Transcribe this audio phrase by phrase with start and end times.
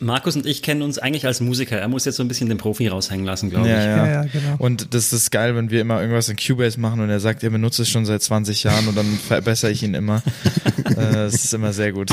[0.00, 1.76] Markus und ich kennen uns eigentlich als Musiker.
[1.76, 3.84] Er muss jetzt so ein bisschen den Profi raushängen lassen, glaube Ja, ich.
[3.84, 3.96] ja.
[4.06, 4.54] Ja, ja, genau.
[4.58, 7.50] Und das ist geil, wenn wir immer irgendwas in Cubase machen und er sagt, er
[7.50, 10.22] benutzt es schon seit 20 Jahren und dann verbessere ich ihn immer.
[10.84, 12.10] äh, das ist immer sehr gut.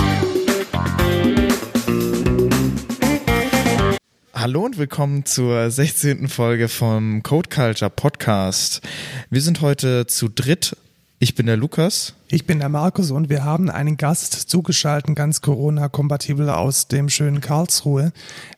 [4.33, 6.27] Hallo und willkommen zur 16.
[6.27, 8.81] Folge vom Code Culture Podcast.
[9.29, 10.75] Wir sind heute zu dritt.
[11.17, 12.13] Ich bin der Lukas.
[12.27, 17.39] Ich bin der Markus und wir haben einen Gast zugeschaltet, ganz Corona-kompatibel aus dem schönen
[17.39, 18.11] Karlsruhe,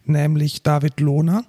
[0.05, 1.43] nämlich David Lohner,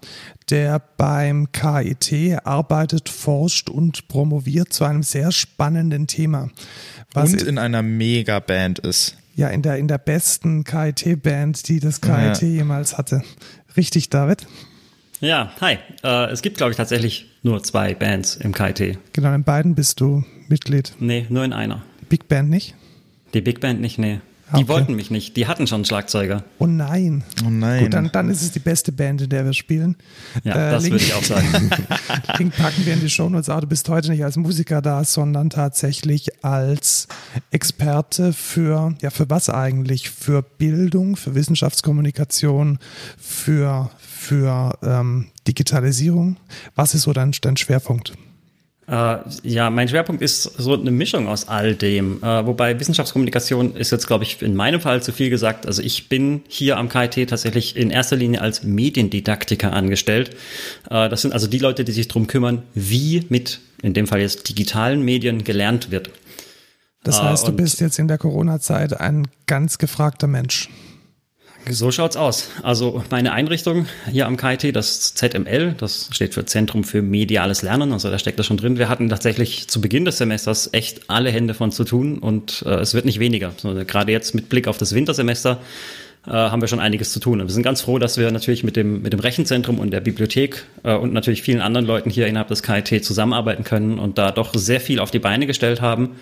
[0.50, 6.50] der beim KIT arbeitet, forscht und promoviert zu einem sehr spannenden Thema.
[7.14, 9.16] Was und in einer Mega-Band ist.
[9.34, 12.48] ja in der, in der besten KIT-Band, die das KIT Ja.
[12.48, 13.22] jemals hatte.
[13.78, 14.46] Richtig, David?
[15.20, 15.78] Ja, hi.
[16.04, 18.98] Äh, es gibt, glaube ich, tatsächlich nur zwei Bands im KIT.
[19.14, 20.94] Genau, in beiden bist du Mitglied.
[20.98, 21.82] Nee, nur in einer.
[22.08, 22.74] Big Band nicht?
[23.34, 24.20] Die Big Band nicht, nee.
[24.50, 24.68] Ah, Die okay.
[24.72, 25.36] wollten mich nicht.
[25.36, 26.42] Die hatten schon einen Schlagzeuger.
[26.58, 27.22] Oh nein.
[27.44, 27.82] Oh nein.
[27.84, 29.94] Gut, dann, dann ist es die beste Band, in der wir spielen.
[30.42, 31.70] Ja, Äh, das Link- würde ich auch sagen.
[32.38, 33.50] Link packen wir in die Shownotes.
[33.50, 37.08] Aber du bist heute nicht als Musiker da, sondern tatsächlich als
[37.50, 40.08] Experte für, ja, für was eigentlich?
[40.08, 42.78] Für Bildung, für Wissenschaftskommunikation,
[43.18, 46.38] für, für ähm, Digitalisierung.
[46.74, 48.14] Was ist so dein, dein Schwerpunkt?
[48.88, 52.22] Äh, ja, mein Schwerpunkt ist so eine Mischung aus all dem.
[52.22, 55.66] Äh, wobei Wissenschaftskommunikation ist jetzt, glaube ich, in meinem Fall zu viel gesagt.
[55.66, 60.30] Also ich bin hier am KIT tatsächlich in erster Linie als Mediendidaktiker angestellt.
[60.90, 64.20] Äh, das sind also die Leute, die sich drum kümmern, wie mit, in dem Fall
[64.20, 66.10] jetzt digitalen Medien gelernt wird.
[67.04, 70.68] Das Ah, heißt, du bist jetzt in der Corona-Zeit ein ganz gefragter Mensch.
[71.70, 72.50] So schaut's aus.
[72.62, 77.92] Also meine Einrichtung hier am KIT, das ZML, das steht für Zentrum für mediales Lernen,
[77.92, 78.78] also da steckt das schon drin.
[78.78, 82.76] Wir hatten tatsächlich zu Beginn des Semesters echt alle Hände von zu tun und äh,
[82.76, 83.52] es wird nicht weniger.
[83.56, 85.60] So, gerade jetzt mit Blick auf das Wintersemester
[86.26, 87.40] äh, haben wir schon einiges zu tun.
[87.40, 90.00] Und wir sind ganz froh, dass wir natürlich mit dem, mit dem Rechenzentrum und der
[90.00, 94.30] Bibliothek äh, und natürlich vielen anderen Leuten hier innerhalb des KIT zusammenarbeiten können und da
[94.30, 96.16] doch sehr viel auf die Beine gestellt haben.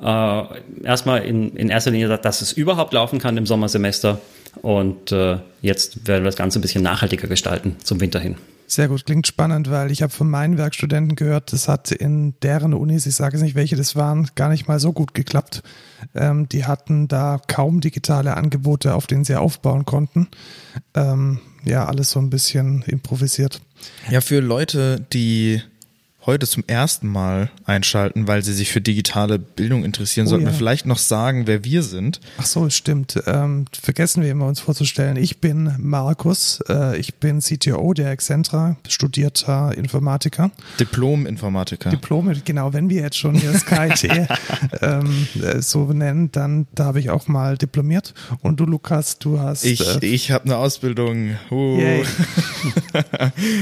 [0.00, 0.42] Äh,
[0.82, 4.20] erstmal in, in erster Linie, dass es überhaupt laufen kann im Sommersemester.
[4.62, 8.36] Und äh, jetzt werden wir das Ganze ein bisschen nachhaltiger gestalten zum Winter hin.
[8.66, 12.72] Sehr gut, klingt spannend, weil ich habe von meinen Werkstudenten gehört, das hat in deren
[12.72, 15.62] Unis, ich sage jetzt nicht, welche das waren, gar nicht mal so gut geklappt.
[16.14, 20.28] Ähm, die hatten da kaum digitale Angebote, auf denen sie aufbauen konnten.
[20.94, 23.60] Ähm, ja, alles so ein bisschen improvisiert.
[24.10, 25.60] Ja, für Leute, die
[26.26, 30.52] heute zum ersten Mal einschalten, weil sie sich für digitale Bildung interessieren, Oh sollten ja.
[30.52, 32.20] wir vielleicht noch sagen, wer wir sind.
[32.38, 33.22] Ach so, stimmt.
[33.26, 35.16] Ähm, vergessen wir immer uns vorzustellen.
[35.16, 40.50] Ich bin Markus, äh, ich bin CTO der Excentra, studierter Informatiker.
[40.80, 41.90] Diplom-Informatiker.
[41.90, 44.28] Diplome, genau, wenn wir jetzt schon hier das KIT
[44.80, 48.14] ähm, äh, so nennen, dann da habe ich auch mal diplomiert.
[48.40, 49.64] Und du, Lukas, du hast.
[49.64, 51.36] ich äh, ich habe eine Ausbildung.
[51.50, 51.78] Uh.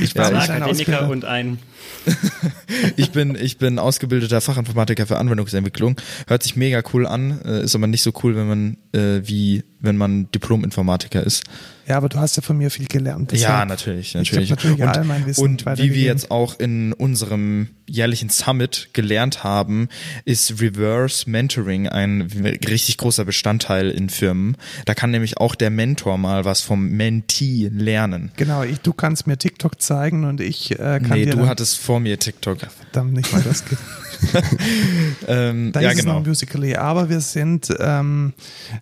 [0.03, 1.59] ich war Ja, ein Akademiker und ein
[2.97, 5.97] Ich bin, ich bin ausgebildeter Fachinformatiker für Anwendungsentwicklung.
[6.27, 9.63] Hört sich mega cool an, äh, ist aber nicht so cool, wenn man äh, wie
[9.83, 11.45] wenn man Diplom-Informatiker ist.
[11.87, 13.33] Ja, aber du hast ja von mir viel gelernt.
[13.33, 14.51] Ja, deshalb- natürlich, Ich hab natürlich.
[14.51, 19.43] natürlich und all mein Wissen und wie wir jetzt auch in unserem jährlichen Summit gelernt
[19.43, 19.89] haben,
[20.25, 22.23] ist Reverse Mentoring ein
[22.69, 24.57] richtig großer Bestandteil in Firmen.
[24.85, 28.31] Da kann nämlich auch der Mentor mal was vom Mentee lernen.
[28.37, 31.49] Genau, ich, du kannst mir TikTok zeigen und ich äh, kann Nee, dir du dann,
[31.49, 32.59] hattest vor mir TikTok.
[32.61, 33.79] verdammt nicht mal das geht.
[35.29, 36.29] Ähm, Da ja, ist es noch genau.
[36.29, 36.77] Musical.ly.
[36.77, 38.33] Aber wir sind ähm,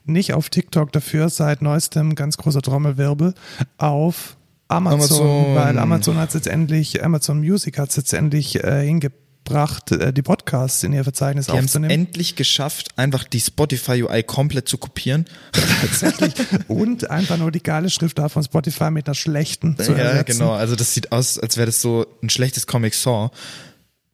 [0.05, 3.35] nicht auf TikTok dafür, seit neuestem ganz großer Trommelwirbel,
[3.79, 4.37] auf
[4.69, 5.55] Amazon, Amazon.
[5.57, 10.23] weil Amazon hat jetzt endlich, Amazon Music hat es jetzt endlich äh, hingebracht, äh, die
[10.23, 11.91] Podcasts in ihr Verzeichnis Die haben es aufzunehmen.
[11.91, 15.25] endlich geschafft, einfach die Spotify UI komplett zu kopieren.
[15.81, 16.33] Tatsächlich.
[16.69, 20.39] Und einfach nur die geile Schrift da von Spotify mit einer schlechten zu ja, ersetzen.
[20.39, 20.53] genau.
[20.53, 22.95] Also das sieht aus, als wäre das so ein schlechtes Comic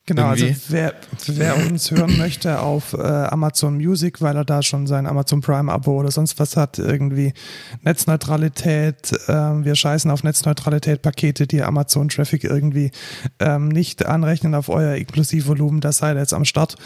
[0.06, 0.62] Genau, also Irgendwie.
[0.68, 0.94] wer,
[1.26, 5.70] wer uns hören möchte auf äh, Amazon Music, weil er da schon sein Amazon Prime
[5.70, 7.34] Abo oder sonst was hat, irgendwie
[7.82, 12.92] Netzneutralität, ähm, wir scheißen auf Netzneutralität Pakete, die Amazon Traffic irgendwie
[13.40, 16.76] ähm, nicht anrechnen auf euer Inklusivvolumen, da seid ihr jetzt am Start.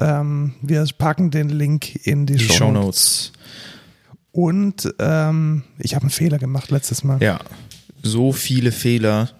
[0.00, 3.32] Ähm, wir packen den Link in die, Die Show Shownotes.
[4.32, 7.22] Und ähm, ich habe einen Fehler gemacht letztes Mal.
[7.22, 7.38] Ja,
[8.02, 9.30] so viele Fehler,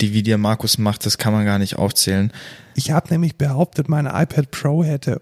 [0.00, 2.30] die wie der Markus macht, das kann man gar nicht aufzählen.
[2.76, 5.20] Ich habe nämlich behauptet, meine iPad Pro hätte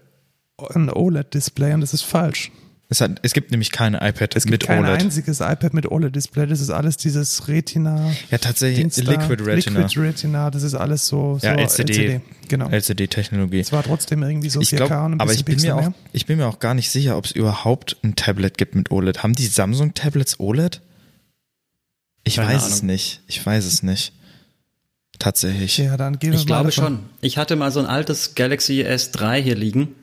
[0.73, 2.51] ein OLED-Display und das ist falsch.
[2.87, 5.01] Es, hat, es gibt nämlich keine iPad Es gibt mit kein OLED.
[5.01, 6.45] einziges iPad mit OLED-Display.
[6.45, 8.11] Das ist alles dieses Retina.
[8.29, 8.95] Ja, tatsächlich.
[8.97, 9.79] Liquid Retina.
[9.79, 12.21] Liquid Retina, das ist alles so, so ja, LCD.
[12.47, 12.69] Genau.
[12.69, 13.59] LCD-Technologie.
[13.59, 15.75] Es war trotzdem irgendwie so Ich 4K glaube, und ein aber bisschen ich bin, mir
[15.75, 15.93] auch, mehr.
[16.13, 19.23] ich bin mir auch gar nicht sicher, ob es überhaupt ein Tablet gibt mit OLED.
[19.23, 20.81] Haben die Samsung-Tablets OLED?
[22.23, 22.73] Ich Keine weiß Ahnung.
[22.75, 23.21] es nicht.
[23.27, 24.13] Ich weiß es nicht.
[25.19, 25.77] Tatsächlich.
[25.77, 26.99] Ja, dann gehen wir Ich mal glaube davon- schon.
[27.21, 29.95] Ich hatte mal so ein altes Galaxy S3 hier liegen.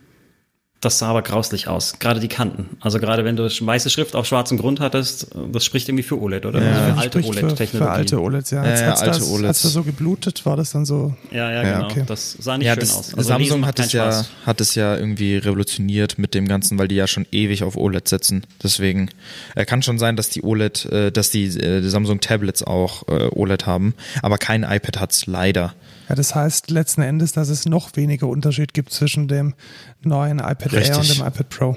[0.82, 1.94] Das sah aber grauslich aus.
[2.00, 2.76] Gerade die Kanten.
[2.80, 6.44] Also gerade wenn du weiße Schrift auf schwarzem Grund hattest, das spricht irgendwie für OLED,
[6.44, 6.60] oder?
[6.60, 6.72] Ja.
[6.72, 7.90] Also für alte spricht für, für OLED-Technologie.
[7.92, 8.64] alte OLEDs, ja.
[8.64, 9.48] Ja, Jetzt ja, hat's alte das, OLEDs.
[9.48, 11.14] Hat's das so geblutet, war das dann so.
[11.30, 11.84] Ja, ja, Ja, genau.
[11.84, 12.02] okay.
[12.04, 13.14] Das sah nicht Ja, schön das, aus.
[13.14, 16.96] Also Samsung hat es, ja, hat es ja irgendwie revolutioniert mit dem Ganzen, weil die
[16.96, 18.44] ja schon ewig auf OLED setzen.
[18.60, 19.08] Deswegen
[19.54, 23.06] äh, kann schon sein, dass die OLED, äh, dass die, äh, die Samsung Tablets auch
[23.06, 25.74] äh, OLED haben, aber kein iPad hat's leider.
[26.08, 29.54] Ja, das heißt letzten Endes, dass es noch weniger Unterschied gibt zwischen dem
[30.02, 31.10] neuen iPad Air Richtig.
[31.10, 31.76] und dem iPad Pro.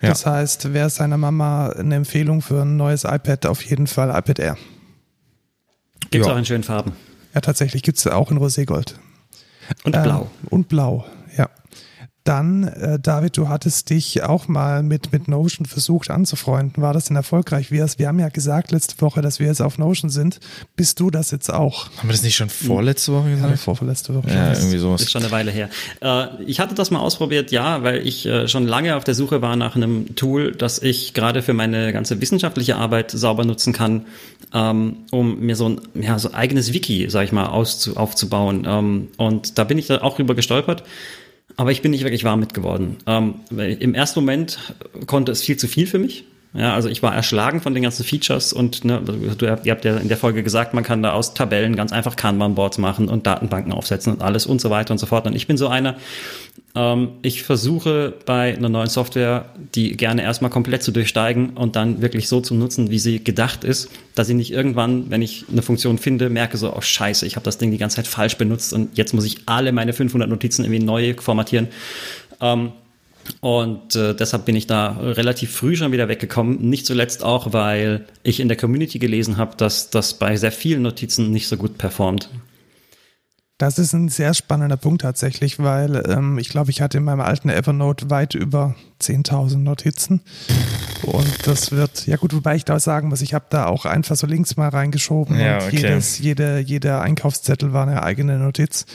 [0.00, 0.10] Ja.
[0.10, 4.38] Das heißt, wer seiner Mama eine Empfehlung für ein neues iPad, auf jeden Fall iPad
[4.38, 4.56] Air.
[6.10, 6.32] Gibt's Ja.
[6.34, 6.92] auch in schönen Farben.
[7.34, 8.94] Ja, tatsächlich gibt's auch in Roségold.
[9.84, 10.30] Und Ähm, blau.
[10.50, 11.04] Und blau,
[11.36, 11.50] ja.
[12.28, 16.82] Dann, äh, David, du hattest dich auch mal mit, mit Notion versucht anzufreunden.
[16.82, 17.70] War das denn erfolgreich?
[17.70, 20.38] Wir, wir haben ja gesagt letzte Woche, dass wir jetzt auf Notion sind.
[20.76, 21.86] Bist du das jetzt auch?
[21.96, 23.60] Haben wir das nicht schon vorletzte Woche Ja, gesagt?
[23.60, 24.28] vorverletzte Woche.
[24.28, 25.10] Ja, irgendwie Ist sowas.
[25.10, 25.70] schon eine Weile her.
[26.02, 29.40] Äh, ich hatte das mal ausprobiert, ja, weil ich äh, schon lange auf der Suche
[29.40, 34.04] war nach einem Tool, das ich gerade für meine ganze wissenschaftliche Arbeit sauber nutzen kann,
[34.52, 38.66] ähm, um mir so ein ja, so eigenes Wiki, sag ich mal, auszu aufzubauen.
[38.68, 40.82] Ähm, und da bin ich da auch drüber gestolpert.
[41.58, 42.98] Aber ich bin nicht wirklich warm mit geworden.
[43.06, 44.74] Ähm, Im ersten Moment
[45.06, 46.24] konnte es viel zu viel für mich.
[46.54, 49.96] Ja, also ich war erschlagen von den ganzen Features und ne, du, ihr habt ja
[49.96, 53.72] in der Folge gesagt, man kann da aus Tabellen ganz einfach Kanban-Boards machen und Datenbanken
[53.72, 55.26] aufsetzen und alles und so weiter und so fort.
[55.26, 55.96] Und ich bin so einer,
[57.22, 62.28] ich versuche bei einer neuen Software, die gerne erstmal komplett zu durchsteigen und dann wirklich
[62.28, 65.98] so zu nutzen, wie sie gedacht ist, dass ich nicht irgendwann, wenn ich eine Funktion
[65.98, 68.96] finde, merke so, oh scheiße, ich habe das Ding die ganze Zeit falsch benutzt und
[68.96, 71.68] jetzt muss ich alle meine 500 Notizen irgendwie neu formatieren.
[72.40, 72.72] Ähm,
[73.40, 76.68] und äh, deshalb bin ich da relativ früh schon wieder weggekommen.
[76.68, 80.82] Nicht zuletzt auch, weil ich in der Community gelesen habe, dass das bei sehr vielen
[80.82, 82.30] Notizen nicht so gut performt.
[83.58, 87.20] Das ist ein sehr spannender Punkt tatsächlich, weil ähm, ich glaube, ich hatte in meinem
[87.20, 90.20] alten Evernote weit über 10.000 Notizen.
[91.02, 94.14] Und das wird, ja gut, wobei ich da sagen muss, ich habe da auch einfach
[94.14, 95.76] so Links mal reingeschoben Ja, und okay.
[95.76, 98.86] jedes, jede, jeder Einkaufszettel war eine eigene Notiz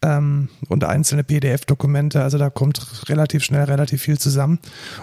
[0.00, 2.22] ähm, und einzelne PDF-Dokumente.
[2.22, 4.60] Also da kommt relativ schnell relativ viel zusammen.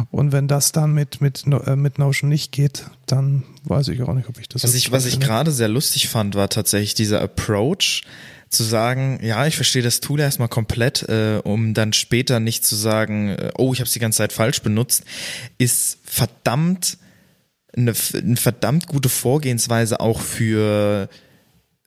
[0.10, 4.14] Und wenn das dann mit, mit, äh, mit Notion nicht geht, dann weiß ich auch
[4.14, 7.22] nicht, ob ich das Was ich, was ich gerade sehr lustig fand, war tatsächlich dieser
[7.22, 8.04] Approach,
[8.50, 12.76] zu sagen, ja, ich verstehe das Tool erstmal komplett, äh, um dann später nicht zu
[12.76, 15.04] sagen, äh, oh, ich habe es die ganze Zeit falsch benutzt,
[15.58, 16.98] ist verdammt
[17.76, 21.10] eine, eine verdammt gute Vorgehensweise auch für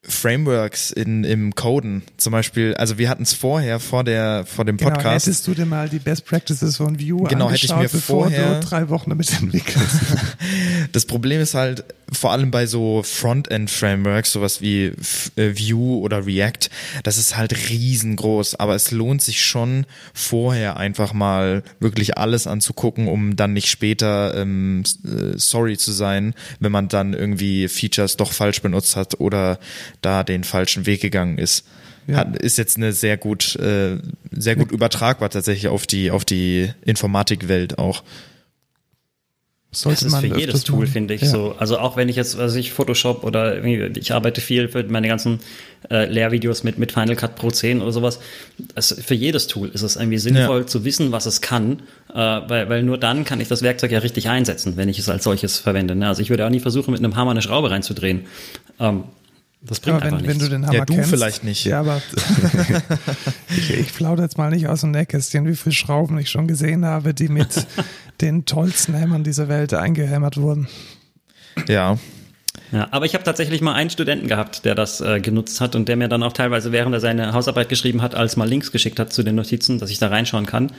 [0.03, 2.03] Frameworks in, im Coden.
[2.17, 5.27] Zum Beispiel, also wir hatten es vorher, vor der, vor dem Genau, Podcast.
[5.27, 8.23] hättest du dir mal die Best Practices von Vue Genau, hätte ich angeschaut, mir bevor
[8.31, 9.97] vorher- du drei Wochen damit entwickelst.
[10.93, 14.93] Das Problem ist halt, vor allem bei so Frontend-Frameworks, sowas wie
[15.37, 16.71] äh, Vue oder React,
[17.03, 23.09] das ist halt riesengroß, aber es lohnt sich schon vorher einfach mal wirklich alles anzugucken,
[23.09, 28.33] um dann nicht später ähm, äh, sorry zu sein, wenn man dann irgendwie Features doch
[28.33, 29.59] falsch benutzt hat oder
[30.03, 31.65] da den falschen Weg gegangen ist.
[32.06, 32.17] Ja.
[32.17, 33.99] Hat, ist jetzt eine sehr gut, äh,
[34.33, 38.03] sehr gut übertragbar tatsächlich auf die, auf die Informatikwelt auch.
[39.72, 41.28] Sollte Das ist für jedes Tool, finde ich Ja.
[41.28, 41.55] so.
[41.56, 45.39] Also auch wenn ich jetzt, also ich Photoshop oder ich arbeite viel für meine ganzen
[45.89, 48.19] äh, Lehrvideos mit, mit Final Cut Pro 10 oder sowas.
[48.74, 52.69] Das, für jedes Tool ist es irgendwie sinnvoll zu wissen, was es kann, äh, weil,
[52.69, 55.58] weil nur dann kann ich das Werkzeug ja richtig einsetzen, wenn ich es als solches
[55.58, 55.94] verwende.
[55.94, 56.08] Ne?
[56.08, 58.27] Also ich würde auch nie versuchen, mit einem Hammer eine Schraube reinzudrehen.
[58.81, 59.05] Ähm,
[59.62, 60.44] das bringt Aber einfach wenn, wenn nichts.
[60.44, 61.64] du den Hammer Ja, du kennst, vielleicht nicht.
[61.64, 62.00] Ja, aber
[63.50, 66.84] ich, ich plaudere jetzt mal nicht aus dem Nähkästchen, wie viele Schrauben ich schon gesehen
[66.86, 67.67] habe, die mit
[68.20, 70.69] den tollsten Hämmern dieser Welt eingehämmert wurden.
[71.69, 71.98] Ja.
[72.72, 75.88] Ja, aber ich habe tatsächlich mal einen Studenten gehabt, der das äh, genutzt hat und
[75.88, 79.00] der mir dann auch teilweise, während er seine Hausarbeit geschrieben hat, als mal Links geschickt
[79.00, 80.72] hat zu den Notizen, dass ich da reinschauen kann.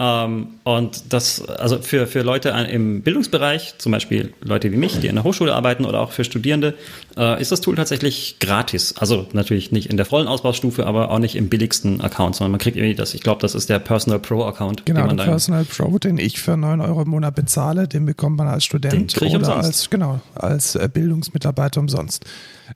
[0.00, 5.08] Ähm, und das, also für, für Leute im Bildungsbereich, zum Beispiel Leute wie mich, die
[5.08, 6.74] in der Hochschule arbeiten oder auch für Studierende,
[7.16, 8.94] äh, ist das Tool tatsächlich gratis.
[8.96, 12.60] Also natürlich nicht in der vollen Ausbaustufe, aber auch nicht im billigsten Account, sondern man
[12.60, 14.86] kriegt irgendwie das, ich glaube, das ist der Personal Pro Account.
[14.86, 18.06] Genau, den man der Personal Pro, den ich für 9 Euro im Monat bezahle, den
[18.06, 19.66] bekommt man als Den Student oder umsonst.
[19.66, 22.24] als, genau, als äh, Bildungsmitarbeiter umsonst.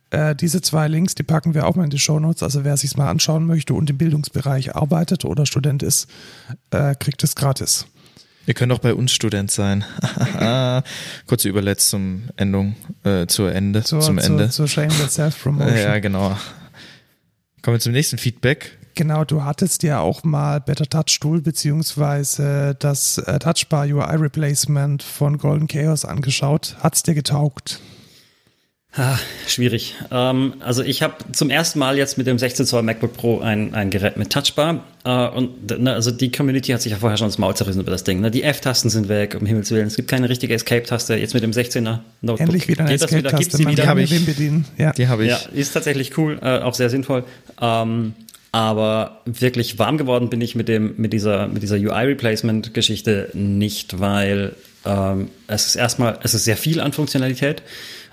[0.09, 2.43] Äh, diese zwei Links, die packen wir auch mal in die Shownotes.
[2.43, 6.07] Also wer sich mal anschauen möchte und im Bildungsbereich arbeitet oder Student ist,
[6.71, 7.85] äh, kriegt es gratis.
[8.45, 9.85] Ihr könnt auch bei uns Student sein.
[11.27, 14.49] Kurze Überletzt zum Endung, äh, zur Ende, Zur, zum zur, Ende.
[14.49, 15.77] zur Shameless Self-Promotion.
[15.77, 16.37] ja, genau.
[17.61, 18.77] Kommen wir zum nächsten Feedback.
[18.95, 25.01] Genau, du hattest ja auch mal Better Touch Tool beziehungsweise das äh, Touchbar UI Replacement
[25.01, 26.75] von Golden Chaos angeschaut.
[26.81, 27.79] Hat's dir getaugt?
[28.95, 29.95] Ah, schwierig.
[30.11, 33.73] Ähm, also ich habe zum ersten Mal jetzt mit dem 16 Zoll MacBook Pro ein,
[33.73, 34.83] ein Gerät mit Touchbar.
[35.03, 37.89] Äh, und ne, also die Community hat sich ja vorher schon das Maul zerrissen über
[37.89, 38.21] das Ding.
[38.21, 38.29] Ne?
[38.29, 39.87] Die F-Tasten sind weg, um Himmels Willen.
[39.87, 41.15] Es gibt keine richtige Escape-Taste.
[41.15, 42.39] Jetzt mit dem 16er Notebook.
[42.39, 43.57] Endlich wieder eine Escape-Taste.
[43.57, 44.25] Die habe ich.
[44.25, 44.65] Bedienen.
[44.77, 44.91] Ja.
[44.91, 45.31] Die habe ich.
[45.31, 47.23] Ja, ist tatsächlich cool, äh, auch sehr sinnvoll.
[47.59, 48.13] Ähm,
[48.51, 53.29] aber wirklich warm geworden bin ich mit dem mit dieser mit dieser UI Replacement Geschichte
[53.33, 54.53] nicht, weil
[54.85, 57.63] ähm, es ist erstmal es ist sehr viel an Funktionalität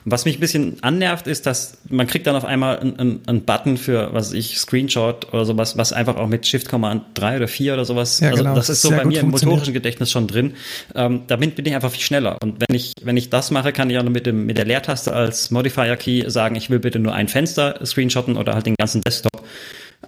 [0.05, 3.77] was mich ein bisschen annervt, ist, dass man kriegt dann auf einmal einen, einen Button
[3.77, 7.75] für, was ich, Screenshot oder sowas, was einfach auch mit Shift Command 3 oder 4
[7.75, 8.21] oder sowas.
[8.21, 8.55] Ja, also genau.
[8.55, 10.55] das ist so bei mir im motorischen Gedächtnis schon drin.
[10.95, 12.39] Ähm, damit bin ich einfach viel schneller.
[12.43, 14.65] Und wenn ich, wenn ich das mache, kann ich auch nur mit, dem, mit der
[14.65, 19.03] Leertaste als Modifier-Key sagen, ich will bitte nur ein Fenster screenshotten oder halt den ganzen
[19.03, 19.45] Desktop.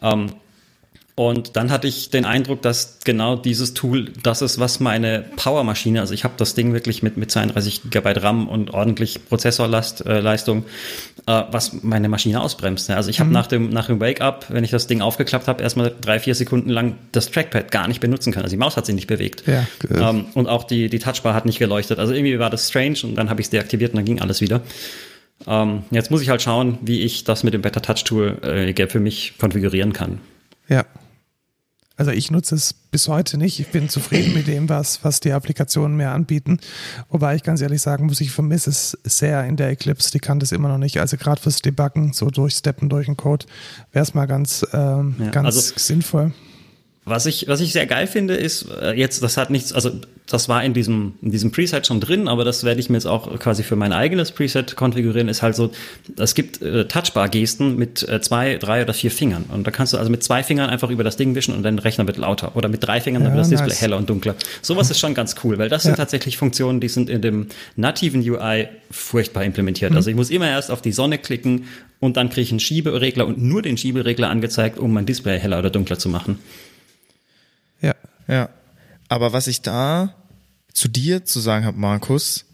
[0.01, 0.33] Ähm,
[1.15, 6.01] und dann hatte ich den Eindruck, dass genau dieses Tool das ist, was meine Powermaschine,
[6.01, 10.65] also ich habe das Ding wirklich mit, mit 32 GB RAM und ordentlich Prozessorleistung,
[11.27, 12.89] äh, äh, was meine Maschine ausbremst.
[12.89, 13.35] Also ich habe mhm.
[13.35, 16.71] nach dem, nach dem Wake-up, wenn ich das Ding aufgeklappt habe, erstmal drei, vier Sekunden
[16.71, 18.45] lang das Trackpad gar nicht benutzen können.
[18.45, 19.43] Also die Maus hat sich nicht bewegt.
[19.47, 21.99] Ja, ähm, und auch die, die Touchbar hat nicht geleuchtet.
[21.99, 24.41] Also irgendwie war das strange und dann habe ich es deaktiviert und dann ging alles
[24.41, 24.63] wieder.
[25.47, 28.87] Ähm, jetzt muss ich halt schauen, wie ich das mit dem Better Touch Tool äh,
[28.89, 30.21] für mich konfigurieren kann.
[30.69, 30.87] Ja,
[32.03, 33.61] also ich nutze es bis heute nicht.
[33.61, 36.59] Ich bin zufrieden mit dem, was, was die Applikationen mir anbieten.
[37.11, 40.11] Wobei ich ganz ehrlich sagen muss, ich vermisse es sehr in der Eclipse.
[40.11, 40.99] Die kann das immer noch nicht.
[40.99, 43.47] Also gerade fürs Debuggen, so durchsteppen durch den Code,
[43.93, 46.33] wäre es mal ganz, ähm, ja, ganz also sinnvoll.
[47.05, 49.91] Was ich, was ich sehr geil finde, ist, äh, jetzt, das hat nichts, also
[50.29, 53.07] das war in diesem, in diesem Preset schon drin, aber das werde ich mir jetzt
[53.07, 55.73] auch quasi für mein eigenes Preset konfigurieren, ist halt so,
[56.17, 59.47] es gibt äh, Touchbar-Gesten mit äh, zwei, drei oder vier Fingern.
[59.53, 61.81] Und da kannst du also mit zwei Fingern einfach über das Ding wischen und dein
[61.81, 62.55] Rechner wird lauter.
[62.55, 63.65] Oder mit drei Fingern, ja, dann wird das nice.
[63.65, 64.37] Display heller und dunkler.
[64.63, 65.89] Sowas ist schon ganz cool, weil das ja.
[65.89, 69.91] sind tatsächlich Funktionen, die sind in dem nativen UI furchtbar implementiert.
[69.91, 69.97] Mhm.
[69.97, 71.65] Also ich muss immer erst auf die Sonne klicken
[71.99, 75.59] und dann kriege ich einen Schieberegler und nur den Schieberegler angezeigt, um mein Display heller
[75.59, 76.39] oder dunkler zu machen.
[77.83, 77.95] Ja.
[78.29, 78.49] Ja.
[79.09, 80.15] Aber was ich da
[80.73, 82.47] zu dir zu sagen habe, Markus,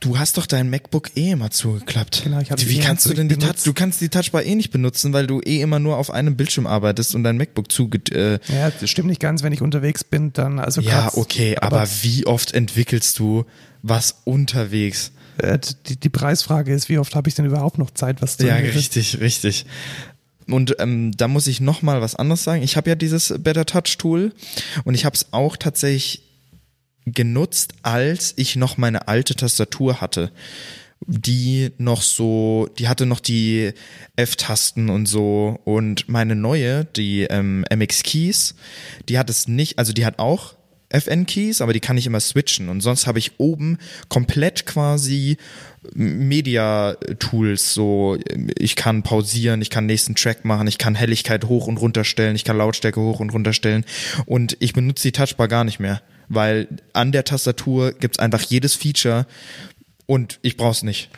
[0.00, 2.22] du hast doch dein MacBook eh immer zugeklappt.
[2.24, 5.12] Genau, ich Wie kannst du denn die Touch, du kannst die Touchbar eh nicht benutzen,
[5.12, 8.70] weil du eh immer nur auf einem Bildschirm arbeitest und dein MacBook zuge äh Ja,
[8.70, 12.26] das stimmt nicht ganz, wenn ich unterwegs bin, dann also Ja, okay, aber, aber wie
[12.26, 13.44] oft entwickelst du
[13.82, 15.12] was unterwegs?
[15.38, 18.46] Äh, die, die Preisfrage ist, wie oft habe ich denn überhaupt noch Zeit, was zu
[18.46, 19.66] Ja, richtig, richtig.
[20.48, 22.62] Und ähm, da muss ich noch mal was anderes sagen.
[22.62, 24.32] Ich habe ja dieses Better Touch Tool
[24.84, 26.22] und ich habe es auch tatsächlich
[27.06, 30.32] genutzt, als ich noch meine alte Tastatur hatte
[31.06, 33.72] die noch so, die hatte noch die
[34.16, 38.54] F-Tasten und so und meine neue, die ähm, MX Keys,
[39.08, 40.54] die hat es nicht, also die hat auch
[40.90, 42.68] FN-Keys, aber die kann ich immer switchen.
[42.68, 45.36] Und sonst habe ich oben komplett quasi
[45.92, 47.74] Media-Tools.
[47.74, 48.18] So,
[48.58, 52.36] ich kann pausieren, ich kann nächsten Track machen, ich kann Helligkeit hoch und runter stellen,
[52.36, 53.84] ich kann Lautstärke hoch und runter stellen.
[54.26, 58.74] Und ich benutze die Touchbar gar nicht mehr, weil an der Tastatur gibt's einfach jedes
[58.74, 59.26] Feature
[60.06, 61.10] und ich brauche es nicht.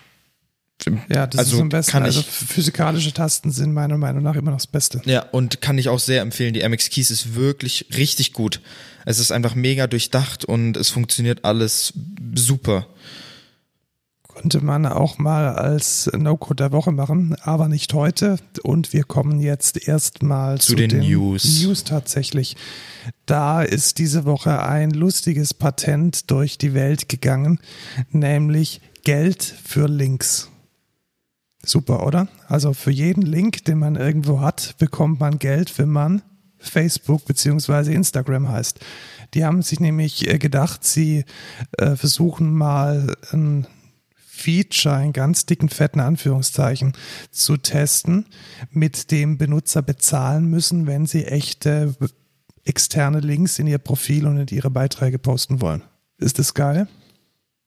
[1.08, 2.02] Ja, das also ist am besten.
[2.02, 5.00] Also physikalische Tasten sind meiner Meinung nach immer noch das Beste.
[5.06, 6.52] Ja, und kann ich auch sehr empfehlen.
[6.52, 8.61] Die MX Keys ist wirklich richtig gut.
[9.06, 11.94] Es ist einfach mega durchdacht und es funktioniert alles
[12.35, 12.87] super.
[14.36, 18.36] Konnte man auch mal als No-Code der Woche machen, aber nicht heute.
[18.62, 21.62] Und wir kommen jetzt erstmal zu, zu den, den News.
[21.62, 22.54] News tatsächlich.
[23.24, 27.60] Da ist diese Woche ein lustiges Patent durch die Welt gegangen,
[28.10, 30.50] nämlich Geld für Links.
[31.64, 32.28] Super, oder?
[32.46, 36.20] Also für jeden Link, den man irgendwo hat, bekommt man Geld, wenn man
[36.58, 38.80] Facebook beziehungsweise Instagram heißt.
[39.32, 41.24] Die haben sich nämlich äh, gedacht, sie
[41.78, 43.66] äh, versuchen mal ein
[44.36, 46.92] Feature, einen ganz dicken, fetten Anführungszeichen,
[47.30, 48.26] zu testen,
[48.70, 51.94] mit dem Benutzer bezahlen müssen, wenn sie echte
[52.64, 55.82] externe Links in ihr Profil und in ihre Beiträge posten wollen.
[56.18, 56.88] Ist das geil?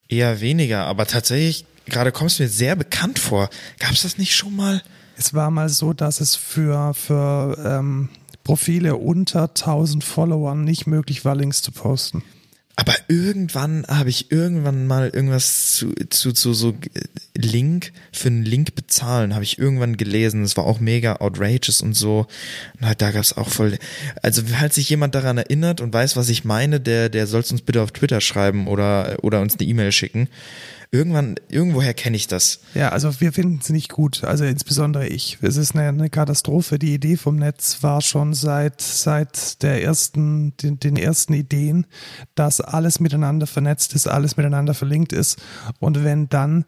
[0.08, 3.50] Eher weniger, aber tatsächlich, gerade kommst du mir sehr bekannt vor.
[3.80, 4.82] Gab es das nicht schon mal?
[5.18, 8.10] Es war mal so, dass es für, für ähm,
[8.44, 12.24] Profile unter 1000 Followern nicht möglich war, Links zu posten.
[12.80, 16.74] Aber irgendwann habe ich irgendwann mal irgendwas zu, zu, zu so
[17.36, 20.44] Link, für einen Link bezahlen, habe ich irgendwann gelesen.
[20.44, 22.26] Das war auch mega outrageous und so.
[22.80, 23.78] Und halt, da gab es auch voll.
[24.24, 27.62] Also, falls sich jemand daran erinnert und weiß, was ich meine, der, der soll uns
[27.62, 30.30] bitte auf Twitter schreiben oder, oder uns eine E-Mail schicken
[30.92, 32.62] irgendwann, irgendwoher kenne ich das.
[32.74, 35.38] Ja, also wir finden es nicht gut, also insbesondere ich.
[35.42, 36.80] Es ist eine, eine, Katastrophe.
[36.80, 41.86] Die Idee vom Netz war schon seit, seit der ersten, den, den ersten Ideen,
[42.36, 45.40] dass alles miteinander vernetzt ist, alles miteinander verlinkt ist.
[45.80, 46.66] Und wenn dann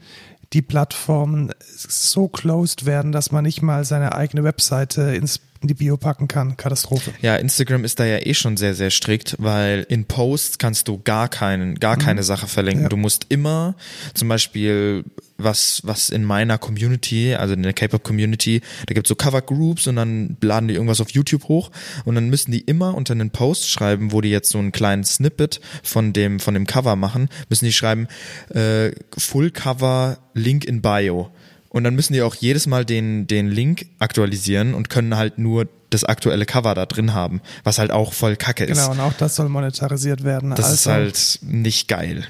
[0.54, 5.74] die Plattformen so closed werden, dass man nicht mal seine eigene Webseite ins in die
[5.76, 6.58] Bio packen kann.
[6.58, 7.14] Katastrophe.
[7.22, 11.00] Ja, Instagram ist da ja eh schon sehr, sehr strikt, weil in Posts kannst du
[11.00, 12.02] gar keinen, gar mhm.
[12.02, 12.84] keine Sache verlinken.
[12.84, 12.90] Ja.
[12.90, 13.76] Du musst immer
[14.14, 15.04] zum Beispiel
[15.38, 20.38] was, was in meiner Community, also in der K-Pop-Community, da gibt's so Cover-Groups und dann
[20.42, 21.72] laden die irgendwas auf YouTube hoch
[22.06, 25.04] und dann müssen die immer unter einen Post schreiben, wo die jetzt so einen kleinen
[25.04, 28.08] Snippet von dem, von dem Cover machen, müssen die schreiben,
[28.50, 31.32] äh, Full Cover Link in Bio.
[31.72, 35.70] Und dann müssen die auch jedes Mal den, den Link aktualisieren und können halt nur
[35.90, 38.78] das aktuelle Cover da drin haben, was halt auch voll kacke ist.
[38.78, 40.50] Genau, und auch das soll monetarisiert werden.
[40.50, 42.26] Das also ist halt nicht geil.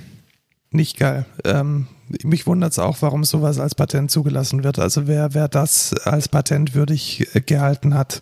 [0.70, 1.26] Nicht geil.
[1.44, 1.88] Ähm,
[2.24, 4.78] mich wundert es auch, warum sowas als Patent zugelassen wird.
[4.78, 8.22] Also wer, wer das als patentwürdig gehalten hat,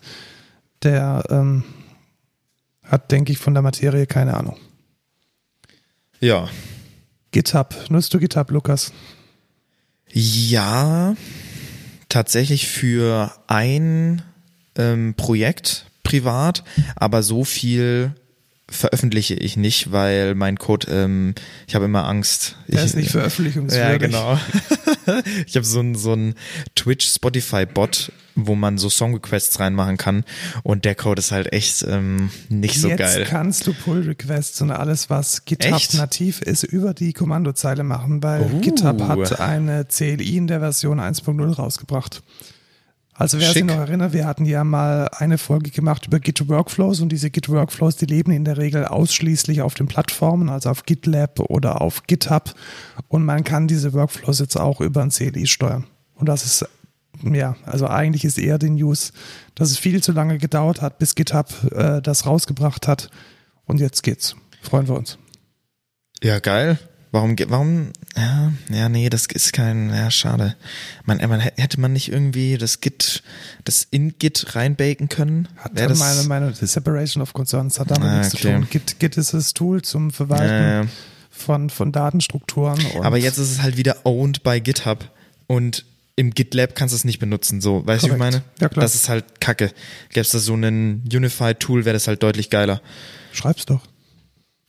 [0.82, 1.64] der ähm,
[2.82, 4.56] hat, denke ich, von der Materie keine Ahnung.
[6.18, 6.48] Ja.
[7.30, 7.74] GitHub.
[7.90, 8.90] Nutzt du GitHub, Lukas?
[10.12, 11.14] Ja,
[12.08, 14.22] tatsächlich für ein
[14.76, 16.64] ähm, Projekt privat,
[16.96, 18.14] aber so viel
[18.68, 21.34] veröffentliche ich nicht, weil mein Code, ähm,
[21.66, 22.56] ich habe immer Angst.
[22.68, 24.12] Ich, ist nicht veröffentlichungswürdig.
[24.12, 24.38] Ja,
[25.06, 25.20] genau.
[25.46, 26.34] ich habe so ein so ein
[26.76, 30.24] Twitch Spotify Bot, wo man so Song Requests reinmachen kann
[30.62, 33.18] und der Code ist halt echt ähm, nicht so Jetzt geil.
[33.20, 38.22] Jetzt kannst du Pull Requests und alles, was GitHub nativ ist, über die Kommandozeile machen,
[38.22, 38.60] weil uh.
[38.60, 42.22] GitHub hat eine CLI in der Version 1.0 rausgebracht.
[43.20, 43.54] Also wer Schick.
[43.56, 47.28] sich noch erinnert, wir hatten ja mal eine Folge gemacht über Git Workflows und diese
[47.28, 51.82] Git Workflows, die leben in der Regel ausschließlich auf den Plattformen, also auf GitLab oder
[51.82, 52.54] auf GitHub
[53.08, 55.84] und man kann diese Workflows jetzt auch über ein CLI steuern.
[56.14, 56.66] Und das ist
[57.22, 59.12] ja, also eigentlich ist eher die News,
[59.54, 63.10] dass es viel zu lange gedauert hat, bis GitHub äh, das rausgebracht hat.
[63.66, 64.36] Und jetzt geht's.
[64.62, 65.18] Freuen wir uns.
[66.22, 66.78] Ja, geil.
[67.12, 70.54] Warum, warum, ja, ja, nee, das ist kein, ja, schade.
[71.04, 73.24] Man, man hätte man nicht irgendwie das Git,
[73.64, 75.48] das in Git reinbaken können?
[75.56, 78.42] Hat das meine, meine Separation of Concerns hat damit ah, nichts okay.
[78.42, 78.68] zu tun.
[78.70, 80.88] Git, Git ist das Tool zum Verwalten ja, ja.
[81.30, 82.78] von, von Datenstrukturen.
[83.02, 85.10] Aber jetzt ist es halt wieder owned by GitHub
[85.48, 85.84] und
[86.20, 88.42] im GitLab kannst du es nicht benutzen, so, weißt du, wie ich meine?
[88.60, 88.82] Ja, klar.
[88.82, 89.72] Das ist halt kacke.
[90.10, 92.80] Gäbe es da so einen Unified Tool, wäre das halt deutlich geiler.
[93.32, 93.80] Schreib's doch.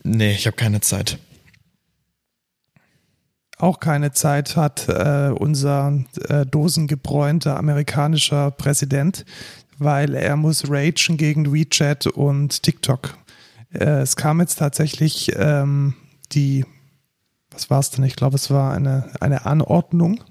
[0.04, 1.20] Nee, ich habe keine Zeit
[3.62, 9.26] auch keine Zeit hat äh, unser äh, dosengebräunter amerikanischer Präsident,
[9.78, 13.18] weil er muss ragen gegen WeChat und TikTok.
[13.74, 15.94] Äh, es kam jetzt tatsächlich ähm,
[16.32, 16.66] die,
[17.52, 18.04] was war es denn?
[18.04, 20.24] Ich glaube, es war eine, eine Anordnung,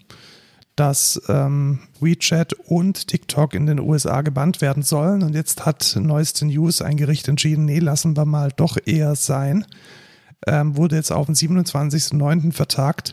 [0.80, 5.22] dass ähm, WeChat und TikTok in den USA gebannt werden sollen.
[5.22, 9.66] Und jetzt hat neueste News ein Gericht entschieden, nee, lassen wir mal doch eher sein
[10.46, 12.52] ähm, wurde jetzt auf den 27.09.
[12.52, 13.12] vertagt.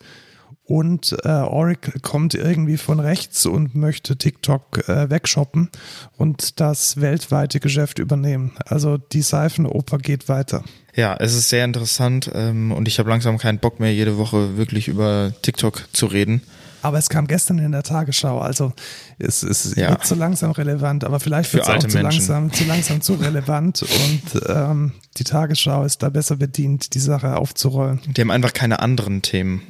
[0.63, 5.69] Und äh, Oracle kommt irgendwie von rechts und möchte TikTok äh, wegshoppen
[6.17, 8.51] und das weltweite Geschäft übernehmen.
[8.65, 10.65] Also die Seifenoper geht weiter.
[10.93, 14.57] Ja, es ist sehr interessant ähm, und ich habe langsam keinen Bock mehr, jede Woche
[14.57, 16.41] wirklich über TikTok zu reden.
[16.87, 18.71] Aber es kam gestern in der Tagesschau, also
[19.19, 19.91] es ist ja.
[19.91, 23.81] nicht so langsam relevant, aber vielleicht wird es auch zu langsam, zu langsam zu relevant
[23.81, 27.99] und ähm, die Tagesschau ist da besser bedient, die Sache aufzurollen.
[28.07, 29.63] Die haben einfach keine anderen Themen.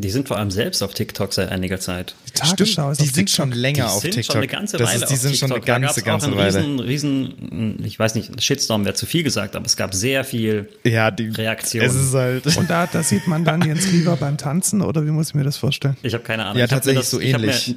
[0.00, 2.14] Die sind vor allem selbst auf TikTok seit einiger Zeit.
[2.28, 4.32] Die Tagesschau ist die sind schon länger die auf sind TikTok.
[4.32, 5.48] Schon eine ganze Weile ist, die sind TikTok.
[5.48, 6.58] schon eine ganze, ganze Weile.
[6.58, 10.68] Riesen, riesen, ich weiß nicht, Shitstorm wäre zu viel gesagt, aber es gab sehr viel
[10.84, 11.84] ja, die, Reaktion.
[11.84, 15.10] Es ist halt Und da, da sieht man dann Jens Riewer beim Tanzen oder wie
[15.10, 15.96] muss ich mir das vorstellen?
[16.04, 16.58] Ich habe keine Ahnung.
[16.58, 17.74] Ja, tatsächlich das, so ähnlich.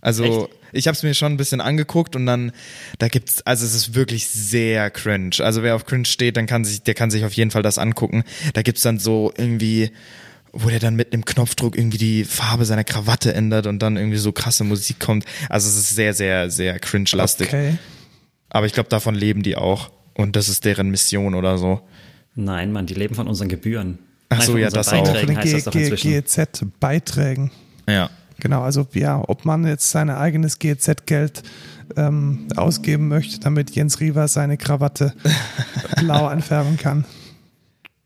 [0.00, 0.48] Also Echt?
[0.72, 2.50] ich habe es mir schon ein bisschen angeguckt und dann
[2.98, 5.36] da gibt's also es ist wirklich sehr cringe.
[5.38, 7.78] Also wer auf cringe steht, dann kann sich der kann sich auf jeden Fall das
[7.78, 8.24] angucken.
[8.54, 9.92] Da gibt's dann so irgendwie
[10.52, 14.18] wo der dann mit einem Knopfdruck irgendwie die Farbe seiner Krawatte ändert und dann irgendwie
[14.18, 15.24] so krasse Musik kommt.
[15.48, 17.48] Also es ist sehr, sehr, sehr cringe-lastig.
[17.48, 17.78] Okay.
[18.48, 19.90] Aber ich glaube, davon leben die auch.
[20.14, 21.80] Und das ist deren Mission oder so.
[22.34, 23.98] Nein, Mann, die leben von unseren Gebühren.
[24.30, 25.46] Ach so, ja, das Beiträgen auch.
[25.46, 27.50] Von den GEZ-Beiträgen.
[27.88, 28.10] Ja.
[28.40, 31.42] Genau, also ja, ob man jetzt sein eigenes GEZ-Geld
[31.96, 35.14] ähm, ausgeben möchte, damit Jens Riewer seine Krawatte
[35.98, 37.04] blau anfärben kann.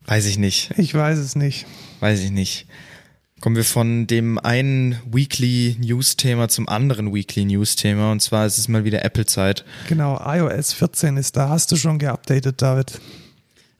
[0.05, 0.71] Weiß ich nicht.
[0.77, 1.65] Ich weiß es nicht
[2.03, 2.67] weiß ich nicht.
[3.39, 8.45] Kommen wir von dem einen Weekly News Thema zum anderen Weekly News Thema und zwar
[8.45, 9.63] ist es mal wieder Apple Zeit.
[9.87, 11.47] Genau, iOS 14 ist da.
[11.47, 12.99] Hast du schon geupdatet, David?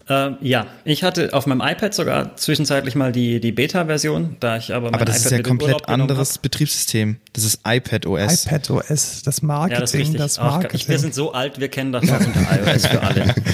[0.08, 4.74] Ähm, ja, ich hatte auf meinem iPad sogar zwischenzeitlich mal die, die Beta-Version, da ich
[4.74, 7.18] aber mein Aber das iPad ist ja komplett anderes Betriebssystem.
[7.34, 8.46] Das ist iPad OS.
[8.46, 10.70] iPad OS, das Marketing, ja, das, ist das Marketing.
[10.72, 13.36] Ach, ich, wir sind so alt, wir kennen das noch unter iOS für alle.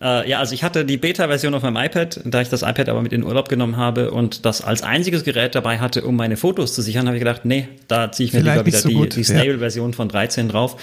[0.00, 3.02] Äh, ja, also ich hatte die Beta-Version auf meinem iPad, da ich das iPad aber
[3.02, 6.74] mit in Urlaub genommen habe und das als einziges Gerät dabei hatte, um meine Fotos
[6.74, 8.94] zu sichern, habe ich gedacht, nee, da ziehe ich mir Vielleicht lieber wieder so die,
[8.94, 9.24] gut, die.
[9.24, 10.76] Stable-Version von 13 drauf.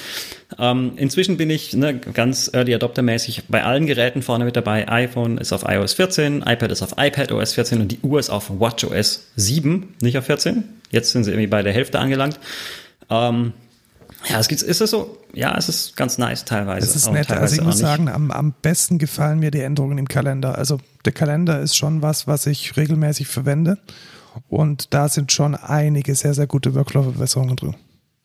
[0.60, 4.90] Ähm, inzwischen bin ich ne, ganz Early Adopter-mäßig bei allen Geräten vorne mit dabei.
[4.90, 8.30] iPhone ist auf iOS 14, iPad ist auf iPad OS 14 und die Uhr ist
[8.30, 10.66] auf WatchOS 7, nicht auf 14.
[10.92, 12.38] Jetzt sind sie irgendwie bei der Hälfte angelangt.
[13.10, 13.54] Ähm,
[14.30, 16.86] ja, es gibt, ist es so, ja, es ist ganz nice teilweise.
[16.86, 17.32] Das ist nett.
[17.32, 20.58] Also ich muss sagen, am, am besten gefallen mir die Änderungen im Kalender.
[20.58, 23.78] Also der Kalender ist schon was, was ich regelmäßig verwende.
[24.50, 27.76] Und da sind schon einige sehr, sehr gute Workflow-Verbesserungen drin.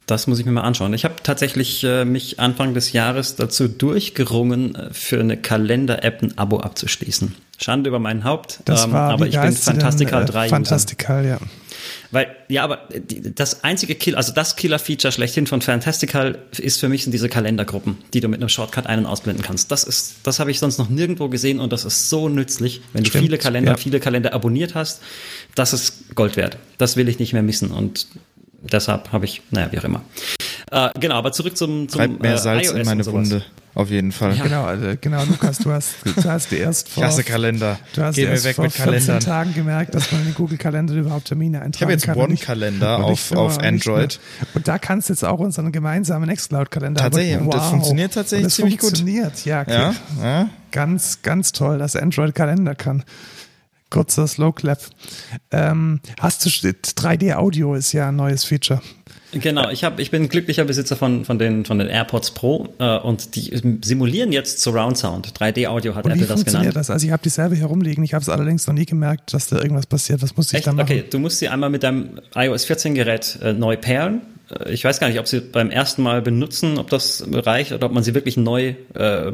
[0.06, 0.92] Das muss ich mir mal anschauen.
[0.92, 6.36] Ich habe tatsächlich äh, mich Anfang des Jahres dazu durchgerungen, äh, für eine Kalender-App ein
[6.36, 7.36] Abo abzuschließen.
[7.58, 9.52] Schande über mein Haupt, Das ähm, war, aber ich bin
[10.22, 10.56] Äh, 3 User.
[10.56, 11.38] Fantastical, ja.
[12.12, 16.88] Weil, ja, aber die, das einzige Kill, also das Killer-Feature schlechthin von Fantastical ist für
[16.88, 19.70] mich sind diese Kalendergruppen, die du mit einem Shortcut ein- und ausblenden kannst.
[19.70, 23.04] Das ist, das habe ich sonst noch nirgendwo gesehen und das ist so nützlich, wenn
[23.04, 23.76] du Stimmt, viele Kalender, ja.
[23.76, 25.02] viele Kalender abonniert hast.
[25.54, 26.56] Das ist Gold wert.
[26.78, 28.08] Das will ich nicht mehr missen und
[28.60, 30.02] deshalb habe ich, naja, wie auch immer.
[30.70, 33.06] Äh, genau, aber zurück zum, zum Treibt mehr äh, Salz iOS in meine.
[33.06, 33.42] Wunde.
[33.74, 34.36] Auf jeden Fall.
[34.36, 34.42] Ja.
[34.44, 37.78] Genau, also, genau, Lukas, du hast, du hast erst Ich vor, hasse Kalender.
[37.94, 39.20] du hast Geh mir erst weg vor mit 14 Kalendern.
[39.20, 42.16] Tagen gemerkt, dass man in den Google-Kalender überhaupt Termine Ich eintragen habe jetzt kann.
[42.18, 44.18] One-Kalender auf, auf Android.
[44.54, 47.00] Und da kannst du jetzt auch unseren gemeinsamen Nextcloud-Kalender.
[47.00, 48.88] Tatsächlich, aber und das funktioniert tatsächlich das ziemlich gut.
[48.88, 49.62] funktioniert, ja.
[49.62, 49.72] Okay.
[49.72, 50.48] Ja, ja.
[50.72, 53.04] Ganz, ganz toll, dass Android Kalender kann.
[53.88, 54.80] Kurzer Slow Clap.
[55.50, 58.80] Ähm, hast du 3D Audio ist ja ein neues Feature.
[59.32, 62.98] Genau, ich, hab, ich bin glücklicher Besitzer von, von, den, von den AirPods Pro äh,
[62.98, 65.28] und die simulieren jetzt Surround Sound.
[65.38, 66.76] 3D-Audio hat Und Apple das funktioniert genannt.
[66.76, 66.90] das?
[66.90, 68.02] Also ich habe dieselbe herumliegen.
[68.02, 70.22] Ich habe es allerdings noch nie gemerkt, dass da irgendwas passiert.
[70.22, 70.66] Was muss ich Echt?
[70.66, 70.84] da machen?
[70.90, 74.22] Okay, du musst sie einmal mit deinem iOS 14 Gerät äh, neu pairen.
[74.64, 77.86] Äh, Ich weiß gar nicht, ob sie beim ersten Mal benutzen, ob das reicht oder
[77.86, 79.32] ob man sie wirklich neu, äh, äh,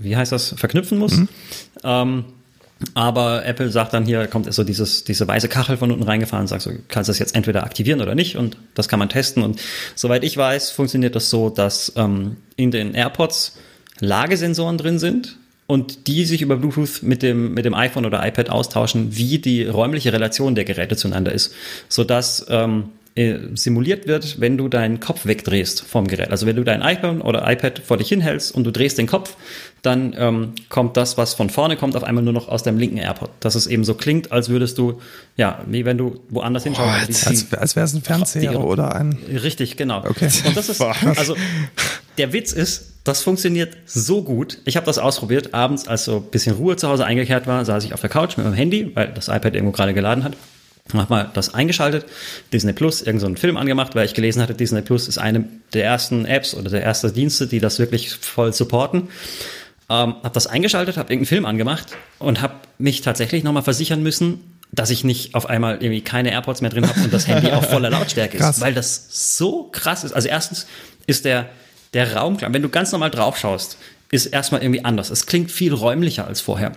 [0.00, 1.16] wie heißt das, verknüpfen muss.
[1.18, 1.28] Mhm.
[1.84, 2.24] Ähm,
[2.94, 6.48] aber Apple sagt dann hier, kommt so dieses, diese weiße Kachel von unten reingefahren und
[6.48, 9.42] sagt so, kannst du das jetzt entweder aktivieren oder nicht und das kann man testen.
[9.42, 9.60] Und
[9.94, 13.56] soweit ich weiß, funktioniert das so, dass ähm, in den AirPods
[14.00, 18.50] Lagesensoren drin sind und die sich über Bluetooth mit dem, mit dem iPhone oder iPad
[18.50, 21.54] austauschen, wie die räumliche Relation der Geräte zueinander ist,
[21.88, 26.30] sodass ähm, äh, simuliert wird, wenn du deinen Kopf wegdrehst vom Gerät.
[26.30, 29.36] Also wenn du dein iPhone oder iPad vor dich hinhältst und du drehst den Kopf,
[29.82, 32.98] dann ähm, kommt das, was von vorne kommt, auf einmal nur noch aus deinem linken
[32.98, 33.30] AirPod.
[33.40, 35.00] Dass es eben so klingt, als würdest du,
[35.36, 37.08] ja, wie wenn du woanders hinschaust.
[37.08, 39.16] Die- die- Als, als wäre es ein Fernseher Die- oder ein.
[39.30, 40.04] Richtig, genau.
[40.06, 40.28] Okay.
[40.46, 41.36] Und das ist, also
[42.18, 44.58] der Witz ist, das funktioniert so gut.
[44.64, 47.84] Ich habe das ausprobiert, abends, als so ein bisschen Ruhe zu Hause eingekehrt war, saß
[47.84, 50.32] ich auf der Couch mit meinem Handy, weil das iPad irgendwo gerade geladen hat.
[50.92, 52.06] Hab mal das eingeschaltet,
[52.52, 55.44] Disney Plus, irgendeinen so einen Film angemacht, weil ich gelesen hatte, Disney Plus ist eine
[55.72, 59.08] der ersten Apps oder der ersten Dienste, die das wirklich voll supporten.
[59.88, 64.40] Ähm, hab das eingeschaltet, habe irgendeinen Film angemacht und habe mich tatsächlich nochmal versichern müssen,
[64.72, 67.68] dass ich nicht auf einmal irgendwie keine AirPods mehr drin habe und das Handy auf
[67.70, 68.56] voller Lautstärke Krass.
[68.56, 70.12] ist, weil das so krass ist.
[70.12, 70.66] Also erstens
[71.06, 71.48] ist der,
[71.94, 72.38] der Raum.
[72.40, 73.78] Wenn du ganz normal drauf schaust,
[74.10, 75.10] ist erstmal irgendwie anders.
[75.10, 76.72] Es klingt viel räumlicher als vorher.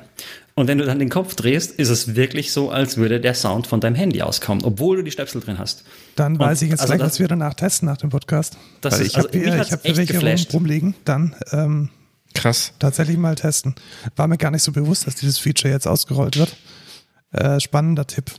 [0.59, 3.65] Und wenn du dann den Kopf drehst, ist es wirklich so, als würde der Sound
[3.67, 5.83] von deinem Handy auskommen, obwohl du die Stöpsel drin hast.
[6.15, 8.57] Dann Und weiß ich jetzt also gleich, das- was wir danach testen nach dem Podcast.
[8.81, 10.53] Das Weil ist- ich habe also mich hier, ich hab hier welche geflasht.
[10.53, 10.95] rumliegen.
[11.05, 11.89] Dann ähm,
[12.33, 12.73] Krass.
[12.77, 13.75] tatsächlich mal testen.
[14.17, 16.55] War mir gar nicht so bewusst, dass dieses Feature jetzt ausgerollt wird.
[17.31, 18.31] Äh, spannender Tipp.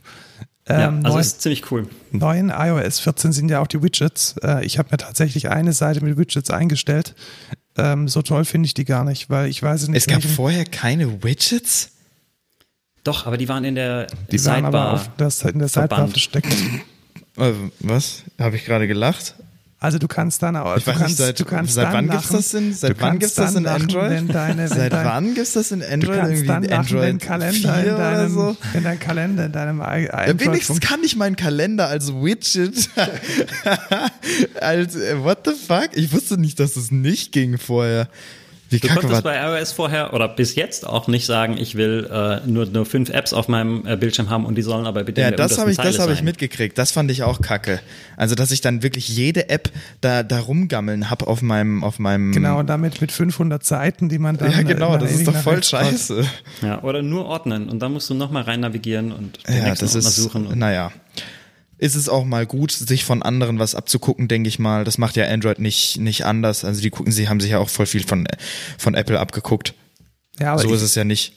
[0.69, 1.87] Ja, Ähm, also neu- ist ziemlich cool.
[2.11, 4.35] neuen iOS 14 sind ja auch die Widgets.
[4.43, 7.15] Äh, ich habe mir tatsächlich eine Seite mit Widgets eingestellt.
[7.77, 9.97] Ähm, so toll finde ich die gar nicht, weil ich weiß es nicht.
[9.97, 11.91] Es gab welchen- vorher keine Widgets?
[13.03, 14.93] Doch, aber die waren in der die waren aber Sidebar.
[14.93, 16.53] auf das, in der Sidebar versteckt.
[17.37, 18.23] Äh, was?
[18.39, 19.35] Habe ich gerade gelacht?
[19.79, 22.05] Also du kannst dann auch, Ich du weiß kannst, nicht, seit, du kannst seit wann
[22.05, 24.11] lachen, gibt's das in, du seit wann kannst gibt's das in Android?
[24.11, 26.17] Wenn deine, wenn seit dein, wann gibt's das in Du Android?
[26.19, 28.57] kannst Irgendwie dann lachen, Android wenn Kalender 4 in oder deinem, so?
[28.73, 32.89] wenn dein Kalender in deinem I- Ja, Android wenigstens kann ich meinen Kalender als Widget.
[34.61, 35.89] als, äh, what the fuck?
[35.93, 38.07] Ich wusste nicht, dass es nicht ging vorher.
[38.71, 41.75] Wie Du kacke konntest war bei iOS vorher oder bis jetzt auch nicht sagen, ich
[41.75, 45.03] will äh, nur, nur fünf Apps auf meinem äh, Bildschirm haben und die sollen aber
[45.03, 46.77] bitte Ja, in der das habe ich, das habe ich mitgekriegt.
[46.77, 47.81] Das fand ich auch kacke.
[48.15, 52.31] Also, dass ich dann wirklich jede App da, da rumgammeln hab auf meinem, auf meinem.
[52.31, 55.35] Genau, und damit mit 500 Seiten, die man dann Ja, genau, äh, das ist doch
[55.35, 56.23] voll scheiße.
[56.61, 59.85] Ja, oder nur ordnen und dann musst du nochmal rein navigieren und den Ja, nächsten
[59.85, 60.47] das ist, suchen.
[60.47, 60.91] Und naja.
[61.81, 64.83] Ist es auch mal gut, sich von anderen was abzugucken, denke ich mal.
[64.83, 66.63] Das macht ja Android nicht, nicht anders.
[66.63, 68.27] Also, die gucken, sie haben sich ja auch voll viel von,
[68.77, 69.73] von Apple abgeguckt.
[70.39, 71.33] Ja, aber so ich, ist es ja nicht.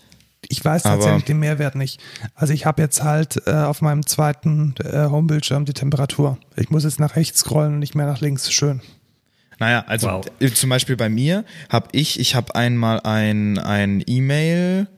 [0.48, 1.98] ich weiß aber- tatsächlich den Mehrwert nicht.
[2.34, 6.36] Also ich habe jetzt halt äh, auf meinem zweiten äh, Homebildschirm die Temperatur.
[6.56, 8.52] Ich muss jetzt nach rechts scrollen und nicht mehr nach links.
[8.52, 8.82] Schön.
[9.58, 10.26] Naja, also Wow.
[10.40, 14.88] äh, zum Beispiel bei mir habe ich, ich habe einmal ein, ein E-Mail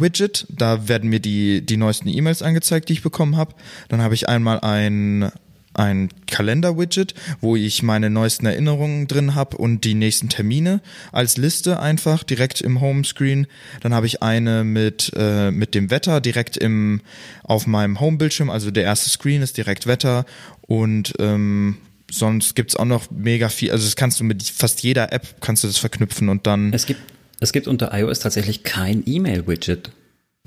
[0.00, 3.54] Widget, da werden mir die, die neuesten E-Mails angezeigt, die ich bekommen habe.
[3.88, 5.30] Dann habe ich einmal ein,
[5.74, 10.80] ein Kalender-Widget, wo ich meine neuesten Erinnerungen drin habe und die nächsten Termine
[11.12, 13.46] als Liste einfach direkt im Homescreen.
[13.80, 17.00] Dann habe ich eine mit, äh, mit dem Wetter direkt im,
[17.42, 20.24] auf meinem Homebildschirm, also der erste Screen ist direkt Wetter
[20.62, 21.76] und ähm,
[22.10, 25.64] sonst gibt's auch noch mega viel, also das kannst du mit fast jeder App kannst
[25.64, 27.00] du das verknüpfen und dann Es gibt,
[27.40, 29.90] es gibt unter iOS tatsächlich kein E-Mail-Widget.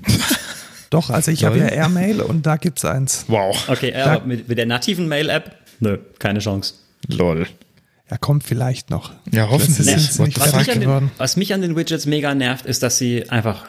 [0.90, 1.66] Doch, also ich habe ja.
[1.66, 3.24] Airmail und da gibt's eins.
[3.28, 5.56] wow, Okay, aber mit, mit der nativen Mail-App?
[5.78, 6.74] Nö, keine Chance.
[7.06, 7.46] lol.
[8.06, 9.12] Er kommt vielleicht noch.
[9.30, 9.86] Ja, hoffentlich.
[9.86, 13.68] The Was mich, den, was mich an den Widgets mega nervt, ist, dass sie einfach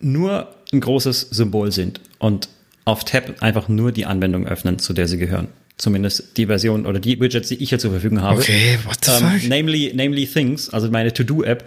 [0.00, 2.48] nur ein großes Symbol sind und
[2.84, 5.46] auf Tab einfach nur die Anwendung öffnen, zu der sie gehören.
[5.76, 8.40] Zumindest die Version oder die Widgets, die ich hier zur Verfügung habe.
[8.40, 9.48] Okay, what the ähm, fuck?
[9.48, 11.64] namely, namely Things, also meine To-Do-App.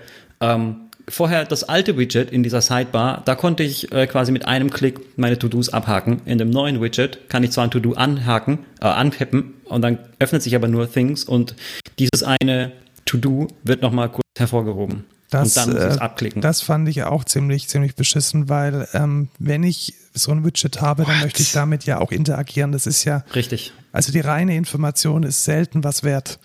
[0.53, 0.75] Ähm,
[1.07, 5.17] vorher das alte Widget in dieser Sidebar, da konnte ich äh, quasi mit einem Klick
[5.17, 6.21] meine To-Dos abhaken.
[6.25, 10.43] In dem neuen Widget kann ich zwar ein To-Do anhaken, äh, antippen und dann öffnet
[10.43, 11.55] sich aber nur Things und
[11.99, 12.71] dieses eine
[13.05, 15.05] To-Do wird nochmal kurz hervorgehoben.
[15.29, 16.41] Das, und dann muss ich es äh, abklicken.
[16.41, 21.03] das fand ich auch ziemlich, ziemlich beschissen, weil ähm, wenn ich so ein Widget habe,
[21.03, 21.23] dann What?
[21.23, 22.71] möchte ich damit ja auch interagieren.
[22.71, 23.73] Das ist ja, Richtig.
[23.91, 26.39] also die reine Information ist selten was wert.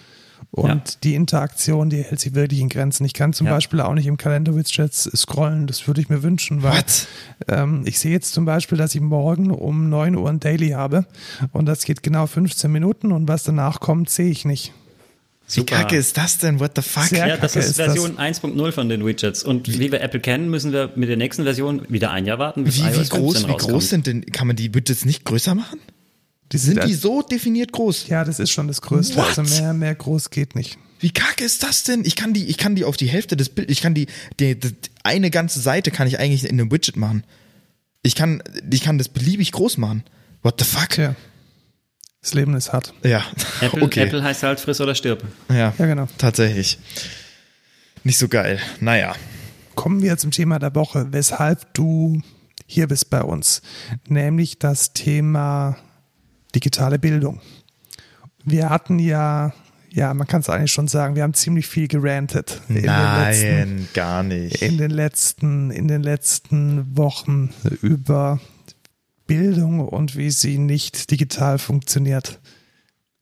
[0.53, 0.83] Und Ja.
[1.05, 3.05] die Interaktion, die hält sich wirklich in Grenzen.
[3.05, 3.53] Ich kann zum Ja.
[3.55, 5.69] Beispiel auch nicht im Kalender-Widget scrollen.
[5.69, 7.07] Das würde ich mir wünschen, weil What?
[7.47, 11.07] ähm, ich sehe jetzt zum Beispiel, dass ich morgen um 9 Uhr ein Daily habe
[11.53, 14.73] und das geht genau 15 Minuten und was danach kommt, sehe ich nicht.
[15.53, 16.61] Wie kacke ist das denn?
[16.61, 17.05] What the fuck?
[17.05, 17.77] Sehr Ja, das ist ist.
[17.77, 19.43] Version 1.0 von den Widgets.
[19.43, 22.63] Und wie wir Apple kennen, müssen wir mit der nächsten Version wieder ein Jahr warten,
[22.65, 25.25] bis Wie, wie iOS 15 groß, wie groß sind denn, kann man die Widgets nicht
[25.25, 25.81] größer machen?
[26.53, 28.09] Die Sind die als- so definiert groß?
[28.09, 29.17] Ja, das ist schon das Größte.
[29.17, 29.39] What?
[29.39, 30.79] Also mehr, mehr groß geht nicht.
[30.99, 32.05] Wie kacke ist das denn?
[32.05, 34.07] Ich kann die, ich kann die auf die Hälfte des Bildes, ich kann die,
[34.39, 37.25] die, die, eine ganze Seite kann ich eigentlich in einem Widget machen.
[38.03, 40.05] Ich kann, ich kann das beliebig groß machen.
[40.43, 40.91] What the fuck?
[40.91, 41.15] Tja.
[42.23, 42.93] Das Leben ist hart.
[43.03, 43.25] Ja,
[43.63, 44.03] Apple, okay.
[44.03, 45.25] Apple heißt halt friss oder stirb.
[45.49, 46.07] Ja, Ja, genau.
[46.19, 46.79] tatsächlich.
[48.05, 48.59] Nicht so geil.
[48.81, 49.15] Naja.
[49.75, 52.21] Kommen wir zum Thema der Woche, weshalb du
[52.67, 53.63] hier bist bei uns.
[54.09, 55.79] Nämlich das Thema
[56.53, 57.41] digitale Bildung.
[58.45, 59.53] Wir hatten ja,
[59.91, 63.59] ja, man kann es eigentlich schon sagen, wir haben ziemlich viel gerantet in den letzten
[63.77, 64.63] Nein, gar nicht.
[64.63, 67.51] in den letzten, in den letzten Wochen
[67.83, 68.41] über
[69.27, 72.41] Bildung und wie sie nicht digital funktioniert.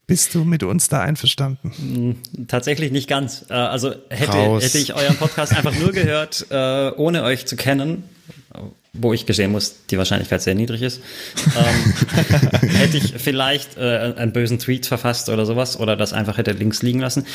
[0.07, 2.17] Bist du mit uns da einverstanden?
[2.49, 3.45] Tatsächlich nicht ganz.
[3.51, 8.05] Äh, Also hätte, hätte ich euren Podcast einfach nur gehört, äh, ohne euch zu kennen,
[8.95, 11.01] wo ich gestehen muss, die Wahrscheinlichkeit sehr niedrig ist,
[11.57, 16.53] ähm, hätte ich vielleicht äh, einen bösen Tweet verfasst oder sowas oder das einfach hätte
[16.53, 17.27] links liegen lassen.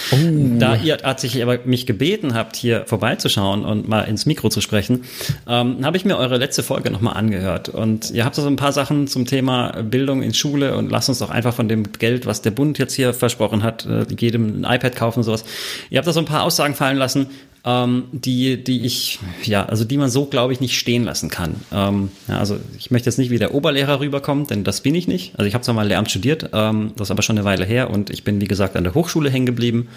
[0.59, 5.03] Da ihr tatsächlich aber mich gebeten habt, hier vorbeizuschauen und mal ins Mikro zu sprechen,
[5.47, 7.69] ähm, habe ich mir eure letzte Folge nochmal angehört.
[7.69, 11.19] Und ihr habt so ein paar Sachen zum Thema Bildung in Schule und lasst uns
[11.19, 14.75] doch einfach von dem Geld, was der Bund jetzt hier versprochen hat, äh, jedem ein
[14.75, 15.45] iPad kaufen und sowas.
[15.89, 17.27] Ihr habt da so ein paar Aussagen fallen lassen,
[17.65, 21.55] ähm, die, die ich, ja, also die man so, glaube ich, nicht stehen lassen kann.
[21.71, 25.07] Ähm, ja, also ich möchte jetzt nicht wie der Oberlehrer rüberkommen, denn das bin ich
[25.07, 25.33] nicht.
[25.37, 27.89] Also ich habe zwar mal Lehramt studiert, ähm, das ist aber schon eine Weile her
[27.89, 29.87] und ich bin, wie gesagt, an der Hochschule hängen geblieben.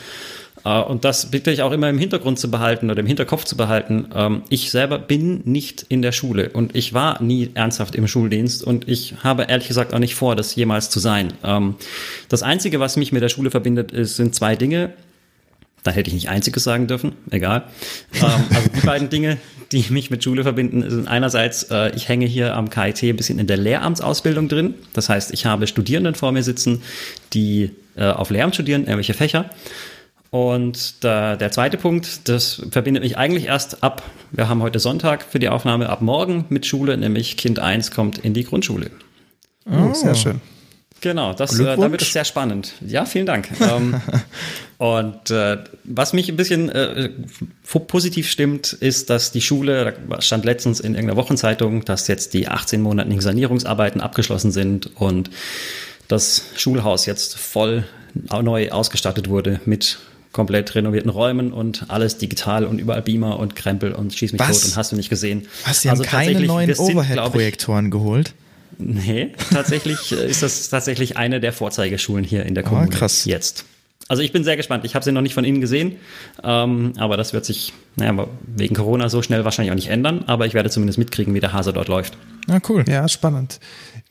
[0.65, 3.57] Äh, und das bitte ich auch immer im Hintergrund zu behalten oder im Hinterkopf zu
[3.57, 4.07] behalten.
[4.15, 8.63] Ähm, ich selber bin nicht in der Schule und ich war nie ernsthaft im Schuldienst
[8.63, 11.33] und ich habe ehrlich gesagt auch nicht vor, das jemals zu sein.
[11.43, 11.75] Ähm,
[12.29, 14.93] das Einzige, was mich mit der Schule verbindet, ist, sind zwei Dinge.
[15.83, 17.65] Da hätte ich nicht einziges sagen dürfen, egal.
[18.15, 18.23] Ähm,
[18.55, 19.39] also die beiden Dinge,
[19.73, 23.39] die mich mit Schule verbinden, sind einerseits, äh, ich hänge hier am KIT ein bisschen
[23.39, 24.75] in der Lehramtsausbildung drin.
[24.95, 26.83] Das heißt, ich habe Studierenden vor mir sitzen,
[27.33, 29.51] die äh, auf Lehramt studieren, irgendwelche Fächer.
[30.31, 35.23] Und der, der zweite Punkt, das verbindet mich eigentlich erst ab, wir haben heute Sonntag
[35.23, 38.91] für die Aufnahme, ab morgen mit Schule, nämlich Kind 1 kommt in die Grundschule.
[39.71, 40.41] Oh, sehr schön.
[41.01, 42.73] Genau, das, äh, da wird es sehr spannend.
[42.87, 43.49] Ja, vielen Dank.
[43.61, 44.01] ähm,
[44.79, 47.11] und äh, was mich ein bisschen äh,
[47.87, 52.49] positiv stimmt, ist, dass die Schule, da stand letztens in irgendeiner Wochenzeitung, dass jetzt die
[52.49, 55.31] 18 monatigen Sanierungsarbeiten abgeschlossen sind und
[56.09, 59.99] das Schulhaus jetzt voll neu ausgestattet wurde mit
[60.33, 64.61] komplett renovierten Räumen und alles digital und überall Beamer und Krempel und schieß mich Was?
[64.61, 65.49] tot und hast du nicht gesehen.
[65.65, 68.35] Was, die haben keine neuen Overhead-Projektoren geholt?
[68.79, 73.25] Nee, tatsächlich äh, ist das tatsächlich eine der Vorzeigeschulen hier in der Ah, Kommune krass.
[73.25, 73.65] jetzt.
[74.09, 74.85] Also ich bin sehr gespannt.
[74.85, 75.97] Ich habe sie noch nicht von Ihnen gesehen,
[76.45, 80.23] ähm, aber das wird sich naja, wegen Corona so schnell wahrscheinlich auch nicht ändern.
[80.29, 82.17] Aber ich werde zumindest mitkriegen, wie der Hase dort läuft.
[82.47, 82.85] Na cool.
[82.89, 83.59] Ja, spannend.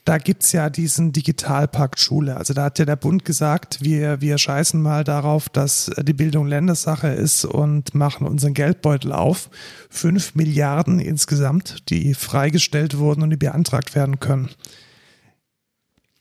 [0.05, 2.37] Da gibt's ja diesen Digitalpakt Schule.
[2.37, 6.45] Also da hat ja der Bund gesagt, wir, wir scheißen mal darauf, dass die Bildung
[6.45, 9.49] Ländersache ist und machen unseren Geldbeutel auf.
[9.89, 14.49] Fünf Milliarden insgesamt, die freigestellt wurden und die beantragt werden können.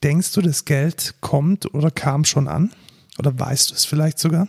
[0.03, 2.71] Denkst du, das Geld kommt oder kam schon an?
[3.19, 4.49] Oder weißt du es vielleicht sogar?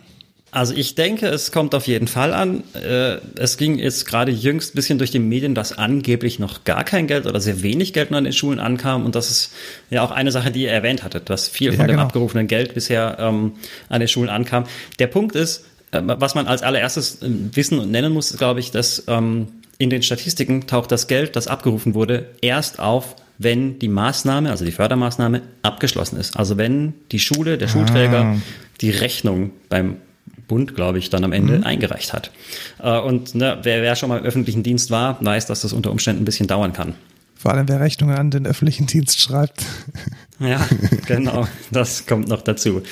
[0.56, 2.64] Also ich denke, es kommt auf jeden Fall an.
[2.72, 6.82] Äh, es ging jetzt gerade jüngst ein bisschen durch die Medien, dass angeblich noch gar
[6.82, 9.04] kein Geld oder sehr wenig Geld nur an den Schulen ankam.
[9.04, 9.52] Und das ist
[9.90, 12.04] ja auch eine Sache, die ihr erwähnt hattet, dass viel von ja, dem genau.
[12.04, 13.52] abgerufenen Geld bisher ähm,
[13.90, 14.64] an den Schulen ankam.
[14.98, 18.70] Der Punkt ist, äh, was man als allererstes äh, wissen und nennen muss, glaube ich,
[18.70, 23.88] dass ähm, in den Statistiken taucht das Geld, das abgerufen wurde, erst auf, wenn die
[23.88, 26.34] Maßnahme, also die Fördermaßnahme, abgeschlossen ist.
[26.38, 28.36] Also wenn die Schule, der Schulträger ah.
[28.80, 29.98] die Rechnung beim
[30.48, 31.64] Bund, glaube ich, dann am Ende mhm.
[31.64, 32.30] eingereicht hat.
[32.82, 35.90] Äh, und ne, wer, wer schon mal im öffentlichen Dienst war, weiß, dass das unter
[35.90, 36.94] Umständen ein bisschen dauern kann.
[37.34, 39.64] Vor allem, wer Rechnungen an den öffentlichen Dienst schreibt.
[40.38, 40.60] Ja,
[41.06, 42.82] genau, das kommt noch dazu.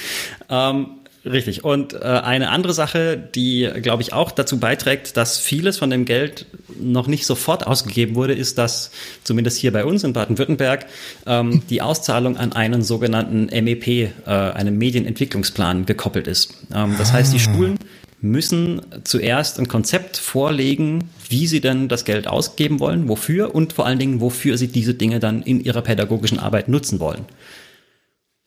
[0.48, 0.86] Ähm,
[1.24, 1.64] Richtig.
[1.64, 6.04] Und äh, eine andere Sache, die, glaube ich, auch dazu beiträgt, dass vieles von dem
[6.04, 6.46] Geld
[6.78, 8.90] noch nicht sofort ausgegeben wurde, ist, dass
[9.22, 10.86] zumindest hier bei uns in Baden-Württemberg
[11.26, 16.54] ähm, die Auszahlung an einen sogenannten MEP, äh, einen Medienentwicklungsplan, gekoppelt ist.
[16.74, 17.40] Ähm, das heißt, die ah.
[17.40, 17.78] Schulen
[18.20, 23.86] müssen zuerst ein Konzept vorlegen, wie sie denn das Geld ausgeben wollen, wofür und vor
[23.86, 27.24] allen Dingen, wofür sie diese Dinge dann in ihrer pädagogischen Arbeit nutzen wollen.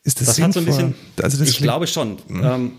[0.08, 0.66] Ist das, das sinnvoll?
[0.66, 2.18] Hat so ein bisschen, also das ich glaube schon.
[2.30, 2.44] Hm.
[2.44, 2.72] Ähm,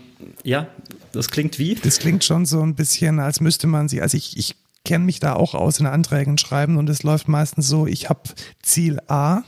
[0.43, 0.67] ja,
[1.11, 1.75] das klingt wie?
[1.75, 5.19] Das klingt schon so ein bisschen, als müsste man sie, also ich, ich kenne mich
[5.19, 8.23] da auch aus in Anträgen schreiben und es läuft meistens so, ich habe
[8.63, 9.43] Ziel A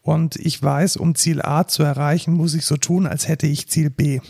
[0.00, 3.68] und ich weiß, um Ziel A zu erreichen, muss ich so tun, als hätte ich
[3.68, 4.20] Ziel B.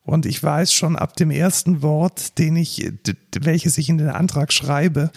[0.00, 2.92] Und ich weiß schon ab dem ersten Wort, den ich,
[3.40, 5.10] welches ich in den Antrag schreibe,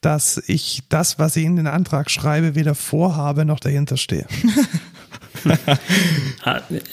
[0.00, 4.24] dass ich das, was ich in den Antrag schreibe, weder vorhabe noch dahinter stehe.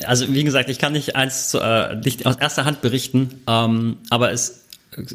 [0.06, 4.32] also wie gesagt, ich kann nicht eins äh, nicht aus erster Hand berichten, ähm, aber
[4.32, 4.64] es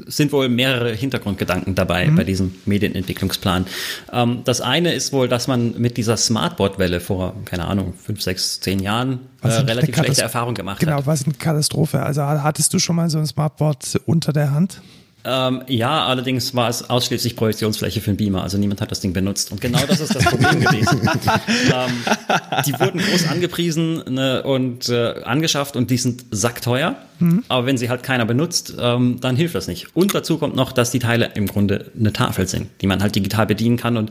[0.06, 2.16] sind wohl mehrere Hintergrundgedanken dabei mhm.
[2.16, 3.66] bei diesem Medienentwicklungsplan.
[4.12, 8.60] Ähm, das eine ist wohl, dass man mit dieser Smartboard-Welle vor, keine Ahnung, fünf, sechs,
[8.60, 10.98] zehn Jahren äh, relativ schlechte Erfahrungen gemacht genau, hat.
[10.98, 12.02] Genau, was eine Katastrophe.
[12.02, 14.80] Also hattest du schon mal so ein Smartboard unter der Hand?
[15.24, 19.12] Ähm, ja, allerdings war es ausschließlich Projektionsfläche für den Beamer, also niemand hat das Ding
[19.12, 19.52] benutzt.
[19.52, 21.00] Und genau das ist das Problem gewesen.
[21.02, 26.96] ähm, die wurden groß angepriesen ne, und äh, angeschafft und die sind sackteuer.
[27.20, 27.44] Mhm.
[27.48, 29.96] Aber wenn sie halt keiner benutzt, ähm, dann hilft das nicht.
[29.96, 33.16] Und dazu kommt noch, dass die Teile im Grunde eine Tafel sind, die man halt
[33.16, 33.96] digital bedienen kann.
[33.96, 34.10] Und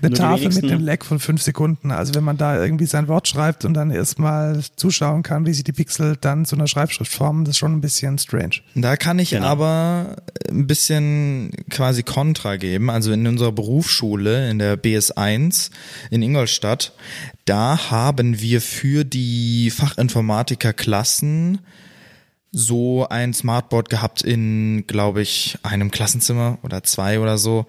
[0.00, 1.90] eine Tafel mit einem Lag von fünf Sekunden.
[1.90, 5.64] Also wenn man da irgendwie sein Wort schreibt und dann erstmal zuschauen kann, wie sich
[5.64, 8.56] die Pixel dann zu einer Schreibschrift formen, das ist schon ein bisschen strange.
[8.74, 9.46] Da kann ich genau.
[9.46, 10.16] aber
[10.56, 12.90] ein bisschen quasi Kontra geben.
[12.90, 15.70] Also in unserer Berufsschule, in der BS1
[16.10, 16.92] in Ingolstadt,
[17.44, 21.60] da haben wir für die Fachinformatiker-Klassen
[22.52, 27.66] so ein Smartboard gehabt in, glaube ich, einem Klassenzimmer oder zwei oder so.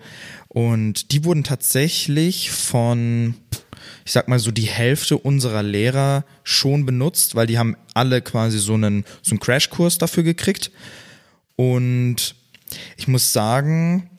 [0.47, 3.36] Und die wurden tatsächlich von,
[4.06, 8.60] ich sag mal so, die Hälfte unserer Lehrer schon benutzt, weil die haben alle quasi
[8.60, 10.71] so einen, so einen Crashkurs dafür gekriegt.
[11.58, 12.37] Und
[12.98, 14.10] ich muss sagen,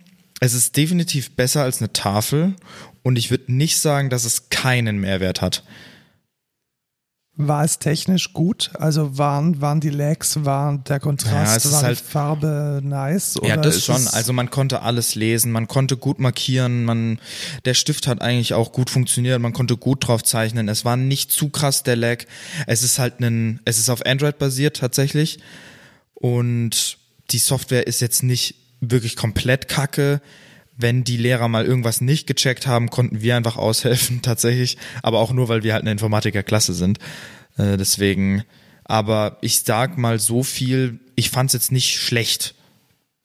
[0.41, 2.55] es ist definitiv besser als eine Tafel
[3.03, 5.65] und ich würde nicht sagen, dass es keinen Mehrwert hat.
[7.41, 8.73] War es technisch gut?
[8.75, 13.39] Also waren, waren die Lags, war der Kontrast, ja, war halt, die Farbe nice?
[13.45, 14.09] ja, das schon.
[14.09, 17.21] Also man konnte alles lesen, man konnte gut markieren, man,
[17.65, 20.69] der Stift hat eigentlich auch gut funktioniert, man konnte gut drauf zeichnen.
[20.69, 22.25] Es war nicht zu krass der Lag.
[22.67, 25.39] Es ist halt ein, es ist auf Android basiert tatsächlich
[26.15, 26.98] und
[27.31, 30.21] die Software ist jetzt nicht wirklich komplett kacke.
[30.77, 34.79] Wenn die Lehrer mal irgendwas nicht gecheckt haben, konnten wir einfach aushelfen, tatsächlich.
[35.03, 36.99] Aber auch nur, weil wir halt eine Informatikerklasse sind.
[37.57, 38.45] Äh, deswegen,
[38.85, 42.55] aber ich sag mal so viel, ich fand's jetzt nicht schlecht.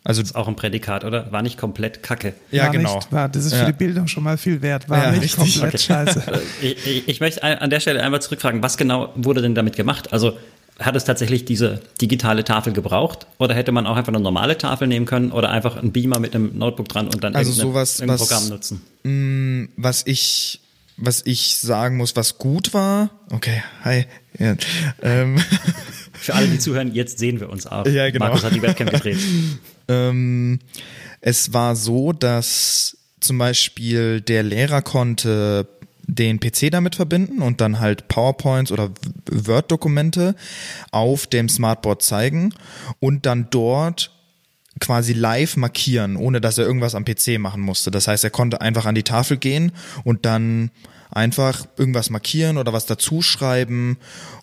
[0.05, 1.31] Also das ist auch ein Prädikat, oder?
[1.31, 2.33] War nicht komplett Kacke.
[2.51, 2.95] Ja, war genau.
[2.95, 3.65] Nicht, war, das ist für ja.
[3.67, 4.89] die Bildung schon mal viel wert.
[4.89, 5.61] War ja, nicht richtig.
[5.61, 5.83] komplett okay.
[5.83, 6.41] scheiße.
[6.61, 10.11] ich, ich, ich, möchte an der Stelle einmal zurückfragen, was genau wurde denn damit gemacht?
[10.11, 10.37] Also
[10.79, 13.27] hat es tatsächlich diese digitale Tafel gebraucht?
[13.37, 16.35] Oder hätte man auch einfach eine normale Tafel nehmen können oder einfach einen Beamer mit
[16.35, 18.81] einem Notebook dran und dann also sowas, was, Programm nutzen?
[19.03, 20.59] Mh, mm, was ich
[20.97, 23.09] was ich sagen muss, was gut war.
[23.31, 24.05] Okay, hi.
[24.37, 24.55] Ja,
[25.01, 25.39] ähm.
[26.13, 27.85] Für alle, die zuhören, jetzt sehen wir uns auch.
[27.85, 28.25] Ja, genau.
[28.25, 29.17] Markus hat die Webcam gedreht.
[29.87, 30.59] ähm,
[31.19, 35.67] es war so, dass zum Beispiel der Lehrer konnte
[36.15, 38.91] den PC damit verbinden und dann halt PowerPoints oder
[39.29, 40.35] Word-Dokumente
[40.91, 42.53] auf dem Smartboard zeigen
[42.99, 44.11] und dann dort
[44.79, 47.91] quasi live markieren, ohne dass er irgendwas am PC machen musste.
[47.91, 49.71] Das heißt, er konnte einfach an die Tafel gehen
[50.03, 50.71] und dann
[51.13, 53.97] Einfach irgendwas markieren oder was dazuschreiben.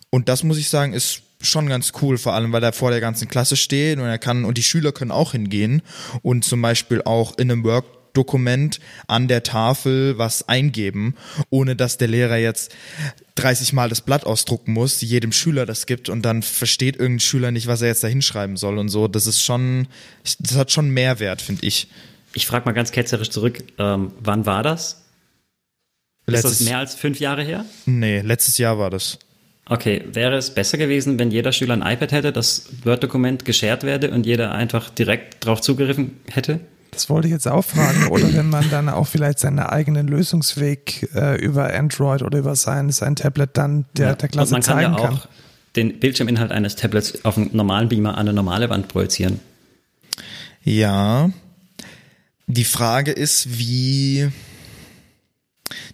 [0.09, 3.01] Und das muss ich sagen, ist schon ganz cool, vor allem weil er vor der
[3.01, 5.81] ganzen Klasse steht und er kann und die Schüler können auch hingehen
[6.21, 11.15] und zum Beispiel auch in einem Work Dokument an der Tafel was eingeben,
[11.49, 12.73] ohne dass der Lehrer jetzt
[13.35, 17.51] 30 Mal das Blatt ausdrucken muss, jedem Schüler das gibt und dann versteht irgendein Schüler
[17.51, 19.07] nicht, was er jetzt da hinschreiben soll und so.
[19.07, 19.87] Das ist schon,
[20.39, 21.87] das hat schon Mehrwert, finde ich.
[22.33, 25.03] Ich frage mal ganz ketzerisch zurück, ähm, wann war das?
[26.27, 27.65] Letztes, ist das mehr als fünf Jahre her?
[27.85, 29.19] Nee, letztes Jahr war das.
[29.65, 34.11] Okay, wäre es besser gewesen, wenn jeder Schüler ein iPad hätte, das Word-Dokument geshared werde
[34.11, 36.59] und jeder einfach direkt drauf zugegriffen hätte?
[36.91, 38.07] Das wollte ich jetzt auch fragen.
[38.07, 42.91] Oder wenn man dann auch vielleicht seinen eigenen Lösungsweg äh, über Android oder über sein,
[42.91, 45.13] sein Tablet dann der, ja, der Klasse man zeigen kann.
[45.13, 45.27] Ja auch
[45.75, 49.39] den Bildschirminhalt eines Tablets auf einen normalen Beamer an eine normale Wand projizieren.
[50.63, 51.31] Ja.
[52.47, 54.29] Die Frage ist, wie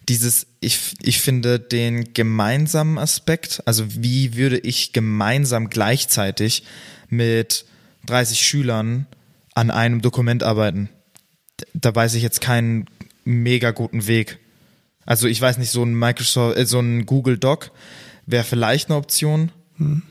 [0.10, 6.64] dieses, ich, ich finde den gemeinsamen Aspekt, also wie würde ich gemeinsam gleichzeitig
[7.10, 7.66] mit
[8.08, 9.06] 30 Schülern
[9.58, 10.90] an einem Dokument arbeiten.
[11.74, 12.86] Da weiß ich jetzt keinen
[13.26, 14.38] mega guten Weg.
[15.04, 17.72] Also ich weiß nicht, so ein Microsoft, äh, so ein Google Doc
[18.28, 19.52] wäre vielleicht eine Option.
[19.78, 20.04] Hm.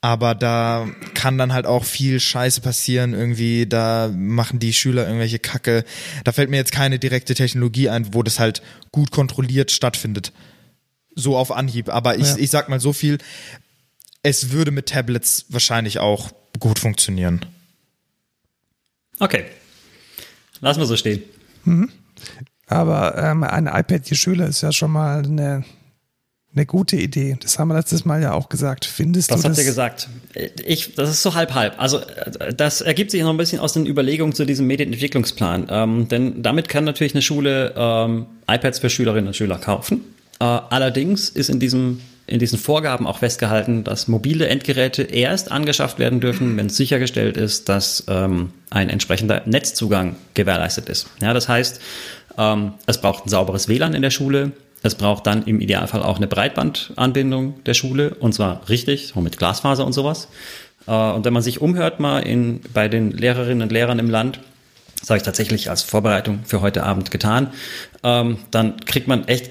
[0.00, 3.14] Aber da kann dann halt auch viel Scheiße passieren.
[3.14, 5.84] Irgendwie, da machen die Schüler irgendwelche Kacke.
[6.22, 10.32] Da fällt mir jetzt keine direkte Technologie ein, wo das halt gut kontrolliert stattfindet.
[11.16, 11.88] So auf Anhieb.
[11.88, 12.36] Aber ich, ja.
[12.36, 13.18] ich sag mal so viel.
[14.22, 16.30] Es würde mit Tablets wahrscheinlich auch
[16.60, 17.44] gut funktionieren.
[19.20, 19.44] Okay.
[20.60, 21.22] Lassen wir so stehen.
[21.64, 21.90] Mhm.
[22.66, 25.64] Aber ähm, ein iPad je Schüler ist ja schon mal eine,
[26.54, 27.36] eine gute Idee.
[27.40, 28.84] Das haben wir letztes Mal ja auch gesagt.
[28.86, 29.52] Findest Was du das?
[29.52, 30.08] Was habt ihr gesagt?
[30.64, 31.80] Ich, das ist so halb halb.
[31.80, 32.00] Also
[32.56, 35.66] das ergibt sich noch ein bisschen aus den Überlegungen zu diesem Medienentwicklungsplan.
[35.68, 40.00] Ähm, denn damit kann natürlich eine Schule ähm, iPads für Schülerinnen und Schüler kaufen.
[40.40, 45.98] Äh, allerdings ist in diesem in diesen Vorgaben auch festgehalten, dass mobile Endgeräte erst angeschafft
[45.98, 51.08] werden dürfen, wenn sichergestellt ist, dass ähm, ein entsprechender Netzzugang gewährleistet ist.
[51.20, 51.80] Ja, das heißt,
[52.38, 54.52] ähm, es braucht ein sauberes WLAN in der Schule.
[54.82, 59.38] Es braucht dann im Idealfall auch eine Breitbandanbindung der Schule und zwar richtig, so mit
[59.38, 60.28] Glasfaser und sowas.
[60.86, 64.40] Äh, und wenn man sich umhört mal in, bei den Lehrerinnen und Lehrern im Land,
[65.00, 67.48] das habe ich tatsächlich als Vorbereitung für heute Abend getan,
[68.02, 69.50] ähm, dann kriegt man echt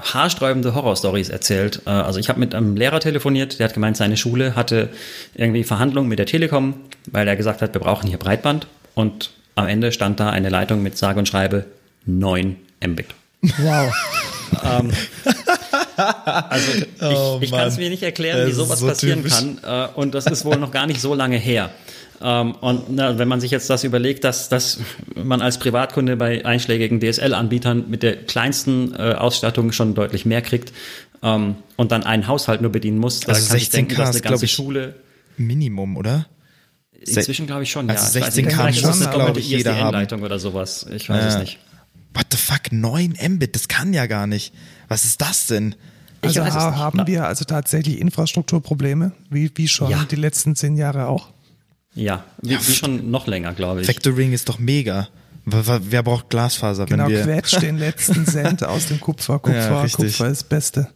[0.00, 1.82] haarsträubende Horrorstories erzählt.
[1.86, 4.88] Äh, also ich habe mit einem Lehrer telefoniert, der hat gemeint, seine Schule hatte
[5.34, 6.74] irgendwie Verhandlungen mit der Telekom,
[7.06, 8.66] weil er gesagt hat, wir brauchen hier Breitband.
[8.94, 11.64] Und am Ende stand da eine Leitung mit sage und schreibe
[12.06, 13.06] 9 Mbit.
[13.42, 13.92] Wow.
[14.64, 14.92] ähm,
[15.96, 19.34] also ich, oh, ich kann es mir nicht erklären, wie sowas so passieren typisch.
[19.34, 19.58] kann.
[19.62, 21.70] Äh, und das ist wohl noch gar nicht so lange her.
[22.20, 24.80] Ähm, und na, wenn man sich jetzt das überlegt, dass, dass
[25.14, 30.72] man als Privatkunde bei einschlägigen DSL-Anbietern mit der kleinsten äh, Ausstattung schon deutlich mehr kriegt
[31.22, 34.20] ähm, und dann einen Haushalt nur bedienen muss, da also kann ich denken, dass eine
[34.20, 34.96] ganze ich, Schule
[35.36, 36.26] Minimum, oder?
[37.00, 38.24] Inzwischen glaube ich schon, also ja.
[38.24, 39.94] 16 K muss, glaube ich, jeder haben.
[39.94, 40.86] Leitung oder sowas.
[40.92, 41.58] Ich weiß äh, es nicht.
[42.14, 42.72] What the fuck?
[42.72, 43.54] 9 Mbit?
[43.54, 44.52] Das kann ja gar nicht.
[44.88, 45.76] Was ist das denn?
[46.20, 50.04] Also haben wir also tatsächlich Infrastrukturprobleme, wie, wie schon ja.
[50.10, 51.28] die letzten zehn Jahre auch?
[51.98, 53.86] Ja, wie, ja, wie schon noch länger, glaube ich.
[53.86, 55.08] Factoring ist doch mega.
[55.44, 56.86] Wer braucht Glasfaser?
[56.86, 59.38] Genau, wenn wir quetscht den letzten Cent aus dem Kupfer.
[59.38, 60.88] Kupfer, ja, Kupfer ist das Beste.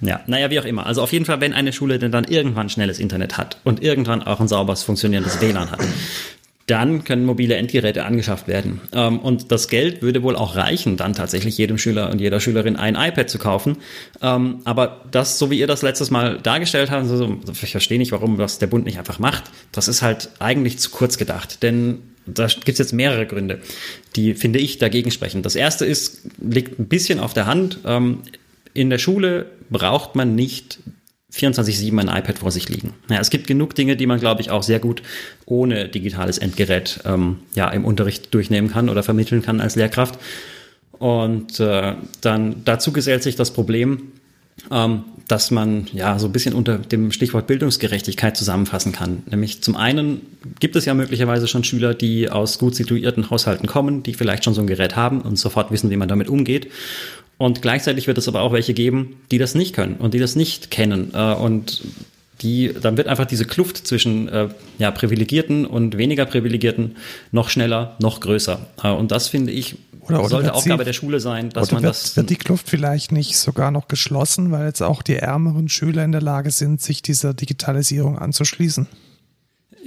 [0.00, 0.86] Ja, naja, wie auch immer.
[0.86, 4.22] Also auf jeden Fall, wenn eine Schule denn dann irgendwann schnelles Internet hat und irgendwann
[4.22, 5.80] auch ein sauberes funktionierendes WLAN hat,
[6.68, 8.80] dann können mobile Endgeräte angeschafft werden.
[8.92, 12.76] Ähm, und das Geld würde wohl auch reichen, dann tatsächlich jedem Schüler und jeder Schülerin
[12.76, 13.78] ein iPad zu kaufen.
[14.22, 18.12] Ähm, aber das, so wie ihr das letztes Mal dargestellt habt, also ich verstehe nicht,
[18.12, 19.44] warum das der Bund nicht einfach macht.
[19.72, 21.62] Das ist halt eigentlich zu kurz gedacht.
[21.62, 23.60] Denn da gibt es jetzt mehrere Gründe,
[24.14, 25.42] die, finde ich, dagegen sprechen.
[25.42, 27.78] Das erste ist, liegt ein bisschen auf der Hand.
[27.86, 28.20] Ähm,
[28.74, 30.78] in der Schule braucht man nicht
[31.32, 32.94] 24-7 ein iPad vor sich liegen.
[33.10, 35.02] Ja, es gibt genug Dinge, die man, glaube ich, auch sehr gut
[35.44, 40.18] ohne digitales Endgerät ähm, ja, im Unterricht durchnehmen kann oder vermitteln kann als Lehrkraft.
[40.92, 44.12] Und äh, dann dazu gesellt sich das Problem,
[44.70, 49.22] ähm, dass man ja so ein bisschen unter dem Stichwort Bildungsgerechtigkeit zusammenfassen kann.
[49.30, 50.22] Nämlich zum einen
[50.58, 54.54] gibt es ja möglicherweise schon Schüler, die aus gut situierten Haushalten kommen, die vielleicht schon
[54.54, 56.68] so ein Gerät haben und sofort wissen, wie man damit umgeht.
[57.38, 60.36] Und gleichzeitig wird es aber auch welche geben, die das nicht können und die das
[60.36, 61.12] nicht kennen.
[61.14, 61.82] Äh, und
[62.42, 66.96] die, dann wird einfach diese Kluft zwischen äh, ja, Privilegierten und weniger Privilegierten
[67.32, 68.66] noch schneller, noch größer.
[68.82, 71.82] Äh, und das finde ich, oder, oder sollte Aufgabe sie, der Schule sein, dass man
[71.82, 72.16] wird, das.
[72.16, 76.12] Wird die Kluft vielleicht nicht sogar noch geschlossen, weil jetzt auch die ärmeren Schüler in
[76.12, 78.86] der Lage sind, sich dieser Digitalisierung anzuschließen?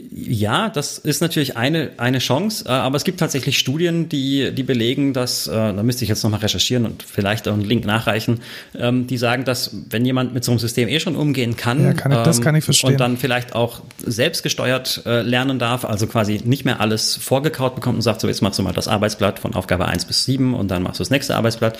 [0.10, 4.64] Ja, das ist natürlich eine, eine Chance, äh, aber es gibt tatsächlich Studien, die, die
[4.64, 8.40] belegen, dass, äh, da müsste ich jetzt nochmal recherchieren und vielleicht auch einen Link nachreichen,
[8.78, 11.94] ähm, die sagen, dass wenn jemand mit so einem System eh schon umgehen kann, ja,
[11.94, 12.92] kann ich, das kann ich verstehen.
[12.92, 17.96] und dann vielleicht auch selbstgesteuert äh, lernen darf, also quasi nicht mehr alles vorgekaut bekommt
[17.96, 20.70] und sagt, so jetzt machst du mal das Arbeitsblatt von Aufgabe 1 bis 7 und
[20.70, 21.78] dann machst du das nächste Arbeitsblatt,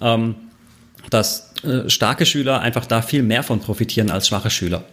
[0.00, 0.34] ähm,
[1.10, 1.52] dass
[1.88, 4.84] starke Schüler einfach da viel mehr von profitieren als schwache Schüler.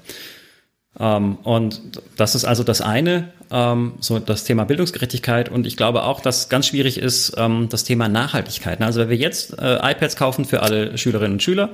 [0.99, 1.81] Ähm, und
[2.15, 5.49] das ist also das eine, ähm, so das Thema Bildungsgerechtigkeit.
[5.49, 8.81] Und ich glaube auch, dass ganz schwierig ist ähm, das Thema Nachhaltigkeit.
[8.81, 11.69] Also wenn wir jetzt äh, iPads kaufen für alle Schülerinnen und Schüler,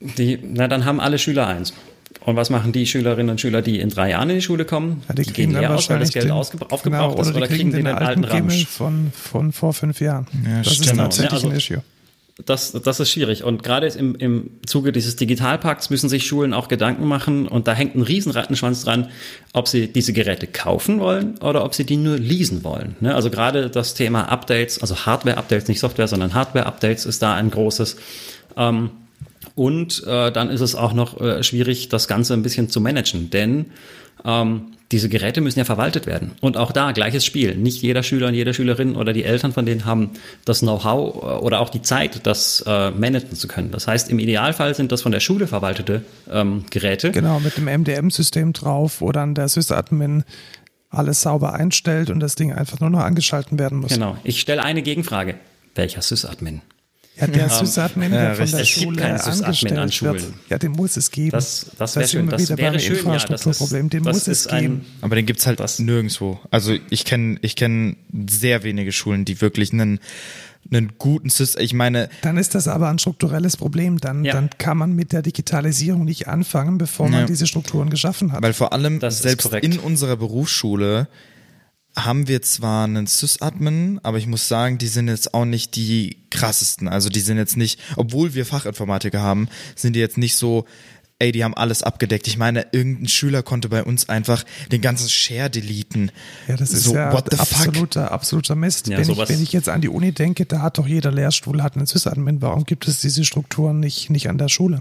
[0.00, 1.74] die, na, dann haben alle Schüler eins.
[2.24, 5.02] Und was machen die Schülerinnen und Schüler, die in drei Jahren in die Schule kommen?
[5.08, 7.46] Ja, die, die gehen leer aus, weil das Geld den, aufgebraucht genau, ist, oder, oder
[7.46, 8.66] kriegen, kriegen den, den alten, alten Ramsch.
[8.66, 10.26] Von, von vor fünf Jahren.
[10.44, 10.90] Ja, das stimmt.
[10.90, 11.82] ist tatsächlich also, ein Issue
[12.46, 13.44] das, das ist schwierig.
[13.44, 17.48] Und gerade im, im Zuge dieses Digitalpakts müssen sich Schulen auch Gedanken machen.
[17.48, 19.08] Und da hängt ein Riesenrattenschwanz dran,
[19.52, 22.96] ob sie diese Geräte kaufen wollen oder ob sie die nur leasen wollen.
[23.00, 23.14] Ne?
[23.14, 27.96] Also gerade das Thema Updates, also Hardware-Updates, nicht Software, sondern Hardware-Updates ist da ein großes.
[28.56, 28.90] Ähm,
[29.54, 33.30] und äh, dann ist es auch noch äh, schwierig, das Ganze ein bisschen zu managen.
[33.30, 33.66] Denn
[34.24, 36.32] ähm, diese Geräte müssen ja verwaltet werden.
[36.40, 37.54] Und auch da gleiches Spiel.
[37.54, 40.10] Nicht jeder Schüler und jede Schülerin oder die Eltern von denen haben
[40.44, 43.70] das Know-how äh, oder auch die Zeit, das äh, managen zu können.
[43.70, 47.12] Das heißt, im Idealfall sind das von der Schule verwaltete ähm, Geräte.
[47.12, 50.24] Genau, mit dem MDM-System drauf, wo dann der Sysadmin
[50.90, 53.94] alles sauber einstellt und das Ding einfach nur noch angeschalten werden muss.
[53.94, 54.16] Genau.
[54.24, 55.36] Ich stelle eine Gegenfrage.
[55.76, 56.62] Welcher Sysadmin?
[57.20, 60.14] Ja, der ähm, Sysadmin, der ja, von der es Schule gibt keinen Sysadmin an Schulen.
[60.14, 60.32] Wird.
[60.48, 61.30] Ja, den muss es geben.
[61.30, 62.28] Das, das wäre schön.
[62.28, 62.96] Das wäre schön.
[62.96, 63.86] Infrastrukturproblem.
[63.86, 64.86] Ja, den muss es geben.
[65.00, 65.78] Aber den gibt's halt das.
[65.78, 66.40] nirgendwo.
[66.50, 67.96] Also ich kenne ich kenn
[68.28, 70.00] sehr wenige Schulen, die wirklich einen
[70.70, 71.64] einen guten System.
[71.64, 72.08] Ich meine.
[72.22, 73.98] Dann ist das aber ein strukturelles Problem.
[73.98, 74.32] Dann, ja.
[74.32, 78.42] dann kann man mit der Digitalisierung nicht anfangen, bevor man diese Strukturen geschaffen hat.
[78.42, 81.08] Weil vor allem selbst in unserer Berufsschule
[82.04, 86.18] haben wir zwar einen Sysadmin, aber ich muss sagen, die sind jetzt auch nicht die
[86.30, 86.88] krassesten.
[86.88, 90.66] Also die sind jetzt nicht, obwohl wir Fachinformatiker haben, sind die jetzt nicht so,
[91.18, 92.26] ey, die haben alles abgedeckt.
[92.26, 96.10] Ich meine, irgendein Schüler konnte bei uns einfach den ganzen Share deleten.
[96.48, 98.12] Ja, das ist so, ja absoluter, fuck?
[98.12, 98.88] absoluter Mist.
[98.88, 101.62] Ja, wenn, ich, wenn ich jetzt an die Uni denke, da hat doch jeder Lehrstuhl
[101.62, 102.42] hat einen Sysadmin.
[102.42, 104.80] Warum gibt es diese Strukturen nicht, nicht an der Schule?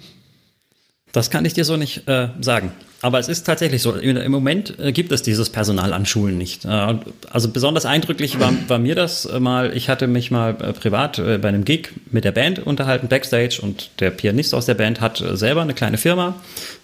[1.11, 2.71] Das kann ich dir so nicht äh, sagen.
[3.01, 3.95] Aber es ist tatsächlich so.
[3.95, 6.65] Im Moment äh, gibt es dieses Personal an Schulen nicht.
[6.65, 6.95] Äh,
[7.31, 9.75] also besonders eindrücklich war, war mir das mal.
[9.75, 13.89] Ich hatte mich mal äh, privat bei einem Gig mit der Band unterhalten, Backstage, und
[13.99, 16.35] der Pianist aus der Band hat selber eine kleine Firma.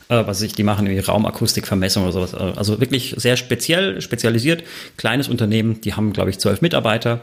[0.08, 2.36] Was ich, die machen irgendwie Raumakustikvermessung oder sowas.
[2.36, 4.62] Also wirklich sehr speziell, spezialisiert.
[4.98, 7.22] Kleines Unternehmen, die haben, glaube ich, zwölf Mitarbeiter.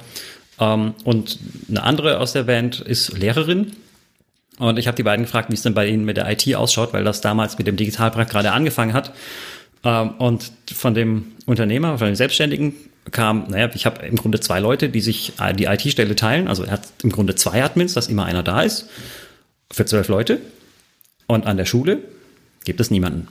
[0.58, 1.38] Ähm, und
[1.68, 3.72] eine andere aus der Band ist Lehrerin
[4.58, 6.92] und ich habe die beiden gefragt, wie es denn bei ihnen mit der IT ausschaut,
[6.92, 9.12] weil das damals mit dem Digitalprojekt gerade angefangen hat.
[9.84, 12.74] Ähm, und von dem Unternehmer, von dem Selbstständigen
[13.10, 16.46] kam, naja, ich habe im Grunde zwei Leute, die sich die IT-Stelle teilen.
[16.46, 18.88] Also er hat im Grunde zwei Admins, dass immer einer da ist,
[19.72, 20.40] für zwölf Leute.
[21.26, 21.98] Und an der Schule
[22.64, 23.26] gibt es niemanden.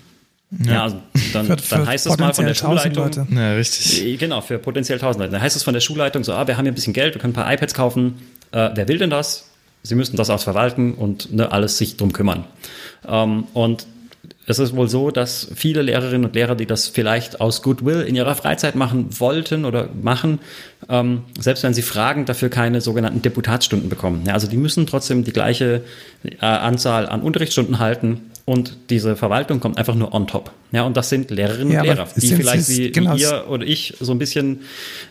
[0.66, 1.02] Ja, ja also
[1.32, 3.04] dann, für, dann heißt es mal von der Schulleitung.
[3.04, 3.28] Leute.
[3.32, 4.20] Ja, richtig.
[4.20, 5.32] Genau, für potenziell tausend Leute.
[5.32, 7.22] Dann heißt es von der Schulleitung so, ah, wir haben hier ein bisschen Geld, wir
[7.22, 8.22] können ein paar iPads kaufen.
[8.52, 9.51] Äh, wer will denn das?
[9.84, 12.46] Sie müssten das auch verwalten und ne, alles sich drum kümmern.
[13.08, 13.86] Ähm, und
[14.48, 18.16] es ist wohl so, dass viele Lehrerinnen und Lehrer, die das vielleicht aus Goodwill in
[18.16, 20.40] ihrer Freizeit machen wollten oder machen,
[20.90, 24.24] ähm, selbst wenn sie fragen, dafür keine sogenannten Deputatsstunden bekommen.
[24.26, 25.84] Ja, also die müssen trotzdem die gleiche
[26.24, 30.52] äh, Anzahl an Unterrichtsstunden halten und diese Verwaltung kommt einfach nur on top.
[30.72, 33.16] Ja, und das sind Lehrerinnen ja, und Lehrer, die vielleicht wie, genau.
[33.16, 34.62] wie, ihr oder ich so ein bisschen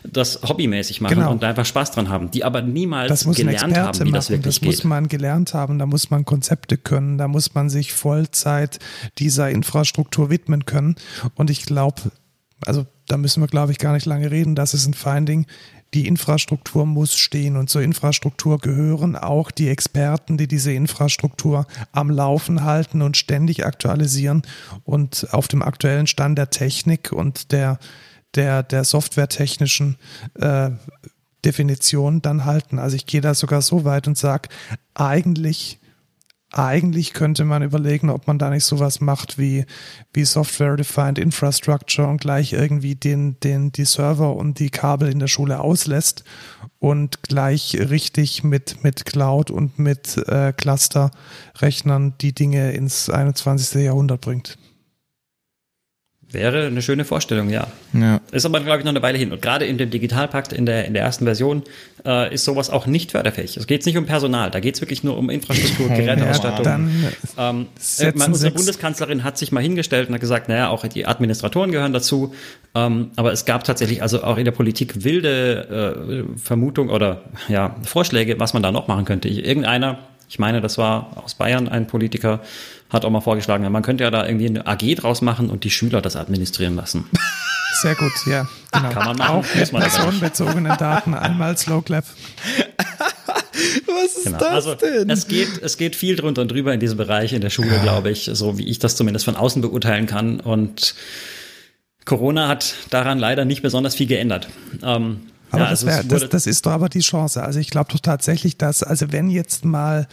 [0.03, 1.31] das hobbymäßig machen genau.
[1.31, 4.13] und da einfach Spaß dran haben, die aber niemals gelernt haben, wie machen.
[4.13, 4.69] das wirklich das geht.
[4.69, 8.79] Das muss man gelernt haben, da muss man Konzepte können, da muss man sich Vollzeit
[9.17, 10.95] dieser Infrastruktur widmen können.
[11.35, 12.01] Und ich glaube,
[12.65, 14.55] also da müssen wir, glaube ich, gar nicht lange reden.
[14.55, 15.45] Das ist ein Finding
[15.93, 22.09] die Infrastruktur muss stehen und zur Infrastruktur gehören auch die Experten, die diese Infrastruktur am
[22.09, 24.43] Laufen halten und ständig aktualisieren
[24.85, 27.77] und auf dem aktuellen Stand der Technik und der,
[28.35, 29.97] der, der softwaretechnischen
[30.35, 30.71] äh,
[31.43, 32.79] Definition dann halten.
[32.79, 34.47] Also ich gehe da sogar so weit und sage,
[34.93, 35.80] eigentlich
[36.51, 39.65] eigentlich könnte man überlegen, ob man da nicht sowas macht wie,
[40.13, 45.27] wie Software-Defined Infrastructure und gleich irgendwie den, den, die Server und die Kabel in der
[45.27, 46.25] Schule auslässt
[46.79, 53.81] und gleich richtig mit, mit Cloud und mit äh, Cluster-Rechnern die Dinge ins 21.
[53.81, 54.57] Jahrhundert bringt.
[56.31, 57.67] Wäre eine schöne Vorstellung, ja.
[57.93, 58.21] Ja.
[58.31, 59.33] Ist aber, glaube ich, noch eine Weile hin.
[59.33, 61.63] Und gerade in dem Digitalpakt, in der, in der ersten Version,
[62.05, 63.57] äh, ist sowas auch nicht förderfähig.
[63.57, 66.65] Es geht nicht um Personal, da geht es wirklich nur um Infrastruktur, Geräteausstattung.
[66.65, 67.67] Ja, ähm,
[67.99, 71.71] äh, man, unsere Bundeskanzlerin hat sich mal hingestellt und hat gesagt, naja, auch die Administratoren
[71.71, 72.33] gehören dazu.
[72.73, 77.75] Ähm, aber es gab tatsächlich also auch in der Politik wilde äh, Vermutung oder ja,
[77.83, 79.27] Vorschläge, was man da noch machen könnte.
[79.27, 82.39] Irgendeiner, ich meine, das war aus Bayern ein Politiker,
[82.91, 85.63] hat auch mal vorgeschlagen, ja, man könnte ja da irgendwie eine AG draus machen und
[85.63, 87.09] die Schüler das administrieren lassen.
[87.81, 88.47] Sehr gut, ja.
[88.73, 88.89] Genau.
[88.89, 92.03] Kann man machen, Auch muss mit personenbezogenen Daten einmal Slow Clap.
[93.87, 94.37] Was ist Genau.
[94.39, 95.09] das also denn?
[95.09, 98.09] es geht, es geht viel drunter und drüber in diesem Bereich in der Schule, glaube
[98.11, 100.39] ich, so wie ich das zumindest von außen beurteilen kann.
[100.39, 100.95] Und
[102.05, 104.47] Corona hat daran leider nicht besonders viel geändert.
[104.83, 105.21] Ähm,
[105.51, 107.43] Aber ja, das, also wär, das, das ist doch aber die Chance.
[107.43, 110.07] Also ich glaube doch tatsächlich, dass, also wenn jetzt mal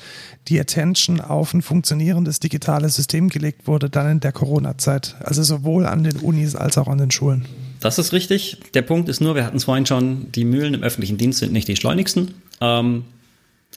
[0.49, 5.17] die Attention auf ein funktionierendes digitales System gelegt wurde, dann in der Corona-Zeit.
[5.21, 7.47] Also sowohl an den Unis als auch an den Schulen.
[7.81, 8.59] Das ist richtig.
[8.75, 11.53] Der Punkt ist nur, wir hatten es vorhin schon, die Mühlen im öffentlichen Dienst sind
[11.53, 12.35] nicht die schleunigsten.
[12.61, 13.05] Ähm,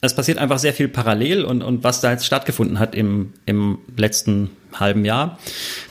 [0.00, 3.78] es passiert einfach sehr viel parallel und, und was da jetzt stattgefunden hat im, im
[3.96, 5.38] letzten halben Jahr,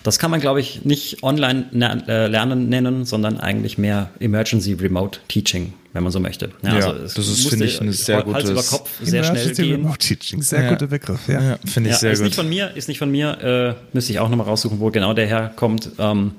[0.03, 1.65] das kann man, glaube ich, nicht online
[2.07, 6.51] äh, lernen nennen, sondern eigentlich mehr Emergency Remote Teaching, wenn man so möchte.
[6.63, 9.61] Ja, es das ist, finde ich, ein sehr Hals über gutes- Kopf sehr schnell Emergency
[9.63, 9.75] gehen.
[9.81, 10.69] Remote Teaching, sehr Ja.
[10.69, 11.41] guter Begriff, ja.
[11.41, 12.25] ja, finde ich Ja, sehr ist gut.
[12.25, 15.13] nicht von mir, ist nicht von mir, äh, müsste ich auch nochmal raussuchen, wo genau
[15.13, 15.89] der herkommt.
[15.99, 16.31] Ähm,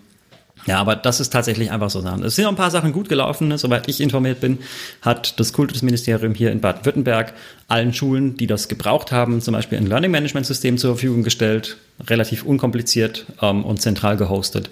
[0.67, 2.23] ja, aber das ist tatsächlich einfach so Sachen.
[2.25, 3.59] Es sind noch ein paar Sachen gut gelaufen, ne?
[3.59, 4.59] soweit ich informiert bin,
[5.01, 7.33] hat das Kultusministerium hier in Baden-Württemberg
[7.69, 11.79] allen Schulen, die das gebraucht haben, zum Beispiel ein Learning Management System zur Verfügung gestellt,
[12.07, 14.71] relativ unkompliziert ähm, und zentral gehostet.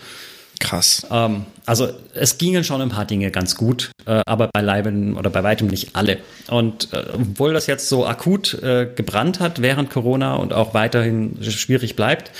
[0.60, 1.06] Krass.
[1.10, 5.42] Ähm, also es gingen schon ein paar Dinge ganz gut, äh, aber beileibe oder bei
[5.42, 6.18] weitem nicht alle.
[6.48, 11.38] Und äh, obwohl das jetzt so akut äh, gebrannt hat während Corona und auch weiterhin
[11.42, 12.30] schwierig bleibt,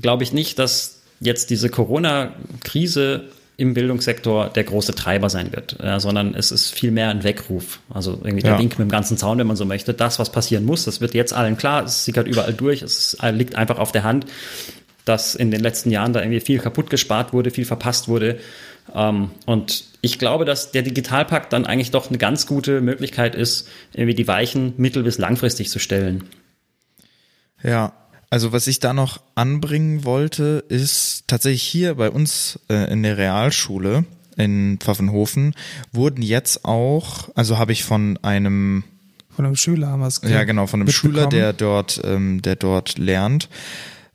[0.00, 3.24] glaube ich nicht, dass jetzt diese Corona-Krise
[3.56, 7.80] im Bildungssektor der große Treiber sein wird, äh, sondern es ist vielmehr ein Weckruf.
[7.90, 8.58] Also irgendwie der Ja.
[8.58, 9.92] Wink mit dem ganzen Zaun, wenn man so möchte.
[9.92, 11.84] Das, was passieren muss, das wird jetzt allen klar.
[11.84, 12.80] Es sickert überall durch.
[12.80, 14.26] Es ist, liegt einfach auf der Hand
[15.04, 18.38] dass in den letzten Jahren da irgendwie viel kaputt gespart wurde, viel verpasst wurde.
[18.94, 23.68] Ähm, und ich glaube, dass der Digitalpakt dann eigentlich doch eine ganz gute Möglichkeit ist,
[23.92, 26.24] irgendwie die Weichen mittel- bis langfristig zu stellen.
[27.62, 27.92] Ja,
[28.30, 33.18] also was ich da noch anbringen wollte, ist tatsächlich hier bei uns äh, in der
[33.18, 34.04] Realschule
[34.36, 35.54] in Pfaffenhofen
[35.92, 38.84] wurden jetzt auch, also habe ich von einem
[39.34, 40.90] Von einem Schüler haben wir es ja genau von einem.
[40.90, 43.48] Schüler, der dort, ähm, der dort lernt,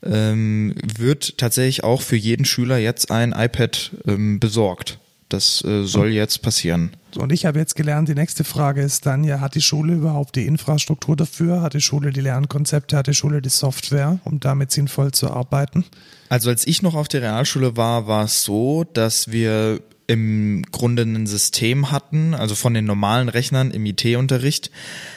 [0.01, 4.99] ähm, wird tatsächlich auch für jeden Schüler jetzt ein iPad ähm, besorgt.
[5.30, 6.91] Das äh, soll jetzt passieren.
[7.15, 10.36] Und ich habe jetzt gelernt, die nächste Frage ist dann, ja, hat die Schule überhaupt
[10.36, 11.61] die Infrastruktur dafür?
[11.61, 12.97] Hat die Schule die Lernkonzepte?
[12.97, 15.86] Hat die Schule die Software, um damit sinnvoll zu arbeiten?
[16.30, 21.03] Also als ich noch auf der Realschule war, war es so, dass wir im Grunde
[21.03, 24.69] ein System hatten, also von den normalen Rechnern im IT-Unterricht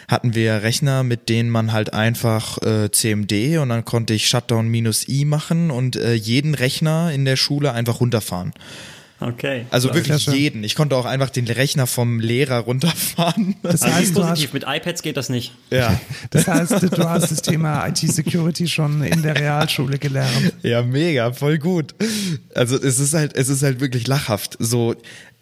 [0.08, 4.68] hatten wir Rechner, mit denen man halt einfach äh, CMD und dann konnte ich Shutdown
[4.68, 8.54] minus I machen und äh, jeden Rechner in der Schule einfach runterfahren.
[9.20, 9.66] Okay.
[9.70, 10.34] Also wirklich schön.
[10.34, 10.64] jeden.
[10.64, 13.56] Ich konnte auch einfach den Rechner vom Lehrer runterfahren.
[13.62, 15.54] Das also heißt, du hast, positiv, mit iPads geht das nicht.
[15.70, 16.00] ja.
[16.30, 20.52] das heißt, du hast das Thema IT-Security schon in der Realschule gelernt.
[20.62, 21.94] Ja, mega, voll gut.
[22.54, 24.56] Also es ist halt, es ist halt wirklich lachhaft.
[24.60, 24.94] So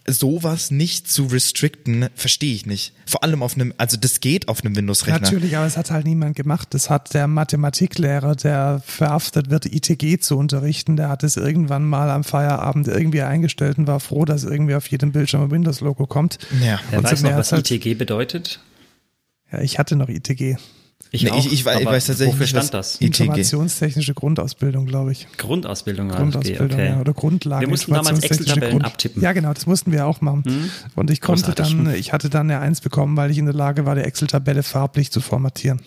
[0.09, 2.93] sowas nicht zu restricten, verstehe ich nicht.
[3.07, 5.21] Vor allem auf einem, also das geht auf einem Windows-Rechner.
[5.21, 6.69] Natürlich, aber es hat halt niemand gemacht.
[6.75, 12.11] Das hat der Mathematiklehrer, der verhaftet wird, ITG zu unterrichten, der hat es irgendwann mal
[12.11, 16.39] am Feierabend irgendwie eingestellt und war froh, dass irgendwie auf jedem Bildschirm ein Windows-Logo kommt.
[16.63, 16.81] Ja.
[16.91, 18.61] Wer Und weiß noch, was halt- ITG bedeutet?
[19.53, 20.57] Ja, ich hatte noch ITG.
[21.25, 22.97] Nee, ich, ich, weiß- ich weiß tatsächlich wofür stand das?
[22.97, 25.27] Informationstechnische Grundausbildung, glaube ich.
[25.37, 26.89] Grundausbildung Grundausbildung, okay.
[26.89, 27.61] ja, oder Grundlagen.
[27.63, 29.23] Wir mussten damals Excel-Tabellen Grund- abtippen.
[29.23, 30.71] Ja, genau, das mussten wir auch machen.
[30.95, 31.75] Und ich konnte Großartig.
[31.77, 34.63] dann, ich hatte dann eine Eins bekommen, weil ich in der Lage war, die Excel-Tabelle
[34.63, 35.81] farblich zu formatieren.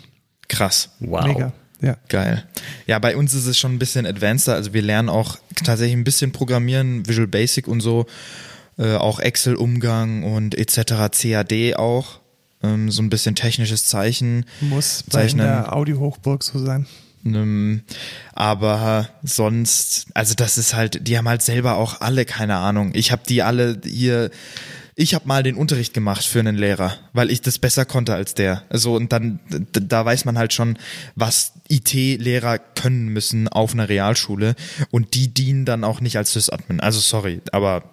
[0.47, 0.89] Krass.
[0.99, 1.25] Wow.
[1.25, 1.53] Mega.
[1.81, 1.95] Ja.
[2.09, 2.43] Geil.
[2.87, 4.55] Ja, bei uns ist es schon ein bisschen advanceder.
[4.55, 8.05] Also wir lernen auch tatsächlich ein bisschen Programmieren, Visual Basic und so,
[8.77, 11.09] äh, auch Excel-Umgang und etc.
[11.11, 12.19] CAD auch.
[12.61, 14.45] Ähm, so ein bisschen technisches Zeichen.
[14.61, 15.45] Muss bei Zeichnen.
[15.45, 16.87] der Audi-Hochburg so sein.
[17.25, 17.81] Ähm,
[18.33, 22.91] aber sonst, also das ist halt, die haben halt selber auch alle keine Ahnung.
[22.93, 24.29] Ich habe die alle hier,
[24.95, 28.33] ich habe mal den Unterricht gemacht für einen Lehrer, weil ich das besser konnte als
[28.33, 28.63] der.
[28.69, 29.39] Also und dann,
[29.71, 30.77] da weiß man halt schon,
[31.15, 34.55] was IT-Lehrer können müssen auf einer Realschule
[34.91, 36.79] und die dienen dann auch nicht als Sysadmin.
[36.79, 37.83] Also sorry, aber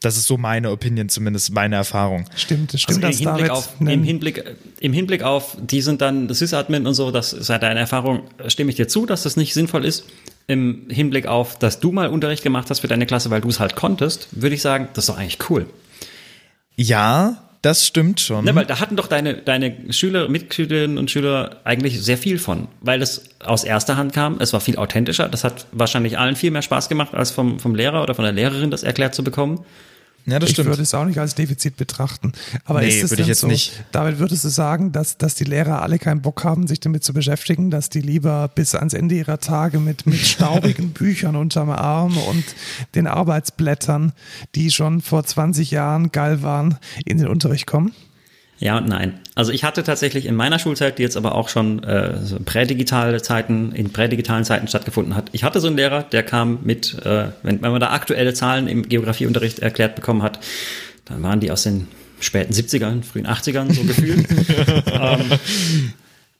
[0.00, 2.24] das ist so meine Opinion, zumindest meine Erfahrung.
[2.34, 4.44] Stimmt, das stimmt, Also im Hinblick, auf, im, Hinblick,
[4.80, 8.70] Im Hinblick auf, die sind dann Sysadmin und so, das ist halt eine Erfahrung, stimme
[8.70, 10.04] ich dir zu, dass das nicht sinnvoll ist.
[10.46, 13.60] im Hinblick auf, dass du mal Unterricht gemacht hast für deine Klasse, weil du es
[13.60, 15.66] halt konntest, würde ich sagen, das ist doch eigentlich cool.
[16.76, 18.46] Ja, das stimmt schon.
[18.46, 22.68] Ne, weil da hatten doch deine, deine Schüler, Mitschülerinnen und Schüler eigentlich sehr viel von,
[22.80, 24.38] weil es aus erster Hand kam.
[24.40, 25.28] Es war viel authentischer.
[25.28, 28.32] Das hat wahrscheinlich allen viel mehr Spaß gemacht, als vom, vom Lehrer oder von der
[28.32, 29.62] Lehrerin das erklärt zu bekommen.
[30.26, 30.68] Ja, das ich stimmt.
[30.68, 32.32] würde es auch nicht als Defizit betrachten.
[32.64, 33.84] Aber nee, ist es würde ich jetzt so, nicht.
[33.92, 37.12] David, würdest du sagen, dass, dass die Lehrer alle keinen Bock haben, sich damit zu
[37.12, 42.16] beschäftigen, dass die lieber bis ans Ende ihrer Tage mit, mit staubigen Büchern unterm Arm
[42.16, 42.44] und
[42.94, 44.12] den Arbeitsblättern,
[44.54, 47.92] die schon vor 20 Jahren geil waren, in den Unterricht kommen?
[48.60, 49.18] Ja und nein.
[49.34, 53.22] Also ich hatte tatsächlich in meiner Schulzeit, die jetzt aber auch schon äh, so prädigitale
[53.22, 55.30] Zeiten, in prädigitalen Zeiten stattgefunden hat.
[55.32, 58.68] Ich hatte so einen Lehrer, der kam mit, äh, wenn, wenn man da aktuelle Zahlen
[58.68, 60.40] im Geografieunterricht erklärt bekommen hat,
[61.06, 61.88] dann waren die aus den
[62.20, 64.26] späten 70ern, frühen 80ern so gefühlt.
[64.92, 65.38] ähm,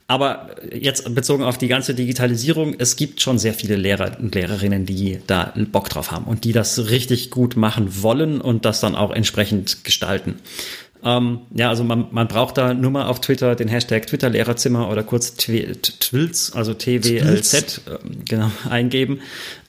[0.06, 4.84] aber jetzt bezogen auf die ganze Digitalisierung, es gibt schon sehr viele Lehrer und Lehrerinnen,
[4.84, 8.94] die da Bock drauf haben und die das richtig gut machen wollen und das dann
[8.94, 10.34] auch entsprechend gestalten.
[11.02, 15.02] Ähm, ja, also man, man braucht da nur mal auf Twitter den Hashtag Twitter-Lehrerzimmer oder
[15.02, 19.20] kurz Twilz, also TWLZ, ähm, genau, eingeben.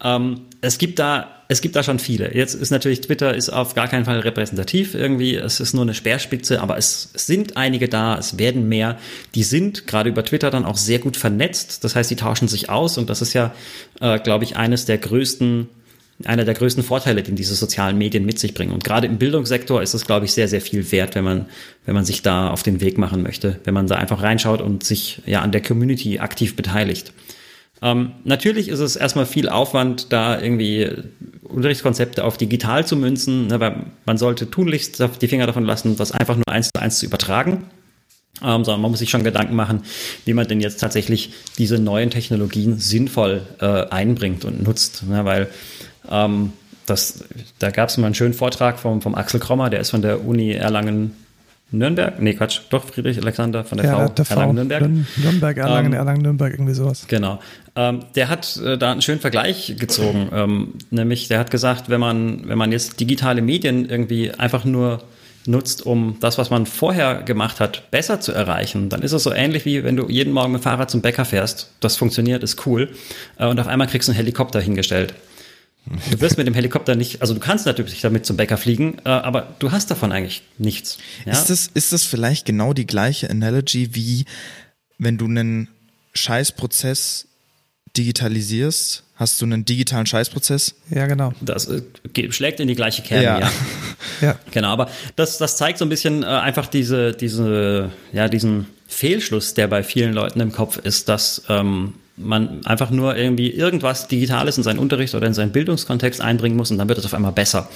[0.04, 2.36] Ähm, es gibt da, es gibt da schon viele.
[2.36, 5.36] Jetzt ist natürlich Twitter ist auf gar keinen Fall repräsentativ irgendwie.
[5.36, 8.98] Es ist nur eine Speerspitze, aber es, es sind einige da, es werden mehr.
[9.34, 11.84] Die sind gerade über Twitter dann auch sehr gut vernetzt.
[11.84, 13.54] Das heißt, die tauschen sich aus und das ist ja,
[14.02, 15.70] äh, glaube ich, eines der größten
[16.26, 18.72] einer der größten Vorteile, den diese sozialen Medien mit sich bringen.
[18.72, 21.46] Und gerade im Bildungssektor ist es, glaube ich, sehr, sehr viel wert, wenn man,
[21.86, 24.84] wenn man sich da auf den Weg machen möchte, wenn man da einfach reinschaut und
[24.84, 27.14] sich ja an der Community aktiv beteiligt.
[27.82, 30.90] Ähm, natürlich ist es erstmal viel Aufwand, da irgendwie
[31.44, 36.12] Unterrichtskonzepte auf digital zu münzen, ne, weil man sollte tunlichst die Finger davon lassen, das
[36.12, 37.66] einfach nur eins zu eins zu übertragen.
[38.44, 39.84] Ähm, sondern man muss sich schon Gedanken machen,
[40.26, 45.04] wie man denn jetzt tatsächlich diese neuen Technologien sinnvoll äh, einbringt und nutzt.
[45.08, 45.50] Ne, weil
[46.10, 46.54] ähm,
[46.86, 47.24] das,
[47.60, 50.26] da gab es mal einen schönen Vortrag vom, vom Axel Krommer, der ist von der
[50.26, 51.16] Uni Erlangen
[51.72, 54.90] Nürnberg, nee Quatsch, doch Friedrich Alexander von der ja, V, der Erlangen Nürnberg.
[55.18, 57.06] Nürnberg, Erlangen, ähm, Erlangen Nürnberg, irgendwie sowas.
[57.08, 57.40] Genau.
[57.76, 62.02] Ähm, der hat äh, da einen schönen Vergleich gezogen, ähm, nämlich der hat gesagt, wenn
[62.02, 65.02] man, wenn man jetzt digitale Medien irgendwie einfach nur
[65.48, 69.32] nutzt, um das, was man vorher gemacht hat, besser zu erreichen, dann ist es so
[69.32, 71.72] ähnlich wie wenn du jeden Morgen mit dem Fahrrad zum Bäcker fährst.
[71.80, 72.90] Das funktioniert, ist cool.
[73.38, 75.14] Äh, und auf einmal kriegst du einen Helikopter hingestellt.
[75.86, 79.10] Du wirst mit dem Helikopter nicht, also du kannst natürlich damit zum Bäcker fliegen, äh,
[79.10, 81.00] aber du hast davon eigentlich nichts.
[81.26, 81.34] Ja?
[81.34, 84.26] Ist, das, ist das vielleicht genau die gleiche Analogy wie
[85.00, 85.68] wenn du einen
[86.14, 87.28] Scheißprozess
[87.98, 89.04] digitalisierst?
[89.16, 90.76] Hast du einen digitalen Scheißprozess?
[90.90, 91.34] Ja, genau.
[91.42, 91.82] Das äh,
[92.32, 93.40] schlägt in die gleiche Kerbe, ja.
[93.40, 93.52] ja.
[94.22, 94.40] ja.
[94.52, 99.54] Genau, aber das, das zeigt so ein bisschen äh, einfach diese, diese, ja, diesen Fehlschluss,
[99.54, 104.58] der bei vielen Leuten im Kopf ist, dass ähm, man einfach nur irgendwie irgendwas Digitales
[104.58, 107.32] in seinen Unterricht oder in seinen Bildungskontext einbringen muss und dann wird es auf einmal
[107.32, 107.70] besser.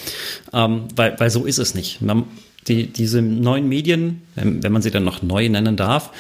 [0.54, 2.02] Ähm, weil, weil so ist es nicht.
[2.02, 2.26] Man,
[2.68, 6.12] die, diese neuen Medien, wenn, wenn, man sie dann noch neu nennen darf,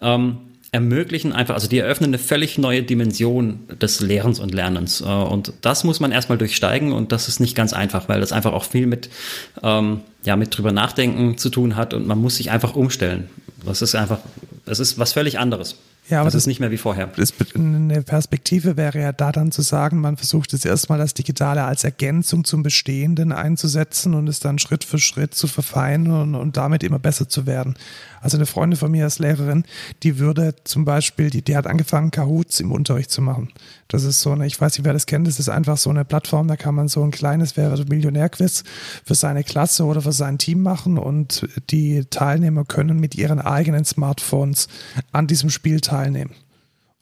[0.00, 0.38] ähm,
[0.72, 5.00] ermöglichen einfach, also die eröffnen eine völlig neue Dimension des Lehrens und Lernens.
[5.00, 8.32] Äh, und das muss man erstmal durchsteigen und das ist nicht ganz einfach, weil das
[8.32, 9.10] einfach auch viel mit,
[9.62, 13.28] ähm, ja, mit drüber nachdenken zu tun hat und man muss sich einfach umstellen.
[13.64, 14.18] Das ist einfach,
[14.66, 15.76] es ist was völlig anderes.
[16.08, 17.06] Ja, aber das, das ist nicht mehr wie vorher.
[17.06, 21.64] Das, eine Perspektive wäre ja da dann zu sagen, man versucht es erstmal das Digitale
[21.64, 26.56] als Ergänzung zum Bestehenden einzusetzen und es dann Schritt für Schritt zu verfeinern und, und
[26.56, 27.76] damit immer besser zu werden.
[28.20, 29.64] Also eine Freundin von mir als Lehrerin,
[30.02, 33.50] die würde zum Beispiel, die, die hat angefangen, Kahoots im Unterricht zu machen.
[33.88, 36.04] Das ist so eine, ich weiß nicht, wer das kennt, das ist einfach so eine
[36.04, 38.64] Plattform, da kann man so ein kleines Wer wird Millionärquiz
[39.04, 43.84] für seine Klasse oder für sein Team machen und die Teilnehmer können mit ihren eigenen
[43.84, 44.68] Smartphones
[45.12, 46.34] an diesem Spiel teilnehmen.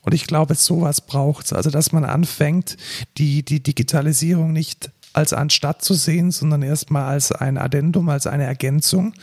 [0.03, 1.53] Und ich glaube, sowas braucht es.
[1.53, 2.77] Also, dass man anfängt,
[3.19, 8.45] die, die Digitalisierung nicht als anstatt zu sehen, sondern erstmal als ein Addendum, als eine
[8.45, 9.15] Ergänzung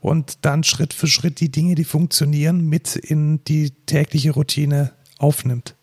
[0.00, 5.74] und dann Schritt für Schritt die Dinge, die funktionieren, mit in die tägliche Routine aufnimmt.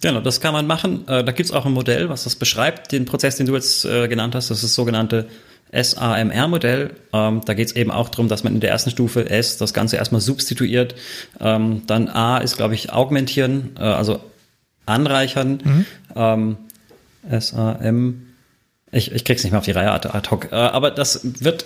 [0.00, 1.06] Genau, das kann man machen.
[1.06, 3.84] Äh, da gibt es auch ein Modell, was das beschreibt, den Prozess, den du jetzt
[3.84, 4.50] äh, genannt hast.
[4.50, 5.28] Das ist das sogenannte
[5.72, 6.90] SAMR-Modell.
[7.12, 9.72] Ähm, da geht es eben auch darum, dass man in der ersten Stufe S das
[9.72, 10.94] Ganze erstmal substituiert.
[11.40, 14.20] Ähm, dann A ist, glaube ich, augmentieren, äh, also
[14.86, 15.60] anreichern.
[15.64, 15.86] Mhm.
[16.14, 16.56] Ähm,
[17.30, 18.31] SAM
[18.92, 20.52] ich, ich krieg's nicht mehr auf die Reihe ad, hoc.
[20.52, 21.64] Äh, aber das wird,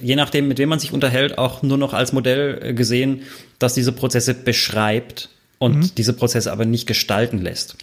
[0.00, 3.22] je nachdem, mit wem man sich unterhält, auch nur noch als Modell äh, gesehen,
[3.58, 5.90] dass diese Prozesse beschreibt und mhm.
[5.96, 7.76] diese Prozesse aber nicht gestalten lässt.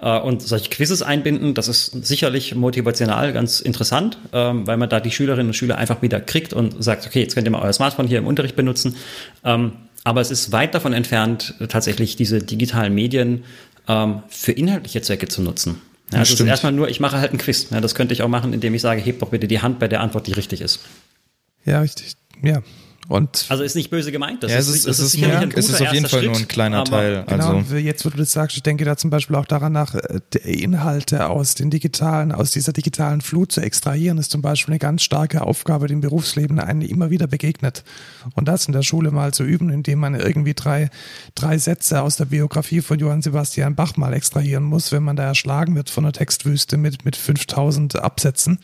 [0.00, 5.00] Äh, und solche Quizzes einbinden, das ist sicherlich motivational ganz interessant, ähm, weil man da
[5.00, 7.72] die Schülerinnen und Schüler einfach wieder kriegt und sagt, okay, jetzt könnt ihr mal euer
[7.72, 8.96] Smartphone hier im Unterricht benutzen.
[9.44, 9.72] Ähm,
[10.02, 13.44] aber es ist weit davon entfernt, tatsächlich diese digitalen Medien
[13.88, 15.80] ähm, für inhaltliche Zwecke zu nutzen.
[16.12, 17.68] Ja, das, das ist erstmal nur, ich mache halt ein Quiz.
[17.70, 19.88] Ja, das könnte ich auch machen, indem ich sage, heb doch bitte die Hand bei
[19.88, 20.80] der Antwort, die richtig ist.
[21.64, 22.14] Ja, richtig.
[22.42, 22.62] Ja,
[23.08, 24.42] und also ist nicht böse gemeint.
[24.42, 26.30] Das ja, ist, es ist, es ist, sicherlich ein es ist auf jeden Fall Schritt,
[26.30, 27.24] nur ein kleiner Teil.
[27.28, 27.76] Genau, also.
[27.76, 31.28] jetzt wo du das sagst, ich denke da zum Beispiel auch daran nach, äh, Inhalte
[31.28, 35.42] aus den digitalen, aus dieser digitalen Flut zu extrahieren, ist zum Beispiel eine ganz starke
[35.42, 37.84] Aufgabe, die im Berufsleben einen immer wieder begegnet.
[38.34, 40.90] Und das in der Schule mal zu üben, indem man irgendwie drei,
[41.34, 45.24] drei Sätze aus der Biografie von Johann Sebastian Bach mal extrahieren muss, wenn man da
[45.24, 48.58] erschlagen wird von einer Textwüste mit, mit 5000 Absätzen,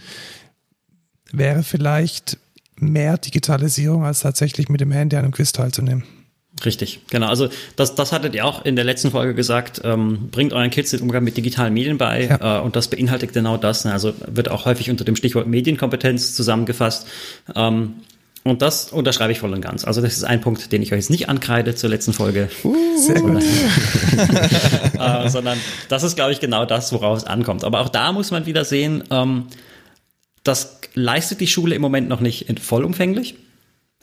[1.32, 2.38] wäre vielleicht
[2.82, 6.04] mehr Digitalisierung als tatsächlich mit dem Handy an einem Quiz teilzunehmen.
[6.64, 7.28] Richtig, genau.
[7.28, 9.80] Also das, das hattet ihr auch in der letzten Folge gesagt.
[9.84, 12.58] Ähm, bringt euren Kids den Umgang mit digitalen Medien bei ja.
[12.58, 13.84] äh, und das beinhaltet genau das.
[13.84, 13.92] Ne?
[13.92, 17.06] Also wird auch häufig unter dem Stichwort Medienkompetenz zusammengefasst.
[17.56, 17.94] Ähm,
[18.44, 19.84] und das unterschreibe ich voll und ganz.
[19.84, 22.48] Also das ist ein Punkt, den ich euch jetzt nicht ankreide zur letzten Folge.
[22.64, 23.40] Uh, sehr gut.
[24.98, 25.58] äh, sondern
[25.88, 27.62] das ist, glaube ich, genau das, worauf es ankommt.
[27.62, 29.46] Aber auch da muss man wieder sehen, ähm,
[30.44, 33.36] das leistet die Schule im Moment noch nicht vollumfänglich.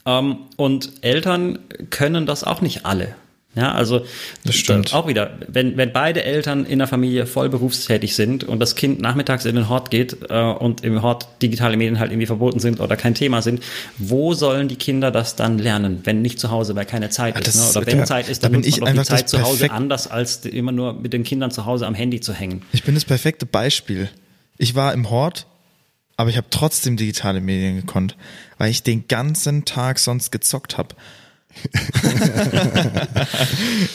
[0.05, 1.59] Ähm, und Eltern
[1.89, 3.15] können das auch nicht alle.
[3.55, 4.05] Ja, also
[4.45, 4.93] das stimmt.
[4.93, 9.01] auch wieder, wenn, wenn beide Eltern in der Familie voll berufstätig sind und das Kind
[9.01, 12.79] nachmittags in den Hort geht äh, und im Hort digitale Medien halt irgendwie verboten sind
[12.79, 13.63] oder kein Thema sind,
[13.97, 17.41] wo sollen die Kinder das dann lernen, wenn nicht zu Hause, weil keine Zeit ja,
[17.41, 17.55] ist?
[17.55, 17.81] Ne?
[17.81, 20.71] Oder wenn der, Zeit ist, dann ich man die Zeit zu Hause anders, als immer
[20.71, 22.61] nur mit den Kindern zu Hause am Handy zu hängen.
[22.71, 24.09] Ich bin das perfekte Beispiel.
[24.59, 25.47] Ich war im Hort
[26.19, 28.17] aber ich habe trotzdem digitale Medien gekonnt,
[28.57, 30.93] weil ich den ganzen Tag sonst gezockt habe.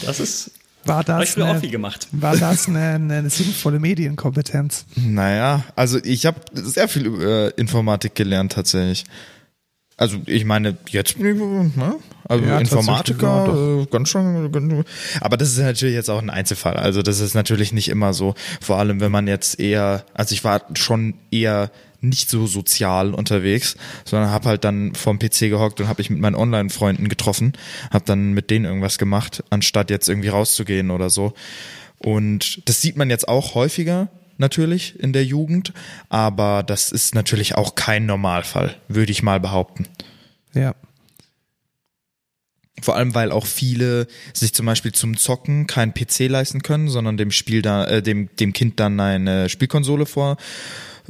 [0.06, 0.52] das ist
[0.86, 2.08] war das, eine, gemacht.
[2.12, 4.86] war das eine, eine, sinnvolle Medienkompetenz?
[4.96, 9.04] Naja, also ich habe sehr viel über äh, Informatik gelernt tatsächlich.
[9.98, 11.96] Also ich meine, jetzt bin ich, ne?
[12.24, 14.84] also ja, Informatiker, äh, ganz schön,
[15.20, 16.76] aber das ist natürlich jetzt auch ein Einzelfall.
[16.76, 20.42] Also das ist natürlich nicht immer so, vor allem wenn man jetzt eher, also ich
[20.42, 21.70] war schon eher
[22.08, 26.20] nicht so sozial unterwegs, sondern habe halt dann vorm PC gehockt und habe ich mit
[26.20, 27.52] meinen Online-Freunden getroffen,
[27.90, 31.34] habe dann mit denen irgendwas gemacht, anstatt jetzt irgendwie rauszugehen oder so.
[31.98, 35.72] Und das sieht man jetzt auch häufiger natürlich in der Jugend,
[36.08, 39.86] aber das ist natürlich auch kein Normalfall, würde ich mal behaupten.
[40.54, 40.74] Ja.
[42.82, 47.16] Vor allem, weil auch viele sich zum Beispiel zum Zocken kein PC leisten können, sondern
[47.16, 50.36] dem Spiel da, äh, dem, dem Kind dann eine Spielkonsole vor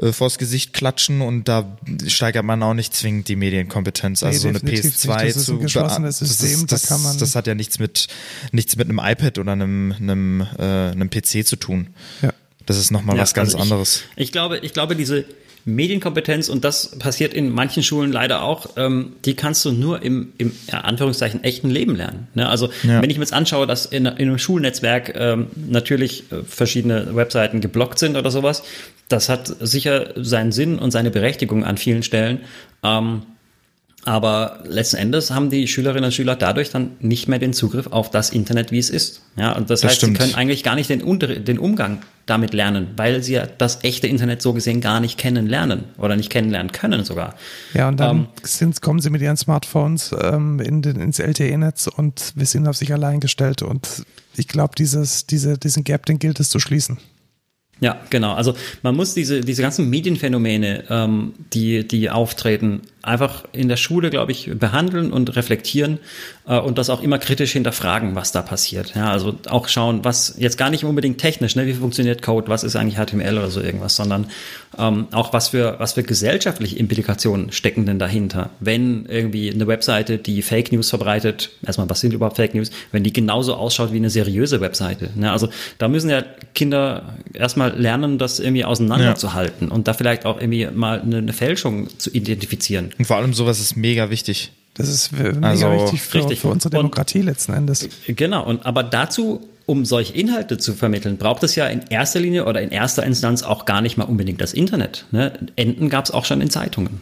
[0.00, 1.76] äh, vors Gesicht klatschen und da
[2.06, 4.22] steigert man auch nicht zwingend die Medienkompetenz.
[4.22, 5.36] Also so eine PS2 nicht.
[5.36, 7.18] Das ist ein geschlossenes System, das, da kann man.
[7.18, 8.08] Das hat ja nichts mit
[8.52, 11.88] nichts mit einem iPad oder einem einem, äh, einem PC zu tun.
[12.22, 12.32] Ja.
[12.66, 14.02] Das ist nochmal ja, was ganz also ich, anderes.
[14.16, 15.24] Ich glaube, ich glaube, diese
[15.66, 20.32] Medienkompetenz, und das passiert in manchen Schulen leider auch, ähm, die kannst du nur im,
[20.36, 22.28] im ja, Anführungszeichen echten Leben lernen.
[22.34, 22.48] Ne?
[22.48, 23.00] Also ja.
[23.00, 27.60] wenn ich mir jetzt anschaue, dass in, in einem Schulnetzwerk ähm, natürlich äh, verschiedene Webseiten
[27.60, 28.62] geblockt sind oder sowas,
[29.08, 32.40] das hat sicher seinen Sinn und seine Berechtigung an vielen Stellen.
[32.82, 33.22] Ähm,
[34.06, 38.10] aber letzten Endes haben die Schülerinnen und Schüler dadurch dann nicht mehr den Zugriff auf
[38.10, 39.22] das Internet, wie es ist.
[39.36, 40.18] Ja, und das, das heißt, stimmt.
[40.18, 43.82] sie können eigentlich gar nicht den, Unter den Umgang damit lernen, weil sie ja das
[43.82, 47.34] echte Internet so gesehen gar nicht kennenlernen oder nicht kennenlernen können sogar.
[47.72, 51.86] Ja, und dann ähm, sind, kommen sie mit ihren Smartphones ähm, in den, ins LTE-Netz
[51.86, 53.62] und wir sind auf sich allein gestellt.
[53.62, 54.04] Und
[54.36, 56.98] ich glaube, dieses, diese, diesen Gap, den gilt es zu schließen.
[57.84, 58.32] Ja, genau.
[58.32, 64.10] Also man muss diese, diese ganzen Medienphänomene, ähm, die, die auftreten, einfach in der Schule,
[64.10, 65.98] glaube ich, behandeln und reflektieren
[66.46, 68.94] äh, und das auch immer kritisch hinterfragen, was da passiert.
[68.94, 72.64] Ja, also auch schauen, was jetzt gar nicht unbedingt technisch, ne, wie funktioniert Code, was
[72.64, 74.26] ist eigentlich HTML oder so irgendwas, sondern
[74.78, 78.50] ähm, auch was für, was für gesellschaftliche Implikationen stecken denn dahinter.
[78.60, 83.04] Wenn irgendwie eine Webseite, die Fake News verbreitet, erstmal, was sind überhaupt Fake News, wenn
[83.04, 85.10] die genauso ausschaut wie eine seriöse Webseite.
[85.14, 85.30] Ne?
[85.30, 85.48] Also
[85.78, 86.24] da müssen ja
[86.54, 89.74] Kinder erstmal lernen, das irgendwie auseinanderzuhalten ja.
[89.74, 92.93] und da vielleicht auch irgendwie mal eine, eine Fälschung zu identifizieren.
[92.98, 94.52] Und vor allem sowas ist mega wichtig.
[94.74, 96.40] Das ist mega also, wichtig für, richtig.
[96.40, 97.88] für unsere Demokratie und, letzten Endes.
[98.06, 102.44] Genau, und aber dazu, um solche Inhalte zu vermitteln, braucht es ja in erster Linie
[102.44, 105.06] oder in erster Instanz auch gar nicht mal unbedingt das Internet.
[105.12, 105.32] Ne?
[105.56, 107.00] Enden gab es auch schon in Zeitungen.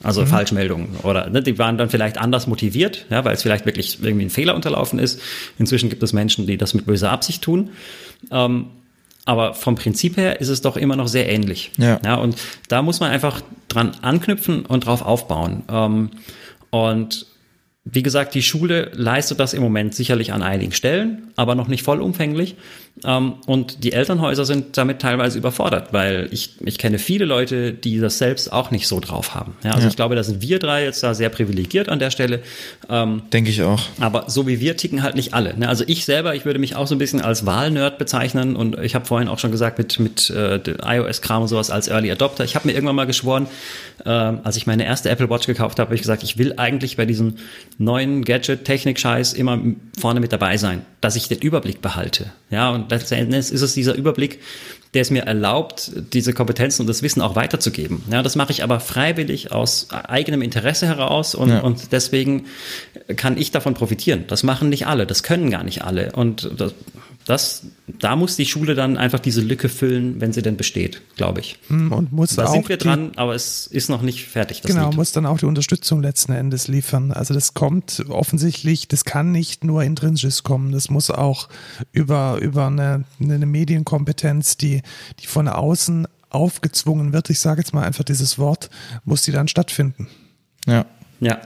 [0.00, 0.26] Also mhm.
[0.28, 4.26] Falschmeldungen oder ne, die waren dann vielleicht anders motiviert, ja, weil es vielleicht wirklich irgendwie
[4.26, 5.20] ein Fehler unterlaufen ist.
[5.58, 7.70] Inzwischen gibt es Menschen, die das mit böser Absicht tun.
[8.30, 8.66] Ähm,
[9.28, 11.70] aber vom Prinzip her ist es doch immer noch sehr ähnlich.
[11.76, 12.00] Ja.
[12.02, 12.34] ja und
[12.68, 15.64] da muss man einfach dran anknüpfen und drauf aufbauen.
[15.70, 16.10] Ähm,
[16.70, 17.26] und
[17.84, 21.82] wie gesagt, die Schule leistet das im Moment sicherlich an einigen Stellen, aber noch nicht
[21.82, 22.56] vollumfänglich.
[23.04, 27.98] Ähm, und die Elternhäuser sind damit teilweise überfordert, weil ich, ich kenne viele Leute, die
[28.00, 29.56] das selbst auch nicht so drauf haben.
[29.62, 29.88] Ja, also ja.
[29.88, 32.40] ich glaube, da sind wir drei jetzt da sehr privilegiert an der Stelle.
[32.88, 33.80] Ähm, Denke ich auch.
[34.00, 35.56] Aber so wie wir ticken halt nicht alle.
[35.56, 35.68] Ne?
[35.68, 38.94] Also ich selber, ich würde mich auch so ein bisschen als Wahlnerd bezeichnen und ich
[38.94, 42.44] habe vorhin auch schon gesagt mit, mit äh, iOS-Kram und sowas als Early Adopter.
[42.44, 43.46] Ich habe mir irgendwann mal geschworen,
[44.04, 46.96] äh, als ich meine erste Apple Watch gekauft habe, habe ich gesagt, ich will eigentlich
[46.96, 47.36] bei diesem
[47.78, 49.60] neuen Gadget-Technik-Scheiß immer
[49.98, 52.32] vorne mit dabei sein, dass ich den Überblick behalte.
[52.50, 54.40] Ja, und letzten ist es dieser Überblick,
[54.94, 58.02] der es mir erlaubt, diese Kompetenzen und das Wissen auch weiterzugeben.
[58.10, 61.60] Ja, das mache ich aber freiwillig aus eigenem Interesse heraus und, ja.
[61.60, 62.46] und deswegen
[63.16, 64.24] kann ich davon profitieren.
[64.28, 66.12] Das machen nicht alle, das können gar nicht alle.
[66.12, 66.74] Und das,
[67.28, 71.40] das, da muss die Schule dann einfach diese Lücke füllen, wenn sie denn besteht, glaube
[71.40, 71.58] ich.
[71.68, 74.62] Hm, und muss da auch sind wir dran, aber es ist noch nicht fertig.
[74.62, 74.96] genau, Lied.
[74.96, 77.12] muss dann auch die Unterstützung letzten Endes liefern.
[77.12, 81.50] Also das kommt offensichtlich, das kann nicht nur intrinsisch kommen, das muss auch
[81.92, 84.80] über, über eine, eine Medienkompetenz, die,
[85.20, 88.70] die von außen aufgezwungen wird, ich sage jetzt mal einfach dieses Wort,
[89.04, 90.08] muss die dann stattfinden.
[90.66, 90.86] Ja.
[91.20, 91.40] Ja,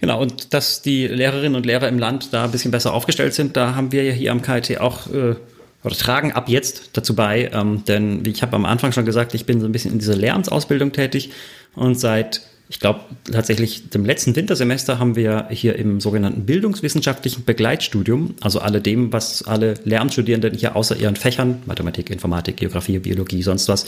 [0.00, 0.20] genau.
[0.20, 3.74] Und dass die Lehrerinnen und Lehrer im Land da ein bisschen besser aufgestellt sind, da
[3.74, 5.34] haben wir ja hier am KIT auch äh,
[5.82, 7.50] oder tragen ab jetzt dazu bei.
[7.52, 9.98] Ähm, denn wie ich habe am Anfang schon gesagt, ich bin so ein bisschen in
[9.98, 11.30] dieser Lehramtsausbildung tätig
[11.74, 18.36] und seit ich glaube, tatsächlich dem letzten Wintersemester haben wir hier im sogenannten bildungswissenschaftlichen Begleitstudium,
[18.40, 23.68] also alle dem, was alle Lehramtsstudierenden hier außer ihren Fächern, Mathematik, Informatik, Geografie, Biologie, sonst
[23.68, 23.86] was,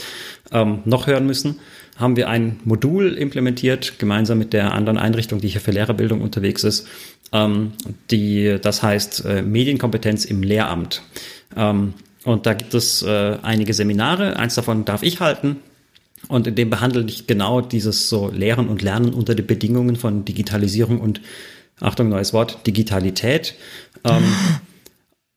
[0.51, 1.61] ähm, noch hören müssen,
[1.97, 6.63] haben wir ein Modul implementiert, gemeinsam mit der anderen Einrichtung, die hier für Lehrerbildung unterwegs
[6.63, 6.87] ist,
[7.31, 7.73] ähm,
[8.09, 11.01] die, das heißt äh, Medienkompetenz im Lehramt.
[11.55, 15.57] Ähm, und da gibt es äh, einige Seminare, eins davon darf ich halten,
[16.29, 20.23] und in dem behandle ich genau dieses so Lehren und Lernen unter den Bedingungen von
[20.25, 21.21] Digitalisierung und,
[21.81, 23.55] Achtung, neues Wort, Digitalität.
[24.05, 24.23] Ähm,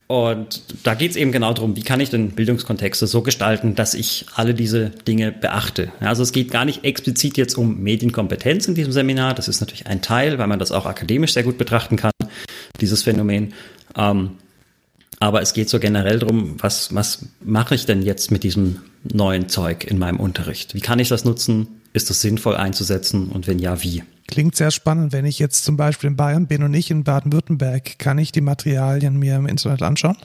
[0.09, 3.95] und da geht es eben genau darum, wie kann ich denn Bildungskontexte so gestalten, dass
[3.95, 5.91] ich alle diese Dinge beachte.
[5.99, 9.35] Also es geht gar nicht explizit jetzt um Medienkompetenz in diesem Seminar.
[9.35, 12.13] Das ist natürlich ein Teil, weil man das auch akademisch sehr gut betrachten kann,
[12.81, 13.53] dieses Phänomen.
[13.97, 14.33] Ähm,
[15.19, 19.49] aber es geht so generell darum, was, was mache ich denn jetzt mit diesem neuen
[19.49, 20.75] Zeug in meinem Unterricht?
[20.75, 21.81] Wie kann ich das nutzen?
[21.95, 23.31] Ist das sinnvoll einzusetzen?
[23.31, 24.05] Und wenn ja, wie?
[24.29, 25.13] Klingt sehr spannend.
[25.13, 28.41] Wenn ich jetzt zum Beispiel in Bayern bin und nicht in Baden-Württemberg, kann ich die
[28.41, 30.17] Materialien mir im Internet anschauen?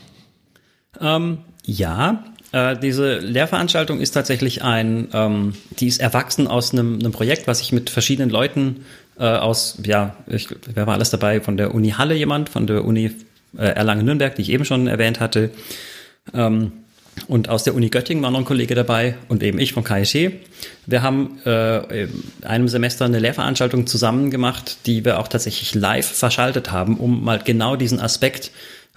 [1.00, 7.12] Ähm, ja, äh, diese Lehrveranstaltung ist tatsächlich ein, ähm, die ist erwachsen aus einem, einem
[7.12, 8.86] Projekt, was ich mit verschiedenen Leuten
[9.18, 11.40] äh, aus, ja, ich, wer war alles dabei?
[11.40, 13.12] Von der Uni Halle jemand, von der Uni
[13.58, 15.52] äh, Erlangen-Nürnberg, die ich eben schon erwähnt hatte.
[16.34, 16.72] Ähm,
[17.28, 20.34] und aus der Uni Göttingen war noch ein Kollege dabei und eben ich vom KIT.
[20.86, 26.06] Wir haben äh, in einem Semester eine Lehrveranstaltung zusammen gemacht, die wir auch tatsächlich live
[26.06, 28.52] verschaltet haben, um mal genau diesen Aspekt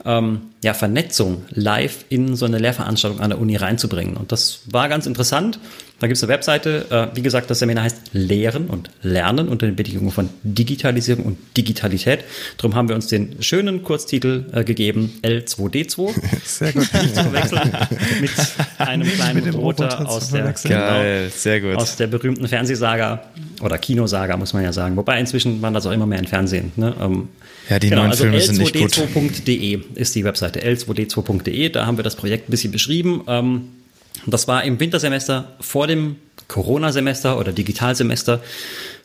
[0.04, 4.16] ähm, ja, Vernetzung live in so eine Lehrveranstaltung an der Uni reinzubringen.
[4.16, 5.58] Und das war ganz interessant.
[6.00, 6.86] Da gibt es eine Webseite.
[6.90, 11.38] Äh, wie gesagt, das Seminar heißt Lehren und Lernen unter den Bedingungen von Digitalisierung und
[11.56, 12.24] Digitalität.
[12.56, 16.14] Darum haben wir uns den schönen Kurztitel äh, gegeben, L2D2.
[16.44, 16.92] Sehr gut.
[17.02, 17.72] Nicht zu verwechseln
[18.20, 18.30] mit
[18.78, 21.76] einem kleinen mit Roboter aus der, Geil, sehr gut.
[21.76, 23.22] aus der berühmten Fernsehsaga
[23.60, 24.96] oder Kinosaga, muss man ja sagen.
[24.96, 26.72] Wobei inzwischen waren das auch immer mehr im Fernsehen.
[26.76, 26.94] Ne?
[27.00, 27.28] Ähm,
[27.68, 28.92] ja, die genau, neuen also Filme sind nicht gut.
[28.92, 31.68] l2d2.de ist die Webseite, l2d2.de.
[31.70, 33.22] Da haben wir das Projekt ein bisschen beschrieben.
[33.26, 33.68] Ähm,
[34.26, 36.16] das war im Wintersemester vor dem
[36.48, 38.40] Corona-Semester oder Digitalsemester.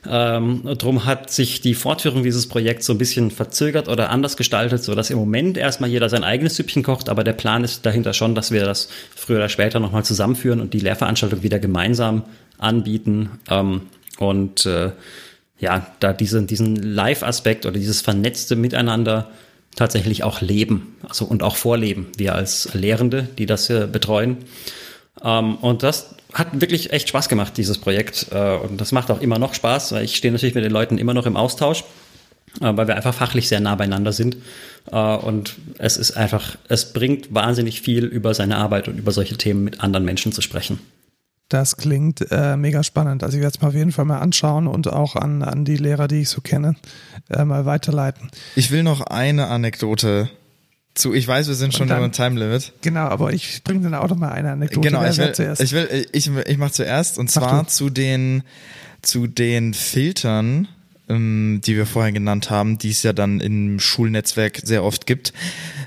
[0.08, 4.82] Ähm, drum hat sich die Fortführung dieses Projekts so ein bisschen verzögert oder anders gestaltet,
[4.82, 8.12] so dass im Moment erstmal jeder sein eigenes Süppchen kocht, aber der Plan ist dahinter
[8.12, 12.24] schon, dass wir das früher oder später nochmal zusammenführen und die Lehrveranstaltung wieder gemeinsam
[12.58, 13.30] anbieten.
[13.48, 13.82] Ähm,
[14.18, 14.92] und äh,
[15.58, 19.30] ja, da diesen, diesen Live-Aspekt oder dieses vernetzte Miteinander
[19.76, 24.38] tatsächlich auch leben, also und auch vorleben, wir als Lehrende, die das betreuen.
[25.22, 28.26] Ähm, und das hat wirklich echt Spaß gemacht, dieses Projekt.
[28.30, 30.98] Äh, und das macht auch immer noch Spaß, weil ich stehe natürlich mit den Leuten
[30.98, 31.84] immer noch im Austausch,
[32.60, 34.36] äh, weil wir einfach fachlich sehr nah beieinander sind.
[34.90, 39.36] Äh, und es ist einfach, es bringt wahnsinnig viel über seine Arbeit und über solche
[39.36, 40.78] Themen mit anderen Menschen zu sprechen.
[41.48, 43.24] Das klingt äh, mega spannend.
[43.24, 45.76] Also ich werde es mir auf jeden Fall mal anschauen und auch an, an die
[45.76, 46.76] Lehrer, die ich so kenne,
[47.28, 48.30] äh, mal weiterleiten.
[48.54, 50.30] Ich will noch eine Anekdote
[50.94, 51.14] zu.
[51.14, 52.72] Ich weiß, wir sind schon über ein Time Limit.
[52.82, 54.88] Genau, aber ich bringe dann auch noch mal eine Anekdote.
[54.88, 55.62] Genau, ich will, zuerst?
[55.62, 58.42] ich will, ich, ich mache zuerst und zwar zu den
[59.02, 60.68] zu den Filtern,
[61.08, 65.32] ähm, die wir vorher genannt haben, die es ja dann im Schulnetzwerk sehr oft gibt.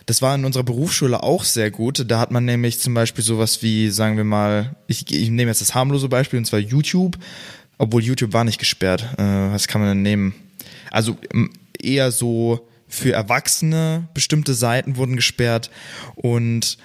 [0.06, 2.04] Das war in unserer Berufsschule auch sehr gut.
[2.08, 5.62] Da hat man nämlich zum Beispiel sowas wie, sagen wir mal, ich, ich nehme jetzt
[5.62, 7.18] das harmlose Beispiel, und zwar YouTube,
[7.78, 9.06] obwohl YouTube war nicht gesperrt.
[9.18, 10.34] Äh, was kann man denn nehmen?
[10.92, 11.18] Also
[11.80, 15.72] eher so für Erwachsene, bestimmte Seiten wurden gesperrt
[16.16, 16.78] und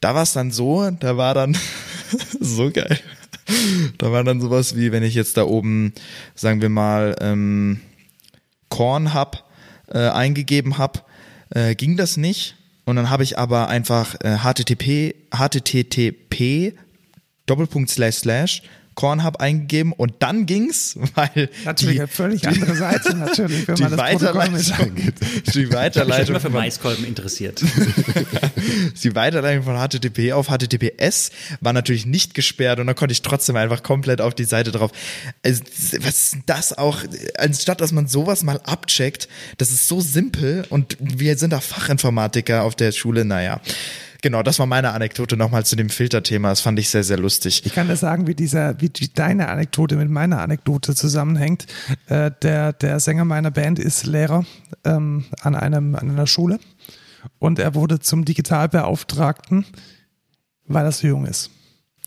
[0.00, 1.56] da war es dann so, da war dann
[2.40, 2.98] so geil.
[3.98, 5.92] Da war dann sowas wie, wenn ich jetzt da oben,
[6.34, 7.80] sagen wir mal, ähm,
[8.70, 9.50] Korn hab,
[9.88, 11.06] äh, eingegeben hab,
[11.50, 12.56] äh, ging das nicht.
[12.86, 16.74] Und dann habe ich aber einfach äh, http, http,
[17.44, 18.62] Doppelpunkt slash slash
[18.94, 23.96] Cornhub eingegeben und dann ging's, weil natürlich die, eine völlig andere Seite natürlich, wenn man
[23.96, 25.14] das angeht.
[25.54, 27.62] Die Weiterleitung ich bin für Maiskolben interessiert.
[29.02, 31.30] die Weiterleitung von HTTP auf HTTPS
[31.60, 34.90] war natürlich nicht gesperrt und dann konnte ich trotzdem einfach komplett auf die Seite drauf.
[35.42, 35.62] Also,
[36.00, 36.98] was ist das auch?
[37.38, 39.28] Anstatt dass man sowas mal abcheckt,
[39.58, 43.60] das ist so simpel und wir sind da Fachinformatiker auf der Schule, naja.
[44.22, 46.50] Genau, das war meine Anekdote nochmal zu dem Filterthema.
[46.50, 47.62] Das fand ich sehr, sehr lustig.
[47.64, 51.66] Ich kann dir sagen, wie dieser, wie deine Anekdote mit meiner Anekdote zusammenhängt.
[52.06, 54.44] Äh, der, der Sänger meiner Band ist Lehrer
[54.84, 56.58] ähm, an einem, an einer Schule
[57.38, 59.64] und er wurde zum Digitalbeauftragten,
[60.66, 61.50] weil er so jung ist.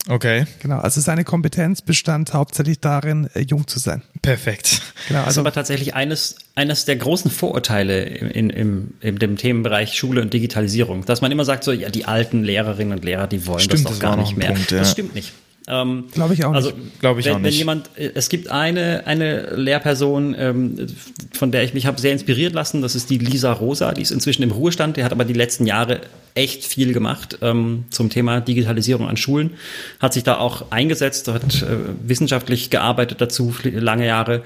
[0.10, 0.46] Okay.
[0.62, 4.02] Genau, also seine Kompetenz bestand hauptsächlich darin, äh, jung zu sein.
[4.22, 4.82] Perfekt.
[5.08, 9.38] Genau, also das ist aber tatsächlich eines, eines der großen Vorurteile in, in, in dem
[9.38, 13.28] Themenbereich Schule und Digitalisierung, dass man immer sagt, so, ja, die alten Lehrerinnen und Lehrer,
[13.28, 14.50] die wollen stimmt, das doch gar das nicht mehr.
[14.52, 14.80] Punkt, ja.
[14.80, 15.32] Das stimmt nicht.
[15.68, 17.00] Ähm, Glaube ich auch also, nicht.
[17.00, 17.54] Glaube ich wenn, auch nicht.
[17.54, 20.88] Wenn jemand, es gibt eine, eine Lehrperson, ähm,
[21.32, 24.12] von der ich mich habe sehr inspiriert lassen, das ist die Lisa Rosa, die ist
[24.12, 26.02] inzwischen im Ruhestand, die hat aber die letzten Jahre
[26.36, 29.52] echt viel gemacht ähm, zum Thema Digitalisierung an Schulen,
[30.00, 31.66] hat sich da auch eingesetzt, hat äh,
[32.06, 34.42] wissenschaftlich gearbeitet dazu, lange Jahre.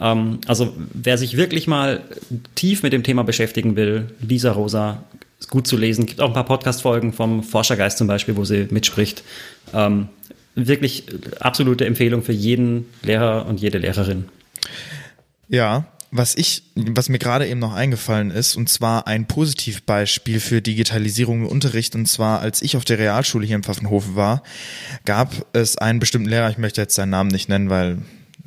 [0.00, 2.02] Ähm, also wer sich wirklich mal
[2.54, 5.04] tief mit dem Thema beschäftigen will, Lisa Rosa,
[5.38, 6.06] ist gut zu lesen.
[6.06, 9.22] Gibt auch ein paar Podcast-Folgen vom Forschergeist zum Beispiel, wo sie mitspricht.
[9.72, 10.08] Ähm,
[10.66, 11.04] wirklich
[11.40, 14.26] absolute Empfehlung für jeden Lehrer und jede Lehrerin.
[15.48, 20.62] Ja, was ich, was mir gerade eben noch eingefallen ist, und zwar ein Positivbeispiel für
[20.62, 24.42] Digitalisierung im Unterricht, und zwar als ich auf der Realschule hier im Pfaffenhofen war,
[25.04, 27.98] gab es einen bestimmten Lehrer, ich möchte jetzt seinen Namen nicht nennen, weil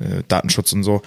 [0.02, 1.02] äh, Datenschutz und so,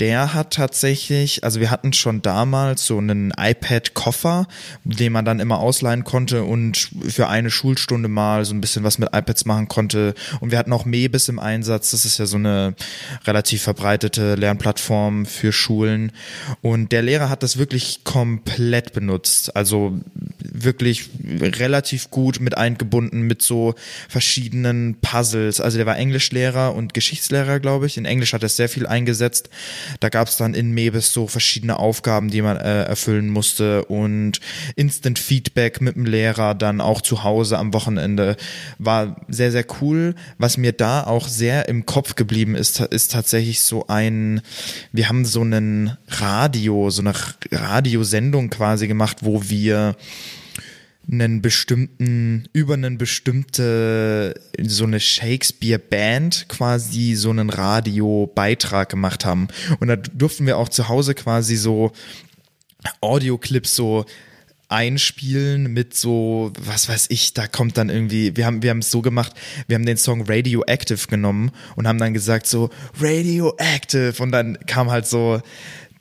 [0.00, 4.46] der hat tatsächlich, also wir hatten schon damals so einen iPad-Koffer,
[4.84, 8.98] den man dann immer ausleihen konnte und für eine Schulstunde mal so ein bisschen was
[8.98, 10.14] mit iPads machen konnte.
[10.40, 12.74] Und wir hatten auch Mebis im Einsatz, das ist ja so eine
[13.24, 16.12] relativ verbreitete Lernplattform für Schulen.
[16.62, 19.98] Und der Lehrer hat das wirklich komplett benutzt, also
[20.64, 23.74] wirklich relativ gut mit eingebunden mit so
[24.08, 25.60] verschiedenen Puzzles.
[25.60, 27.96] Also der war Englischlehrer und Geschichtslehrer, glaube ich.
[27.96, 29.50] In Englisch hat er sehr viel eingesetzt.
[30.00, 34.40] Da gab es dann in Mebis so verschiedene Aufgaben, die man äh, erfüllen musste und
[34.74, 38.36] Instant Feedback mit dem Lehrer dann auch zu Hause am Wochenende
[38.78, 40.14] war sehr, sehr cool.
[40.38, 44.40] Was mir da auch sehr im Kopf geblieben ist, ist tatsächlich so ein,
[44.92, 47.14] wir haben so einen Radio, so eine
[47.50, 49.96] Radiosendung quasi gemacht, wo wir
[51.10, 59.48] einen bestimmten, über einen bestimmte, so eine Shakespeare-Band quasi so einen Radiobeitrag gemacht haben.
[59.78, 61.92] Und da durften wir auch zu Hause quasi so
[63.00, 64.04] Audioclips so
[64.68, 68.90] einspielen mit so, was weiß ich, da kommt dann irgendwie, wir haben wir haben es
[68.90, 69.32] so gemacht,
[69.68, 74.90] wir haben den Song Radioactive genommen und haben dann gesagt so Radioactive und dann kam
[74.90, 75.40] halt so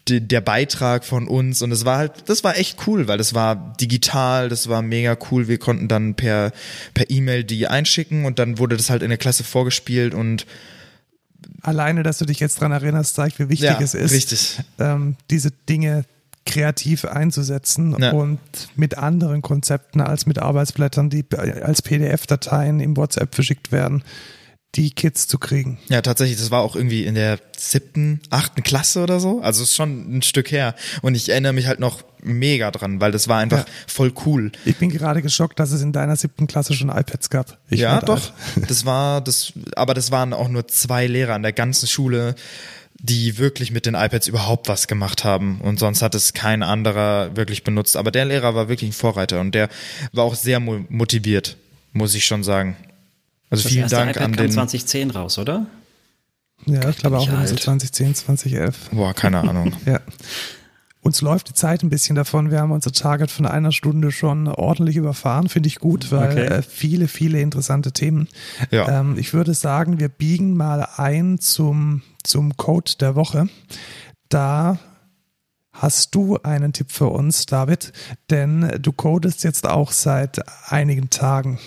[0.07, 3.33] die, der Beitrag von uns und es war halt, das war echt cool, weil das
[3.33, 5.47] war digital, das war mega cool.
[5.47, 6.51] Wir konnten dann per
[6.93, 10.45] per E-Mail die einschicken und dann wurde das halt in der Klasse vorgespielt und
[11.61, 14.63] alleine, dass du dich jetzt dran erinnerst, zeigt, wie wichtig Ja, es ist.
[14.79, 16.05] Ähm, diese Dinge
[16.45, 18.11] kreativ einzusetzen Ja.
[18.11, 18.39] und
[18.75, 24.03] mit anderen Konzepten als mit Arbeitsblättern, die als PDF-Dateien im WhatsApp verschickt werden,
[24.75, 25.77] die Kids zu kriegen.
[25.87, 29.41] Ja, tatsächlich, das war auch irgendwie in der siebten, achten Klasse oder so.
[29.41, 30.75] Also ist schon ein Stück her.
[31.01, 33.65] Und ich erinnere mich halt noch mega dran, weil das war einfach Ja.
[33.87, 34.51] voll cool.
[34.65, 37.57] Ich bin gerade geschockt, dass es in deiner siebten Klasse schon iPads gab.
[37.69, 38.15] Ich ja, doch.
[38.55, 38.69] alt.
[38.69, 42.35] Das war das, aber das waren auch nur zwei Lehrer an der ganzen Schule,
[42.99, 45.61] die wirklich mit den iPads überhaupt was gemacht haben.
[45.61, 47.95] Und sonst hat es kein anderer wirklich benutzt.
[47.97, 49.69] Aber der Lehrer war wirklich ein Vorreiter und der
[50.11, 51.57] war auch sehr mo- motiviert,
[51.93, 52.75] muss ich schon sagen.
[53.49, 54.51] Also Das vielen erste Dank iPad an kam den.
[54.51, 55.65] 2010 raus, oder?
[56.65, 57.63] Ja, ich glaube auch irgendwie so alt.
[57.63, 58.89] 2010, 2011.
[58.91, 59.73] Boah, keine Ahnung.
[59.85, 59.99] Ja.
[61.01, 62.49] Uns läuft die Zeit ein bisschen davon.
[62.49, 65.49] Wir haben unser Target von einer Stunde schon ordentlich überfahren.
[65.49, 66.45] Finde ich gut, weil Okay.
[66.47, 68.27] äh, viele, viele interessante Themen.
[68.71, 69.01] Ja.
[69.01, 73.47] Ähm, ich würde sagen, wir biegen mal ein zum, zum Code der Woche.
[74.29, 74.79] Da
[75.71, 77.93] hast du einen Tipp für uns, David,
[78.31, 80.41] denn du codest jetzt auch seit
[80.71, 81.59] einigen Tagen.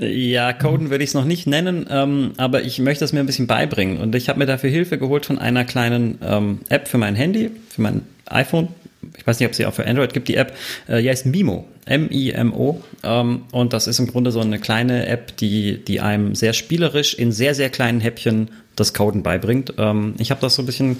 [0.00, 3.26] Ja, Coden würde ich es noch nicht nennen, ähm, aber ich möchte es mir ein
[3.26, 3.98] bisschen beibringen.
[3.98, 7.50] Und ich habe mir dafür Hilfe geholt von einer kleinen ähm, App für mein Handy,
[7.68, 8.68] für mein iPhone.
[9.16, 10.54] ich weiß nicht, ob es sie auch für Android gibt, die App,
[10.86, 12.80] äh, die heißt Mimo, M-I-M-O.
[13.02, 17.14] Ähm, und das ist im Grunde so eine kleine App, die, die einem sehr spielerisch
[17.14, 19.74] in sehr, sehr kleinen Häppchen das Coden beibringt.
[19.78, 20.98] Ähm, ich habe das so ein bisschen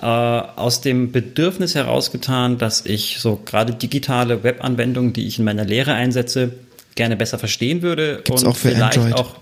[0.00, 5.64] äh, aus dem Bedürfnis herausgetan, dass ich so gerade digitale Webanwendungen, die ich in meiner
[5.64, 6.52] Lehre einsetze,
[6.94, 8.20] gerne besser verstehen würde.
[8.24, 9.14] Gibt's und auch für vielleicht Android?
[9.14, 9.36] auch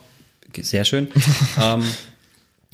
[0.61, 1.09] sehr schön.
[1.63, 1.85] ähm,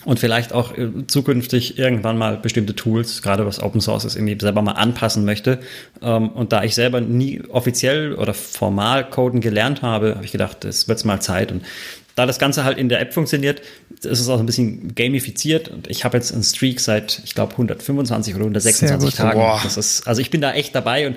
[0.05, 4.39] und vielleicht auch äh, zukünftig irgendwann mal bestimmte Tools, gerade was Open Source ist, irgendwie
[4.41, 5.59] selber mal anpassen möchte.
[6.01, 10.65] Ähm, und da ich selber nie offiziell oder formal Coden gelernt habe, habe ich gedacht,
[10.65, 11.51] es wird mal Zeit.
[11.51, 11.65] Und
[12.15, 13.63] da das Ganze halt in der App funktioniert,
[14.03, 15.69] ist es auch ein bisschen gamifiziert.
[15.69, 19.41] Und ich habe jetzt einen Streak seit, ich glaube, 125 oder 126 Tagen.
[19.63, 21.17] Das ist, also ich bin da echt dabei und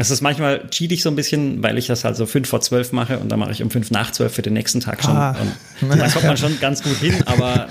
[0.00, 2.92] es ist manchmal cheatig so ein bisschen, weil ich das halt so fünf vor zwölf
[2.92, 5.16] mache und dann mache ich um fünf nach zwölf für den nächsten Tag schon.
[5.16, 5.36] Ah.
[5.80, 7.66] Und da kommt man schon ganz gut hin, aber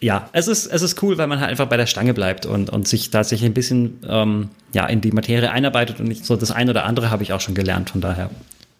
[0.00, 2.70] ja, es ist, es ist cool, weil man halt einfach bei der Stange bleibt und,
[2.70, 6.52] und sich tatsächlich ein bisschen ähm, ja, in die Materie einarbeitet und nicht so das
[6.52, 8.30] eine oder andere habe ich auch schon gelernt, von daher.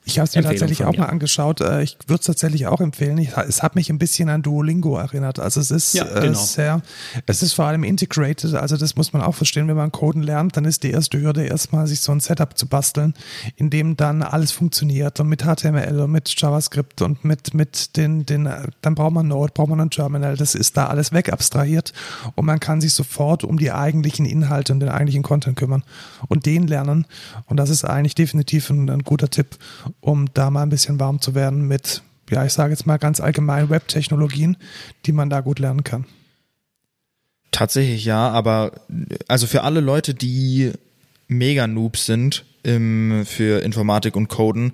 [0.04, 1.60] Ich habe es mir tatsächlich auch mal angeschaut.
[1.60, 3.18] Äh, ich würde es tatsächlich auch empfehlen.
[3.18, 5.38] Ich, es hat mich ein bisschen an Duolingo erinnert.
[5.38, 6.38] Also es ist ja, äh, genau.
[6.38, 6.82] sehr,
[7.26, 8.54] es ist vor allem integrated.
[8.54, 9.68] Also das muss man auch verstehen.
[9.68, 12.66] Wenn man Coden lernt, dann ist die erste Hürde erstmal, sich so ein Setup zu
[12.66, 13.14] basteln,
[13.56, 18.26] in dem dann alles funktioniert und mit HTML und mit JavaScript und mit, mit den,
[18.26, 18.50] den,
[18.80, 20.36] dann braucht man Node, braucht man ein Terminal.
[20.36, 21.92] Das ist da alles wegabstrahiert
[22.34, 25.84] und man kann sich sofort um die eigentlichen Inhalte und den eigentlichen Content kümmern
[26.26, 27.06] und den lernen.
[27.46, 29.58] Und das ist eigentlich definitiv ein, ein guter Tipp
[30.00, 33.20] um da mal ein bisschen warm zu werden mit, ja, ich sage jetzt mal ganz
[33.20, 34.56] allgemein Web-Technologien,
[35.06, 36.06] die man da gut lernen kann.
[37.50, 38.72] Tatsächlich ja, aber
[39.28, 40.72] also für alle Leute, die
[41.28, 44.72] mega Noobs sind im, für Informatik und Coden,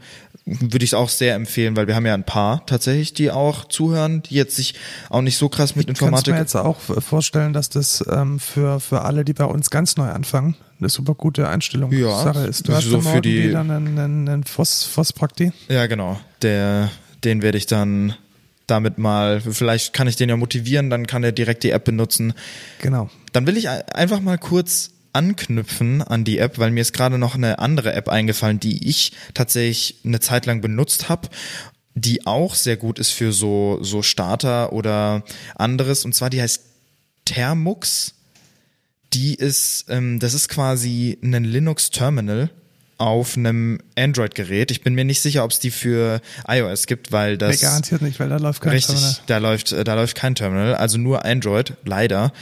[0.61, 3.67] würde ich es auch sehr empfehlen, weil wir haben ja ein paar tatsächlich, die auch
[3.67, 4.75] zuhören, die jetzt sich
[5.11, 6.21] auch nicht so krass mit ich Informatik.
[6.21, 9.71] Ich kann mir jetzt auch vorstellen, dass das ähm, für, für alle, die bei uns
[9.71, 12.69] ganz neu anfangen, eine super gute Einstellung ja, Sache ist.
[12.69, 15.53] Du hast so für die wieder einen, einen, einen Phos, Phos-Prakti.
[15.69, 16.19] Ja, genau.
[16.43, 16.91] Der,
[17.25, 18.15] den werde ich dann
[18.67, 22.35] damit mal, vielleicht kann ich den ja motivieren, dann kann er direkt die App benutzen.
[22.81, 23.11] Genau.
[23.33, 27.35] Dann will ich einfach mal kurz anknüpfen an die App, weil mir ist gerade noch
[27.35, 31.29] eine andere App eingefallen, die ich tatsächlich eine Zeit lang benutzt habe
[31.95, 35.25] die auch sehr gut ist für so so Starter oder
[35.57, 36.63] anderes und zwar die heißt
[37.25, 38.15] Thermux
[39.13, 42.51] die ist, ähm, das ist quasi ein Linux-Terminal
[42.99, 44.71] auf einem Android-Gerät.
[44.71, 47.57] Ich bin mir nicht sicher, ob es die für iOS gibt, weil das.
[47.57, 49.17] Nee, garantiert nicht, weil da läuft kein richtig, Terminal.
[49.27, 52.33] Da läuft, da läuft kein Terminal, also nur Android, leider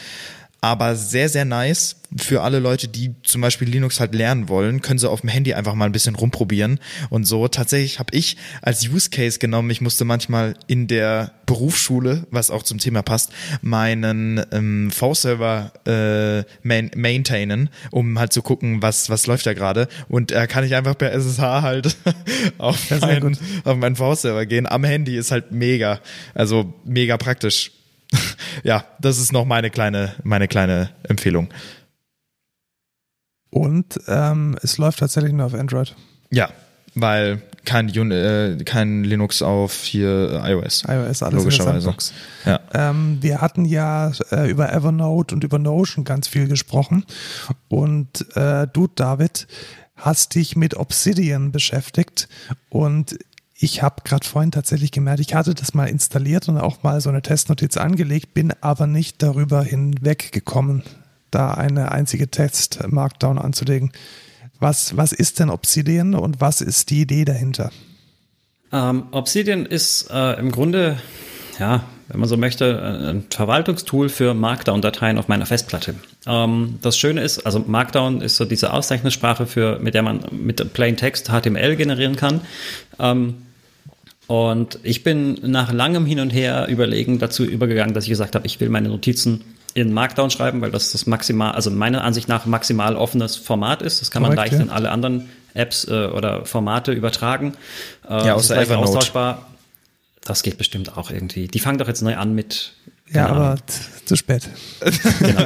[0.60, 4.98] aber sehr, sehr nice für alle Leute, die zum Beispiel Linux halt lernen wollen, können
[4.98, 6.78] sie auf dem Handy einfach mal ein bisschen rumprobieren
[7.10, 7.48] und so.
[7.48, 12.62] Tatsächlich habe ich als Use Case genommen, ich musste manchmal in der Berufsschule, was auch
[12.62, 19.26] zum Thema passt, meinen ähm, V-Server äh, main maintainen, um halt zu gucken, was, was
[19.26, 19.88] läuft da gerade.
[20.08, 21.96] Und äh, kann ich einfach per SSH halt
[22.58, 24.66] auf, mein, auf meinen V-Server gehen.
[24.66, 26.00] Am Handy ist halt mega,
[26.34, 27.72] also mega praktisch
[28.62, 31.48] ja, das ist noch meine kleine, meine kleine Empfehlung.
[33.50, 35.94] Und ähm, es läuft tatsächlich nur auf Android.
[36.30, 36.50] Ja,
[36.94, 40.84] weil kein, äh, kein Linux auf hier iOS.
[40.88, 41.94] iOS, alles logischerweise.
[42.44, 42.60] Ja.
[42.72, 47.04] Ähm, wir hatten ja äh, über Evernote und über Notion ganz viel gesprochen.
[47.68, 49.46] Und äh, du, David,
[49.96, 52.28] hast dich mit Obsidian beschäftigt.
[52.70, 53.18] Und
[53.58, 57.08] ich habe gerade vorhin tatsächlich gemerkt, ich hatte das mal installiert und auch mal so
[57.08, 60.82] eine Testnotiz angelegt, bin aber nicht darüber hinweggekommen,
[61.30, 63.92] da eine einzige Test-Markdown anzulegen.
[64.60, 67.70] Was, was ist denn Obsidian und was ist die Idee dahinter?
[68.72, 70.98] Ähm, Obsidian ist äh, im Grunde,
[71.58, 75.94] ja, wenn man so möchte, ein Verwaltungstool für Markdown-Dateien auf meiner Festplatte.
[76.26, 80.72] Ähm, das Schöne ist, also Markdown ist so diese Auszeichnungssprache, für, mit der man mit
[80.74, 82.42] Plain Text HTML generieren kann.
[82.98, 83.45] Ähm,
[84.26, 88.46] und ich bin nach langem Hin und Her überlegen dazu übergegangen, dass ich gesagt habe,
[88.46, 89.44] ich will meine Notizen
[89.74, 94.00] in Markdown schreiben, weil das das maximal, also meiner Ansicht nach maximal offenes Format ist.
[94.00, 94.66] Das kann man Korrekt, leicht ja.
[94.66, 97.54] in alle anderen Apps äh, oder Formate übertragen.
[98.08, 98.88] Äh, ja, außer Evernote.
[98.88, 99.46] austauschbar.
[100.22, 101.46] Das geht bestimmt auch irgendwie.
[101.46, 102.72] Die fangen doch jetzt neu an mit
[103.12, 103.56] ja, aber
[104.04, 104.48] zu spät.
[105.20, 105.42] genau.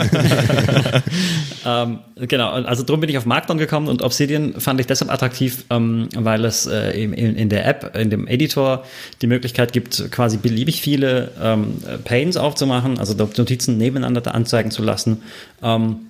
[1.67, 5.65] ähm, genau, also darum bin ich auf Markdown gekommen und Obsidian fand ich deshalb attraktiv,
[5.71, 8.85] ähm, weil es äh, in, in, der App, in dem Editor
[9.23, 15.23] die Möglichkeit gibt, quasi beliebig viele ähm, Panes aufzumachen, also Notizen nebeneinander anzeigen zu lassen.
[15.63, 16.10] Ähm,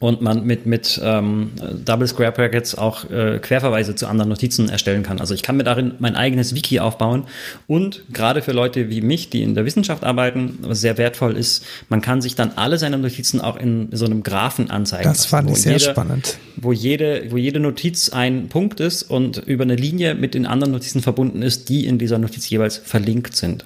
[0.00, 1.50] und man mit, mit ähm,
[1.84, 5.20] Double Square Brackets auch äh, Querverweise zu anderen Notizen erstellen kann.
[5.20, 7.24] Also ich kann mir darin mein eigenes Wiki aufbauen
[7.66, 11.64] und gerade für Leute wie mich, die in der Wissenschaft arbeiten, was sehr wertvoll ist,
[11.88, 15.04] man kann sich dann alle seine Notizen auch in so einem Graphen anzeigen.
[15.04, 16.38] Das fand ich sehr jeder, spannend.
[16.56, 20.72] Wo jede, wo jede Notiz ein Punkt ist und über eine Linie mit den anderen
[20.72, 23.64] Notizen verbunden ist, die in dieser Notiz jeweils verlinkt sind.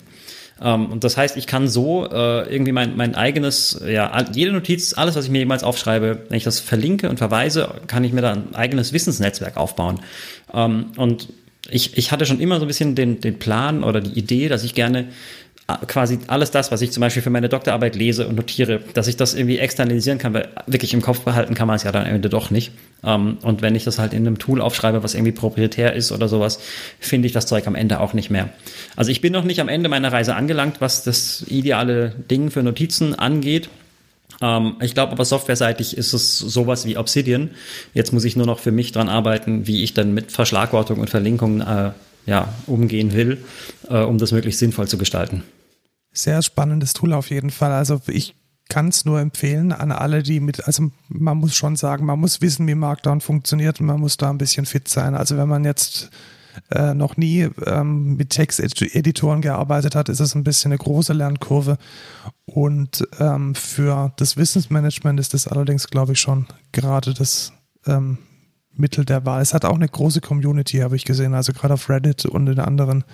[0.62, 4.94] Ähm, und das heißt, ich kann so äh, irgendwie mein, mein eigenes, ja, jede Notiz,
[4.96, 8.22] alles, was ich mir jemals aufschreibe, wenn ich das verlinke und verweise, kann ich mir
[8.22, 10.00] da ein eigenes Wissensnetzwerk aufbauen.
[10.54, 11.28] Ähm, und
[11.70, 14.64] ich, ich hatte schon immer so ein bisschen den, den Plan oder die Idee, dass
[14.64, 15.08] ich gerne
[15.66, 19.16] quasi alles das, was ich zum Beispiel für meine Doktorarbeit lese und notiere, dass ich
[19.16, 22.14] das irgendwie externalisieren kann, weil wirklich im Kopf behalten kann man es ja dann am
[22.14, 22.72] Ende doch nicht.
[23.04, 26.28] Ähm, und wenn ich das halt in einem Tool aufschreibe, was irgendwie proprietär ist oder
[26.28, 26.58] sowas,
[26.98, 28.50] finde ich das Zeug am Ende auch nicht mehr.
[28.96, 32.62] Also ich bin noch nicht am Ende meiner Reise angelangt, was das ideale Ding für
[32.62, 33.68] Notizen angeht.
[34.40, 37.50] Ähm, ich glaube aber softwareseitig ist es sowas wie Obsidian.
[37.94, 41.08] Jetzt muss ich nur noch für mich dran arbeiten, wie ich dann mit Verschlagwortung und
[41.08, 41.90] Verlinkungen äh,
[42.26, 43.44] ja, umgehen will,
[43.88, 45.42] äh, um das möglichst sinnvoll zu gestalten.
[46.12, 47.72] Sehr spannendes Tool auf jeden Fall.
[47.72, 48.34] Also ich
[48.68, 52.40] kann es nur empfehlen an alle, die mit, also man muss schon sagen, man muss
[52.40, 55.14] wissen, wie Markdown funktioniert und man muss da ein bisschen fit sein.
[55.14, 56.10] Also wenn man jetzt
[56.70, 61.78] äh, noch nie ähm, mit Texteditoren gearbeitet hat, ist es ein bisschen eine große Lernkurve.
[62.44, 67.52] Und ähm, für das Wissensmanagement ist das allerdings, glaube ich, schon gerade das
[67.86, 68.18] ähm,
[68.74, 69.42] Mittel der Wahl.
[69.42, 71.34] Es hat auch eine große Community, habe ich gesehen.
[71.34, 73.04] Also gerade auf Reddit und in anderen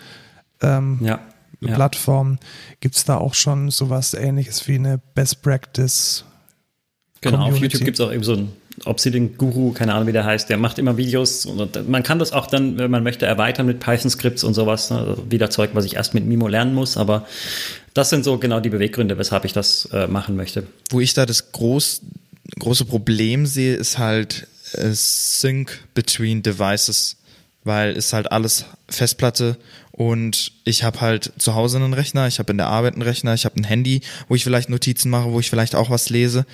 [0.62, 1.20] ähm, ja,
[1.60, 1.74] ja.
[1.74, 2.38] Plattformen
[2.80, 6.24] gibt es da auch schon sowas ähnliches wie eine Best Practice.
[7.20, 7.56] Genau, Community.
[7.56, 8.52] auf YouTube gibt es auch eben so einen
[8.84, 12.46] Obsidian-Guru, keine Ahnung, wie der heißt, der macht immer Videos und man kann das auch
[12.46, 14.90] dann, wenn man möchte, erweitern mit Python-Skripts und sowas.
[14.90, 14.98] Ne?
[14.98, 17.26] Also wieder Zeug, was ich erst mit Mimo lernen muss, aber
[17.94, 20.66] das sind so genau die Beweggründe, weshalb ich das äh, machen möchte.
[20.90, 22.02] Wo ich da das groß,
[22.58, 27.16] große Problem sehe, ist halt Sync between Devices,
[27.64, 29.56] weil ist halt alles Festplatte
[29.92, 33.34] und ich habe halt zu Hause einen Rechner, ich habe in der Arbeit einen Rechner,
[33.34, 36.46] ich habe ein Handy, wo ich vielleicht Notizen mache, wo ich vielleicht auch was lese.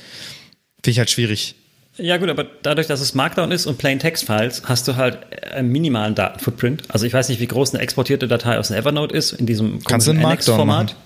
[0.76, 1.54] Finde ich halt schwierig.
[1.96, 5.18] Ja gut, aber dadurch, dass es Markdown ist und Plain Text Files, hast du halt
[5.52, 6.82] einen minimalen Datenfootprint.
[6.88, 10.96] Also ich weiß nicht, wie groß eine exportierte Datei aus Evernote ist in diesem NX-Format.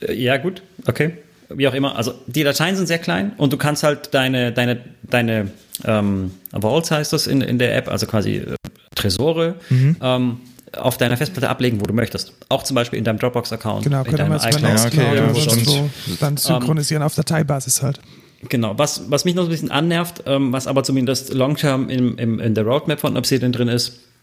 [0.00, 1.96] Äh, ja gut, okay wie auch immer.
[1.96, 5.50] Also die Dateien sind sehr klein und du kannst halt deine, deine, deine
[5.84, 8.56] ähm, Vaults heißt das in, in der App, also quasi äh,
[8.94, 9.96] Tresore, mhm.
[10.00, 10.40] ähm,
[10.76, 12.32] auf deiner Festplatte ablegen, wo du möchtest.
[12.48, 13.84] Auch zum Beispiel in deinem Dropbox-Account.
[13.84, 15.90] Genau, könnte man jetzt ja, okay, ja, so
[16.20, 18.00] dann synchronisieren um, auf Dateibasis halt.
[18.48, 22.38] Genau, was, was mich noch ein bisschen annervt, ähm, was aber zumindest long-term in, in,
[22.38, 24.15] in der Roadmap von Obsidian drin ist, ähm,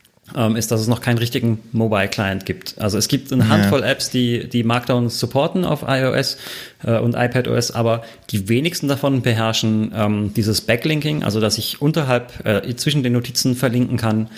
[0.55, 2.75] ist, dass es noch keinen richtigen Mobile-Client gibt.
[2.79, 3.87] Also es gibt eine Handvoll ja.
[3.87, 6.37] Apps, die, die Markdown supporten auf iOS
[6.83, 12.45] äh, und iPadOS, aber die wenigsten davon beherrschen ähm, dieses Backlinking, also dass ich unterhalb,
[12.45, 14.29] äh, zwischen den Notizen verlinken kann.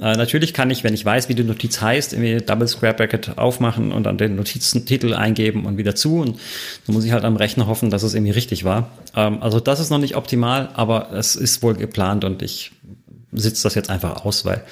[0.00, 3.36] Äh, natürlich kann ich, wenn ich weiß, wie die Notiz heißt, irgendwie Double Square Bracket
[3.36, 6.20] aufmachen und dann den Notizentitel eingeben und wieder zu.
[6.20, 6.38] Und
[6.86, 8.90] dann muss ich halt am Rechner hoffen, dass es irgendwie richtig war.
[9.14, 12.72] Ähm, also das ist noch nicht optimal, aber es ist wohl geplant und ich
[13.32, 14.62] sitze das jetzt einfach aus, weil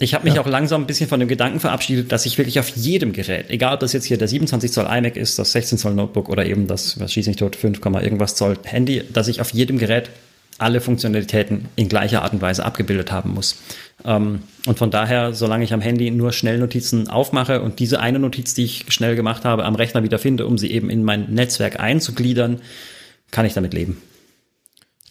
[0.00, 0.40] ich habe mich ja.
[0.40, 3.74] auch langsam ein bisschen von dem Gedanken verabschiedet, dass ich wirklich auf jedem Gerät, egal
[3.74, 6.68] ob das jetzt hier der 27 Zoll iMac ist, das 16 Zoll Notebook oder eben
[6.68, 10.10] das, was schießt nicht tot, 5, irgendwas Zoll Handy, dass ich auf jedem Gerät
[10.58, 13.60] alle Funktionalitäten in gleicher Art und Weise abgebildet haben muss.
[14.04, 18.54] Ähm, und von daher, solange ich am Handy nur Schnellnotizen aufmache und diese eine Notiz,
[18.54, 21.80] die ich schnell gemacht habe, am Rechner wieder finde, um sie eben in mein Netzwerk
[21.80, 22.60] einzugliedern,
[23.30, 24.02] kann ich damit leben.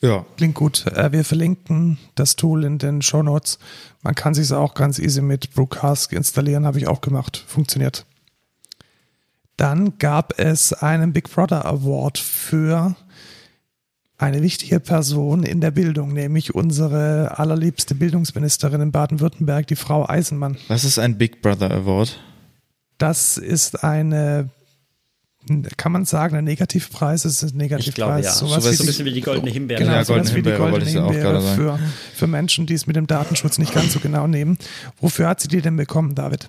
[0.02, 0.26] Ja.
[0.38, 0.86] Klingt gut.
[0.88, 3.60] Äh, wir verlinken das Tool in den Show Notes.
[4.04, 7.44] Man kann sich auch ganz easy mit Broadcast installieren, habe ich auch gemacht.
[7.48, 8.06] Funktioniert.
[9.58, 12.96] Dann gab es einen Big Brother Award für
[14.20, 20.58] eine wichtige Person in der Bildung, nämlich unsere allerliebste Bildungsministerin in Baden-Württemberg, die Frau Eisenmann.
[20.68, 22.20] Was ist ein Big Brother Award?
[22.98, 24.50] Das ist eine
[25.78, 27.88] kann man sagen, ein Negativpreis ist ein Negativpreis.
[27.88, 28.32] Ich glaube, ja.
[28.32, 29.82] Sowas so, so ein bisschen wie die goldene Himbeere.
[29.82, 31.80] Genau, ja, goldene Himbeere, wie die goldene Himbeere für,
[32.14, 34.58] für Menschen, die es mit dem Datenschutz nicht ganz so genau nehmen.
[35.00, 36.48] Wofür hat sie die denn bekommen, David?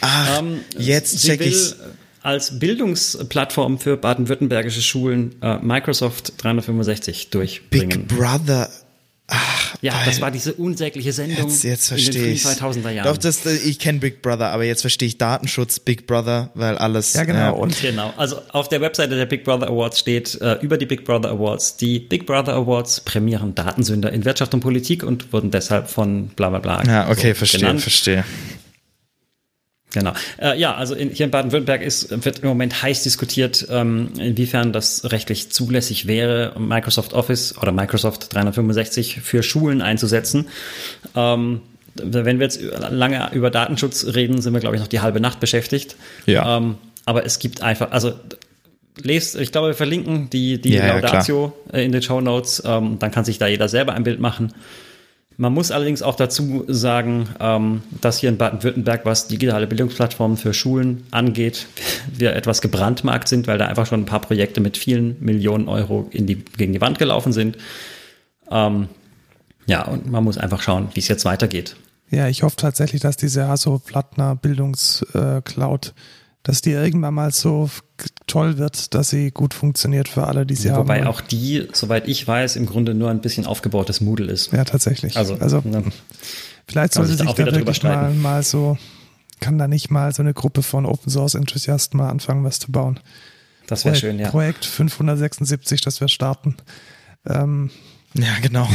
[0.00, 1.76] Ah, um, jetzt check ich's
[2.22, 8.06] als Bildungsplattform für baden-württembergische Schulen äh, Microsoft 365 durchbringen.
[8.06, 8.70] Big Brother
[9.84, 13.06] Ja, das war diese unsägliche Sendung jetzt, jetzt verstehe in den 2000er Jahren.
[13.06, 16.78] Doch, das, äh, ich kenne Big Brother, aber jetzt verstehe ich Datenschutz, Big Brother, weil
[16.78, 17.12] alles.
[17.12, 17.38] Ja, genau.
[17.38, 17.50] Ja.
[17.50, 18.14] Und genau.
[18.16, 21.76] Also auf der Webseite der Big Brother Awards steht äh, über die Big Brother Awards.
[21.76, 26.48] Die Big Brother Awards prämieren Datensünder in Wirtschaft und Politik und wurden deshalb von bla
[26.48, 26.82] bla bla.
[26.86, 27.82] Ja, okay, so verstehe, genannt.
[27.82, 28.24] verstehe.
[29.94, 30.12] Genau.
[30.42, 34.72] Äh, ja, also in, hier in Baden-Württemberg ist, wird im Moment heiß diskutiert, ähm, inwiefern
[34.72, 40.48] das rechtlich zulässig wäre, Microsoft Office oder Microsoft 365 für Schulen einzusetzen.
[41.14, 41.60] Ähm,
[41.94, 42.60] wenn wir jetzt
[42.90, 45.94] lange über Datenschutz reden, sind wir, glaube ich, noch die halbe Nacht beschäftigt.
[46.26, 46.56] Ja.
[46.56, 48.14] Ähm, aber es gibt einfach, also
[49.00, 52.64] lest, ich glaube, wir verlinken die, die Ja, ja, Laudatio äh, in den Show Notes.
[52.66, 54.52] Ähm, dann kann sich da jeder selber ein Bild machen.
[55.36, 60.54] Man muss allerdings auch dazu sagen, ähm, dass hier in Baden-Württemberg, was digitale Bildungsplattformen für
[60.54, 61.66] Schulen angeht,
[62.12, 66.08] wir etwas gebrandmarkt sind, weil da einfach schon ein paar Projekte mit vielen Millionen Euro
[66.12, 67.58] die, gegen die Wand gelaufen sind.
[68.50, 68.88] Ähm,
[69.66, 71.76] ja, und man muss einfach schauen, wie es jetzt weitergeht.
[72.10, 75.94] Ja, ich hoffe tatsächlich, dass diese Hasso-Plattner Bildungscloud,
[76.42, 77.70] dass die irgendwann mal so
[78.26, 80.78] toll wird, dass sie gut funktioniert für alle, die sie haben.
[80.80, 84.52] Wobei auch die, soweit ich weiß, im Grunde nur ein bisschen aufgebautes Moodle ist.
[84.52, 85.16] Ja, tatsächlich.
[85.16, 85.84] Also, Also, ne,
[86.66, 88.78] vielleicht sollte sich da auch da wirklich mal, mal so,
[89.40, 92.72] kann da nicht mal so eine Gruppe von Open Source Enthusiasten mal anfangen, was zu
[92.72, 93.00] bauen.
[93.66, 94.30] das wäre schön, ja.
[94.30, 96.56] Projekt 576, das wir starten.
[97.26, 97.70] Ähm,
[98.16, 98.68] Ja, genau.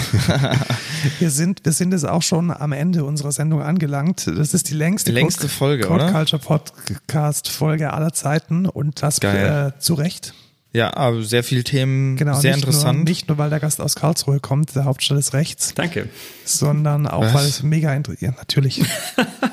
[1.19, 4.27] wir sind, wir sind jetzt auch schon am Ende unserer Sendung angelangt.
[4.27, 6.11] Das ist die längste, Die längste Folge, Code oder?
[6.11, 10.33] Culture Podcast Folge aller Zeiten und das äh, zu Recht.
[10.71, 12.99] Ja, aber sehr viele Themen, Genau, sehr nicht interessant.
[12.99, 16.09] Nur, nicht nur, weil der Gast aus Karlsruhe kommt, der Hauptstadt ist rechts, Danke.
[16.45, 17.33] sondern auch, Was?
[17.33, 18.33] weil es mega interessiert.
[18.33, 18.81] Ja, natürlich.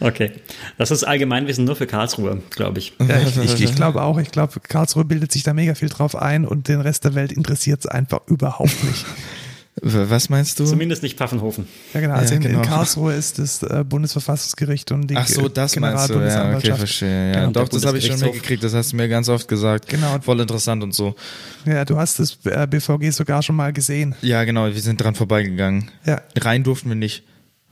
[0.00, 0.30] Okay.
[0.76, 2.92] Das ist Allgemeinwissen nur für Karlsruhe, glaube ich.
[3.00, 6.14] Ja, ich, ich, ich glaube auch, ich glaube, Karlsruhe bildet sich da mega viel drauf
[6.14, 9.04] ein und den Rest der Welt interessiert es einfach überhaupt nicht.
[9.82, 10.64] Was meinst du?
[10.64, 11.66] Zumindest nicht Pfaffenhofen.
[11.94, 12.14] Ja, genau.
[12.14, 12.62] Also Ja, in, genau.
[12.62, 16.14] in Karlsruhe ist das äh, Bundesverfassungsgericht und die Ach so, das meinst du.
[16.14, 16.78] Ja, okay, Generalbundesanwaltschaft.
[16.78, 17.32] verstehe.
[17.32, 18.62] Ja, Genau, doch, das habe ich schon mitgekriegt.
[18.64, 19.88] Das hast du mir ganz oft gesagt.
[19.88, 20.18] Genau.
[20.20, 21.14] Voll interessant und so.
[21.64, 24.14] Ja, du hast das äh, BVG sogar schon mal gesehen.
[24.22, 24.66] Ja, genau.
[24.66, 25.90] Wir sind dran vorbeigegangen.
[26.04, 26.20] Ja.
[26.38, 27.24] Rein durften wir nicht.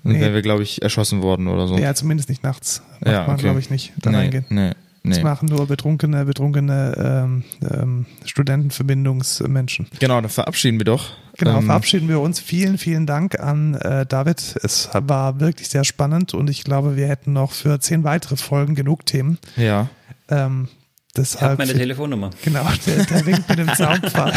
[0.04, 0.20] Dann Nee.
[0.20, 1.76] wären wir, glaube ich, erschossen worden oder so.
[1.78, 2.80] Ja, zumindest nicht nachts.
[3.00, 3.42] Macht Ja, man, okay.
[3.42, 4.44] glaube ich, nicht da nee, reingehen.
[4.50, 4.70] Nee,
[5.02, 5.24] Das nee.
[5.24, 9.86] machen nur betrunkene, betrunkene ähm, ähm, Studentenverbindungsmenschen.
[9.98, 11.10] Genau, dann verabschieden wir doch.
[11.38, 12.40] Genau, Ähm, verabschieden wir uns.
[12.40, 14.56] Vielen, vielen Dank an äh, David.
[14.62, 18.74] Es war wirklich sehr spannend und ich glaube, wir hätten noch für zehn weitere Folgen
[18.74, 19.38] genug Themen.
[19.56, 19.88] Ja.
[20.28, 22.30] Ähm, Ich habe deshalb, meine Telefonnummer.
[22.44, 24.32] genau, der, der winkt mit dem Zaunpfahl.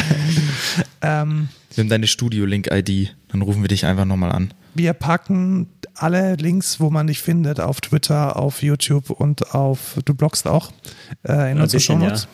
[1.02, 3.16] ähm, Wir haben deine Studio-Link-ID.
[3.32, 4.54] Dann rufen wir dich einfach nochmal an.
[4.74, 10.14] wir packen alle Links, wo man dich findet, auf Twitter, auf YouTube und auf, du
[10.14, 10.72] bloggst auch,
[11.28, 12.28] äh, in unsere bisschen, Shownotes.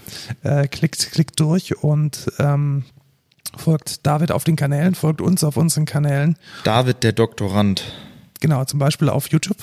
[0.44, 2.84] Äh, klickt, klickt durch und ähm,
[3.58, 6.38] folgt David auf den Kanälen, folgt uns auf unseren Kanälen.
[6.64, 7.84] David, der Doktorand.
[8.42, 9.58] Genau, zum Beispiel auf YouTube.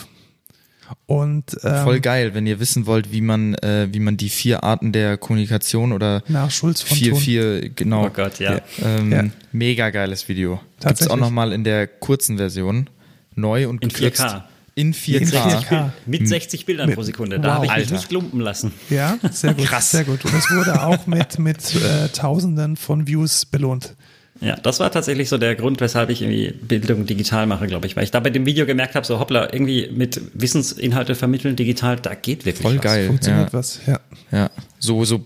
[1.06, 4.62] Und ähm, Voll geil, wenn ihr wissen wollt, wie man, äh, wie man die vier
[4.62, 8.06] Arten der Kommunikation oder nach Schulz von vier, vier, genau.
[8.06, 8.60] Oh Gott, ja.
[8.85, 9.24] Ähm, Ja.
[9.52, 10.56] Mega geiles Video.
[10.56, 11.12] Gibt's Tatsächlich.
[11.12, 12.90] auch nochmal in der kurzen Version.
[13.35, 14.20] Neu und In gekürzt.
[14.23, 14.43] 4K.
[14.74, 15.18] In 4K.
[15.20, 15.90] In 4K.
[16.06, 17.36] Mit 60 Bildern Mit- pro Sekunde.
[17.36, 17.42] Wow.
[17.44, 17.94] Da habe ich mich Alter.
[17.94, 18.72] nicht lumpen lassen.
[18.88, 19.66] Ja, sehr gut.
[19.66, 19.90] Krass.
[19.90, 20.24] Sehr gut.
[20.24, 23.94] Und es wurde auch mit, mit äh, Tausenden von Views belohnt.
[24.43, 27.97] Ja, das war tatsächlich so der Grund, weshalb ich irgendwie Bildung digital mache, glaube ich.
[27.97, 31.97] Weil ich da bei dem Video gemerkt habe, so hoppla, irgendwie mit Wissensinhalte vermitteln digital,
[31.97, 32.82] da geht wirklich Voll was.
[32.82, 33.06] geil.
[33.06, 33.59] Funktioniert ja.
[33.59, 34.01] was, ja.
[34.32, 35.24] Ja, so, so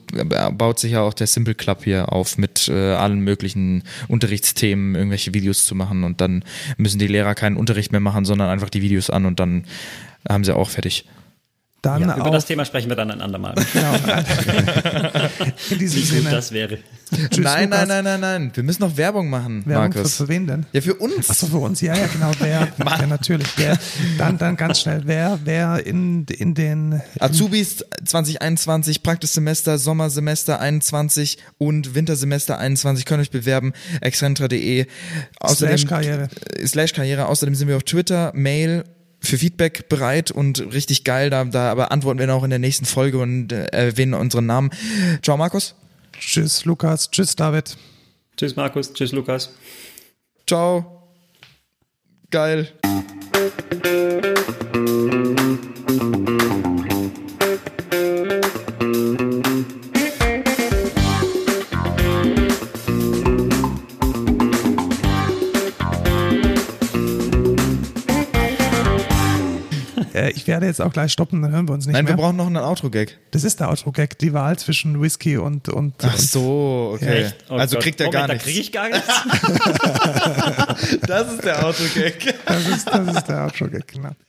[0.52, 5.32] baut sich ja auch der Simple Club hier auf, mit äh, allen möglichen Unterrichtsthemen irgendwelche
[5.32, 6.44] Videos zu machen und dann
[6.76, 9.64] müssen die Lehrer keinen Unterricht mehr machen, sondern einfach die Videos an und dann
[10.28, 11.06] haben sie auch fertig.
[11.86, 13.54] Dann Ja, über das Thema sprechen wir dann ein andermal.
[13.72, 13.92] genau,
[15.70, 16.30] in diesem Wie gut Sinne.
[16.30, 16.78] das wäre.
[17.30, 17.86] Tschüss, nein, Lukas.
[17.88, 18.50] nein, nein, nein, nein.
[18.54, 20.16] Wir müssen noch Werbung machen, Werbung für, Markus.
[20.16, 20.66] für wen denn?
[20.72, 21.30] Ja, für uns.
[21.30, 22.32] Achso, für uns, ja, ja, genau.
[22.40, 23.46] Wer, ja, natürlich.
[23.56, 23.78] Wer,
[24.18, 31.94] dann, dann ganz schnell, wer, wer in, in den, Azubis 2021, Praxissemester, Sommersemester 21 und
[31.94, 33.72] Wintersemester 21 können euch bewerben.
[34.00, 34.86] excentra.de.
[35.40, 36.28] Außerdem Slash Karriere.
[36.56, 37.26] äh, Slash Karriere.
[37.26, 38.84] Außerdem sind wir auf Twitter, Mail
[39.20, 41.30] für Feedback bereit und richtig geil.
[41.30, 44.46] Da, da aber antworten wir dann auch in der nächsten Folge und äh, erwähnen unseren
[44.46, 44.70] Namen.
[45.22, 45.74] Ciao, Markus.
[46.18, 47.10] Tschüss, Lukas.
[47.10, 47.76] Tschüss, David.
[48.36, 48.92] Tschüss, Markus.
[48.92, 49.50] Tschüss, Lukas.
[50.46, 51.12] Ciao.
[52.30, 52.72] Geil.
[70.56, 72.14] Werde jetzt auch gleich stoppen, dann hören wir uns nicht Nein, mehr.
[72.16, 73.18] wir brauchen noch einen Outro-Gag.
[73.30, 77.30] das ist der Outro-Gag, die Wahl zwischen Whisky und, und, Ach so, okay.
[77.50, 77.82] Oh also Gott.
[77.82, 78.44] kriegt er Moment, gar da nichts.
[78.46, 79.06] kriege ich gar nichts.
[81.06, 82.34] Das ist der Outro-Gag.
[82.46, 84.10] das ist, das ist der Outro-Gag, genau.